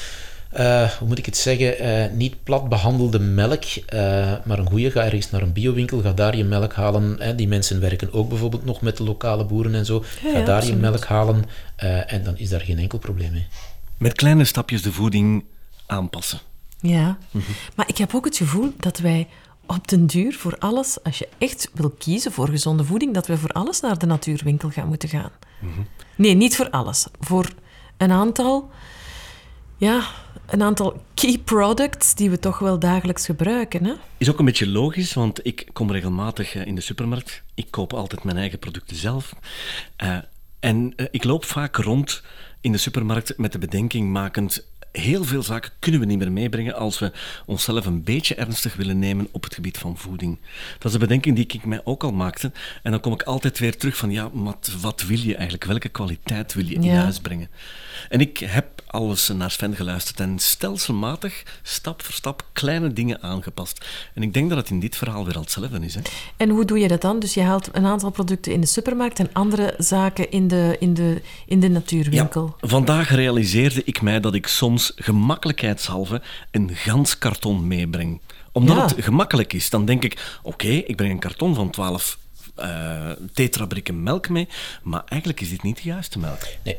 eh, 0.50 0.90
hoe 0.92 1.08
moet 1.08 1.18
ik 1.18 1.26
het 1.26 1.38
zeggen, 1.38 1.80
eh, 1.80 2.12
niet 2.12 2.44
plat 2.44 2.70
behandelde 2.70 3.20
melk, 3.20 3.64
eh, 3.64 4.00
maar 4.44 4.60
een 4.60 4.70
goede. 4.70 4.92
Ga 4.92 5.04
ergens 5.04 5.30
naar 5.32 5.42
een 5.42 5.54
biowinkel, 5.54 6.02
ga 6.02 6.14
daar 6.14 6.38
je 6.38 6.44
melk 6.44 6.74
halen. 6.74 7.16
Hè. 7.20 7.36
Die 7.36 7.48
mensen 7.48 7.80
werken 7.80 8.14
ook 8.14 8.30
bijvoorbeeld 8.30 8.66
nog 8.66 8.82
met 8.82 8.98
de 8.98 9.04
lokale 9.04 9.46
boeren 9.46 9.76
en 9.76 9.86
zo. 9.86 10.04
Ja, 10.24 10.32
Ga 10.32 10.38
ja, 10.40 10.46
daar 10.46 10.56
absoluut. 10.56 10.76
je 10.76 10.82
melk 10.82 11.06
halen 11.06 11.46
eh, 11.76 12.14
en 12.14 12.24
dan 12.24 12.38
is 12.38 12.50
daar 12.50 12.62
geen 12.62 12.80
enkel 12.80 12.98
probleem 12.98 13.32
mee. 13.32 13.48
Met 13.98 14.14
kleine 14.14 14.46
stapjes 14.46 14.82
de 14.82 14.92
voeding 14.92 15.44
aanpassen. 15.86 16.40
Ja, 16.82 17.18
maar 17.76 17.88
ik 17.88 17.98
heb 17.98 18.16
ook 18.16 18.26
het 18.26 18.38
gevoel 18.38 18.74
dat 18.80 18.98
wij 18.98 19.28
op 19.66 19.88
den 19.88 20.08
duur 20.08 20.34
voor 20.34 20.56
alles, 20.60 21.04
als 21.04 21.18
je 21.18 21.28
echt 21.38 21.70
wil 21.74 21.90
kiezen 21.90 22.32
voor 22.32 22.50
gezonde 22.50 22.84
voeding, 22.84 23.14
dat 23.14 23.28
we 23.28 23.38
voor 23.38 23.52
alles 23.52 23.80
naar 23.80 23.98
de 23.98 24.06
natuurwinkel 24.06 24.70
gaan 24.70 24.88
moeten 24.88 25.10
gaan. 25.10 25.32
Nee, 26.16 26.34
niet 26.36 26.56
voor 26.56 26.70
alles. 26.70 27.08
Voor 27.20 27.50
een 27.98 28.12
aantal, 28.12 28.70
ja, 29.78 30.04
een 30.46 30.64
aantal 30.64 31.04
key 31.14 31.38
products 31.38 32.16
die 32.16 32.30
we 32.30 32.40
toch 32.40 32.60
wel 32.60 32.80
dagelijks 32.80 33.26
gebruiken. 33.26 33.86
Hè? 33.86 33.94
Is 34.18 34.30
ook 34.30 34.40
een 34.40 34.46
beetje 34.46 34.68
logisch, 34.68 35.14
want 35.14 35.46
ik 35.46 35.70
kom 35.74 35.92
regelmatig 35.92 36.56
eh, 36.56 36.66
in 36.66 36.76
de 36.76 36.82
supermarkt. 36.82 37.44
Ik 37.54 37.68
koop 37.70 37.94
altijd 37.94 38.24
mijn 38.24 38.38
eigen 38.38 38.60
producten 38.60 38.96
zelf. 38.96 39.36
Uh, 40.04 40.18
en 40.60 40.94
uh, 40.96 41.08
ik 41.12 41.24
loop 41.24 41.46
vaak 41.46 41.76
rond 41.76 42.24
in 42.62 42.72
de 42.72 42.78
supermarkt 42.78 43.38
met 43.38 43.52
de 43.52 43.60
bedenking 43.60 44.12
makend 44.12 44.66
heel 44.94 45.24
veel 45.24 45.44
zaken 45.44 45.72
kunnen 45.80 46.00
we 46.00 46.06
niet 46.06 46.18
meer 46.18 46.32
meebrengen 46.32 46.76
als 46.76 47.00
we 47.00 47.12
onszelf 47.46 47.86
een 47.86 48.04
beetje 48.04 48.36
ernstig 48.36 48.76
willen 48.76 49.00
nemen 49.00 49.28
op 49.32 49.44
het 49.44 49.54
gebied 49.54 49.78
van 49.78 49.98
voeding. 49.98 50.38
Dat 50.74 50.86
is 50.86 50.92
de 50.92 50.98
bedenking 50.98 51.36
die 51.36 51.46
ik 51.48 51.66
mij 51.66 51.82
ook 51.84 52.04
al 52.04 52.12
maakte. 52.12 52.52
En 52.84 52.92
dan 52.92 53.00
kom 53.00 53.14
ik 53.14 53.24
altijd 53.24 53.60
weer 53.60 53.78
terug 53.78 53.98
van, 53.98 54.12
ja, 54.12 54.30
wat, 54.34 54.72
wat 54.82 55.02
wil 55.02 55.20
je 55.20 55.34
eigenlijk? 55.34 55.66
Welke 55.66 55.90
kwaliteit 55.90 56.54
wil 56.54 56.66
je 56.66 56.74
in 56.74 56.90
huis 56.90 57.20
brengen? 57.20 57.50
En 58.10 58.20
ik 58.20 58.38
heb 58.38 58.82
alles 58.88 59.28
naar 59.28 59.52
Sven 59.52 59.76
geluisterd 59.76 60.20
en 60.20 60.40
stelselmatig, 60.40 61.44
stap 61.62 62.02
voor 62.02 62.14
stap, 62.14 62.46
kleine 62.52 62.94
dingen 62.94 63.22
aangepast. 63.22 63.86
En 64.14 64.24
ik 64.24 64.34
denk 64.34 64.50
dat 64.50 64.58
het 64.58 64.70
in 64.70 64.80
dit 64.80 64.96
verhaal 64.96 65.26
weer 65.26 65.36
al 65.36 65.42
hetzelfde 65.42 65.80
is. 65.80 65.96
Hè? 65.96 66.02
En 66.38 66.50
hoe 66.50 66.66
doe 66.66 66.80
je 66.80 66.88
dat 66.88 67.02
dan? 67.02 67.20
Dus 67.20 67.34
je 67.34 67.42
haalt 67.42 67.70
een 67.72 67.86
aantal 67.86 68.10
producten 68.10 68.52
in 68.52 68.62
de 68.62 68.68
supermarkt 68.68 69.20
en 69.20 69.30
andere 69.34 69.74
zaken 69.78 70.32
in 70.32 70.48
de, 70.48 70.76
in 70.80 70.94
de, 70.94 71.22
in 71.46 71.60
de 71.60 71.70
natuurwinkel. 71.70 72.56
Ja, 72.62 72.68
vandaag 72.68 73.10
realiseerde 73.10 73.82
ik 73.84 74.02
mij 74.02 74.20
dat 74.20 74.34
ik 74.34 74.48
soms 74.48 74.83
gemakkelijkheidshalve 74.96 76.22
een 76.52 76.70
gans 76.74 77.18
karton 77.18 77.68
meebreng. 77.68 78.22
Omdat 78.52 78.76
ja. 78.76 78.86
het 78.86 79.04
gemakkelijk 79.04 79.54
is. 79.54 79.70
Dan 79.70 79.86
denk 79.86 80.04
ik, 80.04 80.38
oké, 80.42 80.66
okay, 80.66 80.78
ik 80.78 80.96
breng 80.96 81.12
een 81.12 81.20
karton 81.20 81.56
van 81.56 81.70
12 81.70 82.18
uh, 82.60 83.10
tetrabrikken 83.34 84.04
melk 84.04 84.30
mee, 84.30 84.48
maar 84.84 85.04
eigenlijk 85.06 85.42
is 85.42 85.50
dit 85.50 85.64
niet 85.64 85.76
de 85.76 85.84
juiste 85.84 86.20
melk. 86.20 86.42
Nee. 86.64 86.78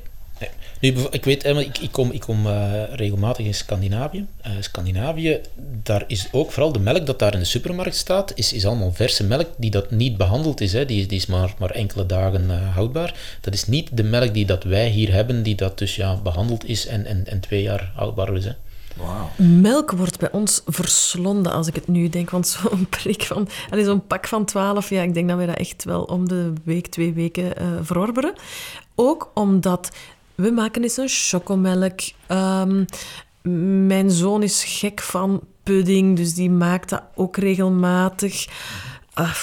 Nu, 0.84 0.94
ik 1.10 1.24
weet, 1.24 1.44
ik, 1.44 1.78
ik 1.78 1.92
kom, 1.92 2.10
ik 2.10 2.20
kom 2.20 2.46
uh, 2.46 2.82
regelmatig 2.90 3.46
in 3.46 3.54
Scandinavië. 3.54 4.26
Uh, 4.46 4.52
Scandinavië, 4.60 5.40
daar 5.82 6.04
is 6.06 6.28
ook 6.32 6.52
vooral 6.52 6.72
de 6.72 6.78
melk 6.78 7.06
dat 7.06 7.18
daar 7.18 7.32
in 7.32 7.38
de 7.38 7.44
supermarkt 7.44 7.96
staat, 7.96 8.32
is, 8.34 8.52
is 8.52 8.66
allemaal 8.66 8.92
verse 8.92 9.24
melk 9.24 9.48
die 9.56 9.70
dat 9.70 9.90
niet 9.90 10.16
behandeld 10.16 10.60
is. 10.60 10.72
Hè. 10.72 10.84
Die, 10.84 11.06
die 11.06 11.18
is 11.18 11.26
maar, 11.26 11.54
maar 11.58 11.70
enkele 11.70 12.06
dagen 12.06 12.44
uh, 12.44 12.74
houdbaar. 12.74 13.14
Dat 13.40 13.54
is 13.54 13.66
niet 13.66 13.96
de 13.96 14.02
melk 14.02 14.34
die 14.34 14.46
dat 14.46 14.64
wij 14.64 14.88
hier 14.88 15.12
hebben, 15.12 15.42
die 15.42 15.54
dat 15.54 15.78
dus 15.78 15.96
ja, 15.96 16.16
behandeld 16.16 16.68
is 16.68 16.86
en, 16.86 17.06
en, 17.06 17.26
en 17.26 17.40
twee 17.40 17.62
jaar 17.62 17.92
houdbaar 17.94 18.36
is. 18.36 18.44
Hè. 18.44 18.52
Wow. 18.96 19.46
Melk 19.46 19.90
wordt 19.90 20.18
bij 20.18 20.32
ons 20.32 20.62
verslonden, 20.66 21.52
als 21.52 21.66
ik 21.66 21.74
het 21.74 21.88
nu 21.88 22.08
denk. 22.08 22.30
Want 22.30 22.46
zo'n 22.46 22.86
prik 23.00 23.22
van... 23.22 23.48
Zo'n 23.70 24.06
pak 24.06 24.28
van 24.28 24.44
12, 24.44 24.90
ja, 24.90 25.02
ik 25.02 25.14
denk 25.14 25.28
dat 25.28 25.38
we 25.38 25.46
dat 25.46 25.56
echt 25.56 25.84
wel 25.84 26.02
om 26.02 26.28
de 26.28 26.52
week, 26.64 26.86
twee 26.86 27.12
weken 27.12 27.44
uh, 27.44 27.68
verorberen. 27.82 28.32
Ook 28.94 29.30
omdat 29.34 29.90
we 30.34 30.50
maken 30.50 30.82
eens 30.82 30.96
een 30.96 31.08
chocomelk. 31.08 32.00
Um, 32.28 32.84
mijn 33.86 34.10
zoon 34.10 34.42
is 34.42 34.64
gek 34.64 35.00
van 35.00 35.42
pudding, 35.62 36.16
dus 36.16 36.34
die 36.34 36.50
maakt 36.50 36.88
dat 36.88 37.02
ook 37.14 37.36
regelmatig. 37.36 38.46
Uh, 39.18 39.34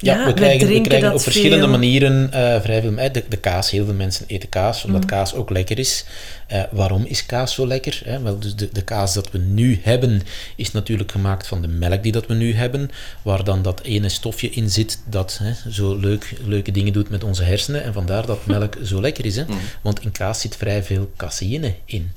ja, 0.00 0.26
we 0.26 0.34
krijgen, 0.34 0.68
we 0.68 0.80
krijgen 0.80 1.12
op 1.12 1.20
verschillende 1.20 1.64
veel. 1.64 1.72
manieren 1.72 2.30
uh, 2.34 2.60
vrij 2.60 2.80
veel. 2.80 2.94
De, 3.12 3.24
de, 3.28 3.36
kaas, 3.36 3.70
heel 3.70 3.84
veel 3.84 3.94
mensen 3.94 4.24
eten 4.26 4.48
kaas, 4.48 4.84
omdat 4.84 5.00
mm. 5.00 5.06
kaas 5.06 5.34
ook 5.34 5.50
lekker 5.50 5.78
is. 5.78 6.04
Uh, 6.52 6.62
waarom 6.70 7.04
is 7.04 7.26
kaas 7.26 7.54
zo 7.54 7.66
lekker? 7.66 8.00
Hè? 8.04 8.20
Wel, 8.22 8.38
dus 8.38 8.54
de, 8.54 8.68
de 8.72 8.82
kaas 8.82 9.14
dat 9.14 9.30
we 9.30 9.38
nu 9.38 9.80
hebben, 9.82 10.22
is 10.56 10.72
natuurlijk 10.72 11.12
gemaakt 11.12 11.46
van 11.46 11.62
de 11.62 11.68
melk 11.68 12.02
die 12.02 12.12
dat 12.12 12.26
we 12.26 12.34
nu 12.34 12.54
hebben, 12.54 12.90
waar 13.22 13.44
dan 13.44 13.62
dat 13.62 13.80
ene 13.80 14.08
stofje 14.08 14.50
in 14.50 14.70
zit 14.70 15.02
dat 15.04 15.40
hè, 15.42 15.70
zo 15.70 15.96
leuk, 15.96 16.34
leuke 16.44 16.70
dingen 16.70 16.92
doet 16.92 17.10
met 17.10 17.24
onze 17.24 17.42
hersenen. 17.42 17.84
En 17.84 17.92
vandaar 17.92 18.26
dat 18.26 18.46
melk 18.46 18.76
zo 18.84 19.00
lekker 19.00 19.24
is. 19.24 19.36
Hè? 19.36 19.44
Mm. 19.46 19.58
Want 19.82 20.02
in 20.02 20.12
kaas 20.12 20.40
zit 20.40 20.56
vrij 20.56 20.82
veel 20.82 21.10
caseïne 21.16 21.74
in. 21.84 22.12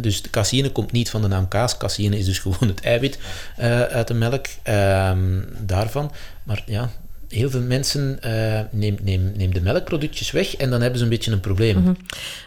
Dus 0.00 0.22
de 0.22 0.30
caseïne 0.30 0.70
komt 0.70 0.92
niet 0.92 1.10
van 1.10 1.22
de 1.22 1.28
naam 1.28 1.48
kaas. 1.48 1.76
Caseïne 1.76 2.18
is 2.18 2.24
dus 2.24 2.38
gewoon 2.46 2.68
het 2.68 2.80
eiwit 2.80 3.18
uh, 3.58 3.82
uit 3.82 4.08
de 4.08 4.14
melk 4.14 4.46
um, 4.68 5.48
daarvan. 5.58 6.12
Maar 6.42 6.62
ja, 6.66 6.90
heel 7.28 7.50
veel 7.50 7.60
mensen 7.60 8.18
uh, 8.26 8.60
neem, 8.70 8.96
neem, 9.02 9.32
neem 9.36 9.54
de 9.54 9.60
melkproductjes 9.60 10.30
weg 10.30 10.56
en 10.56 10.70
dan 10.70 10.80
hebben 10.80 10.98
ze 10.98 11.04
een 11.04 11.10
beetje 11.10 11.32
een 11.32 11.40
probleem. 11.40 11.76
Mm 11.76 11.84
-hmm. 11.84 11.96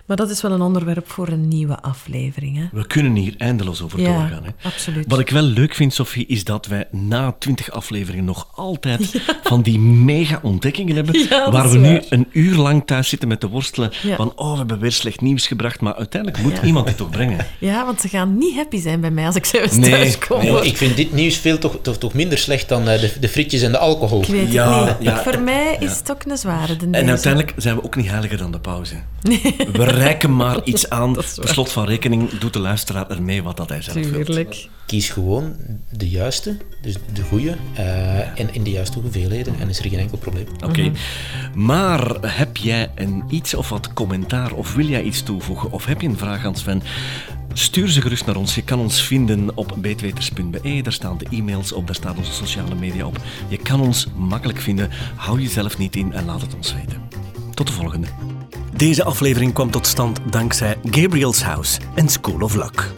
Maar 0.06 0.18
dat 0.18 0.30
is 0.30 0.42
wel 0.42 0.52
een 0.52 0.62
onderwerp 0.62 1.10
voor 1.10 1.28
een 1.28 1.48
nieuwe 1.48 1.82
aflevering. 1.82 2.58
Hè? 2.58 2.64
We 2.72 2.88
kunnen 2.88 3.16
hier 3.16 3.34
eindeloos 3.38 3.82
over 3.82 4.00
ja, 4.00 4.06
doorgaan. 4.06 4.44
Hè? 4.44 4.50
Absoluut. 4.62 5.06
Wat 5.08 5.20
ik 5.20 5.30
wel 5.30 5.42
leuk 5.42 5.76
vind, 5.76 5.94
Sophie, 5.94 6.26
is 6.26 6.44
dat 6.44 6.68
wij 6.68 6.88
na 6.92 7.36
twintig 7.40 7.72
afleveringen 7.72 8.26
nog 8.26 8.48
altijd 8.56 9.12
ja. 9.12 9.20
van 9.44 9.62
die 9.62 9.80
mega 9.80 10.40
ontdekkingen 10.44 10.96
hebben, 10.96 11.20
ja, 11.20 11.52
waar 11.52 11.70
we 11.70 11.80
waar. 11.80 11.92
nu 11.92 12.02
een 12.10 12.28
uur 12.32 12.56
lang 12.56 12.86
thuis 12.86 13.10
zitten 13.10 13.28
met 13.28 13.40
te 13.40 13.48
worstelen 13.48 13.92
van 14.16 14.32
oh, 14.36 14.52
we 14.52 14.58
hebben 14.58 14.80
weer 14.80 14.92
slecht 14.92 15.22
nieuws 15.22 15.48
gebracht, 15.48 15.82
maar 15.82 15.96
uiteindelijk 15.96 16.44
moet 16.44 16.58
iemand 16.64 16.88
het 16.88 16.98
toch 16.98 17.10
brengen. 17.10 17.38
Ja, 17.60 17.86
want 17.86 18.02
ze 18.02 18.08
gaan 18.08 18.38
niet 18.38 18.56
happy 18.56 18.82
zijn 18.82 19.02
bij 19.02 19.12
mij 19.12 19.26
als 19.26 19.36
ik 19.36 19.46
zelfs 19.46 19.76
nee, 19.76 19.92
thuis 19.92 20.18
kom. 20.18 20.42
Nee, 20.42 20.66
ik 20.66 20.78
vind 20.78 20.96
dit 20.96 21.14
nieuws 21.14 21.38
veel 21.38 21.58
toch, 21.58 21.78
toch, 21.82 21.98
toch 21.98 22.14
minder 22.14 22.38
slecht 22.38 22.70
dan 22.70 22.90
uh, 22.90 23.00
de, 23.00 23.14
de 23.20 23.30
frietjes 23.30 23.62
en 23.62 23.72
de 23.72 23.78
alcohol. 23.78 24.22
Ik 24.22 24.28
weet 24.28 24.52
ja, 24.52 24.69
niet. 24.70 24.96
Ja, 25.00 25.24
Voor 25.24 25.42
mij 25.42 25.78
is 25.80 25.98
het 25.98 26.12
ook 26.12 26.24
een 26.26 26.38
zware. 26.38 26.76
En 26.80 26.92
deze. 26.92 27.06
uiteindelijk 27.06 27.54
zijn 27.58 27.76
we 27.76 27.84
ook 27.84 27.96
niet 27.96 28.10
heiliger 28.10 28.38
dan 28.38 28.52
de 28.52 28.60
pauze. 28.60 28.96
We 29.72 29.84
reiken 29.84 30.36
maar 30.36 30.60
iets 30.74 30.90
aan. 30.90 31.14
Per 31.14 31.48
slot 31.48 31.72
van 31.72 31.86
rekening 31.86 32.30
doet 32.30 32.54
de 32.54 32.60
luisteraar 32.60 33.10
ermee 33.10 33.44
wat 33.44 33.58
dat 33.58 33.70
hij 33.70 33.82
zelf 33.82 33.98
Tuurlijk. 33.98 34.68
Kies 34.86 35.10
gewoon 35.10 35.56
de 35.92 36.10
juiste, 36.10 36.58
dus 36.82 36.96
de 37.14 37.22
goede, 37.22 37.56
uh, 37.80 38.40
en 38.40 38.54
in 38.54 38.64
de 38.64 38.72
juiste 38.72 39.00
hoeveelheden 39.00 39.56
en 39.60 39.70
is 39.70 39.80
er 39.80 39.90
geen 39.90 40.00
enkel 40.00 40.18
probleem. 40.18 40.48
Oké. 40.56 40.66
Okay. 40.66 40.88
Mm 40.88 40.94
-hmm. 41.54 41.66
Maar 41.66 42.16
heb 42.22 42.58
jij 42.58 42.92
een 42.96 43.24
iets 43.30 43.54
of 43.54 43.70
wat 43.70 43.94
commentaar 43.94 44.52
of 44.52 44.74
wil 44.74 44.86
jij 44.86 45.04
iets 45.04 45.24
toevoegen 45.24 45.72
of 45.72 45.86
heb 45.86 46.02
je 46.02 46.08
een 46.08 46.18
vraag 46.18 46.46
aan 46.46 46.56
Sven? 46.56 46.84
Stuur 47.54 47.88
ze 47.88 48.02
gerust 48.02 48.26
naar 48.26 48.36
ons. 48.36 48.56
Je 48.56 48.64
kan 48.64 48.80
ons 48.80 49.04
vinden 49.04 49.58
op 49.58 49.76
beetweters.be. 49.78 50.82
Daar 50.82 50.94
staan 50.94 51.18
de 51.18 51.28
e-mails 51.32 51.72
op, 51.72 51.86
daar 51.86 51.96
staan 51.96 52.18
onze 52.18 52.34
sociale 52.34 52.76
media 52.76 53.06
op. 53.06 53.18
Je 53.48 53.58
kan 53.58 53.82
ons 53.82 54.08
makkelijk 54.16 54.60
vinden. 54.60 54.90
Hou 55.16 55.42
jezelf 55.42 55.78
niet 55.78 55.96
in 55.96 56.14
en 56.14 56.26
laat 56.26 56.42
het 56.42 56.56
ons 56.56 56.74
weten. 56.74 57.02
Tot 57.54 57.68
de 57.68 57.74
volgende. 57.74 58.08
Deze 58.76 59.04
aflevering 59.04 59.54
kwam 59.54 59.72
tot 59.72 59.88
stand 59.88 60.20
dankzij 60.30 60.78
Gabriel's 60.84 61.42
House 61.42 61.80
en 61.96 62.10
School 62.10 62.42
of 62.42 62.56
Luck. 62.56 62.94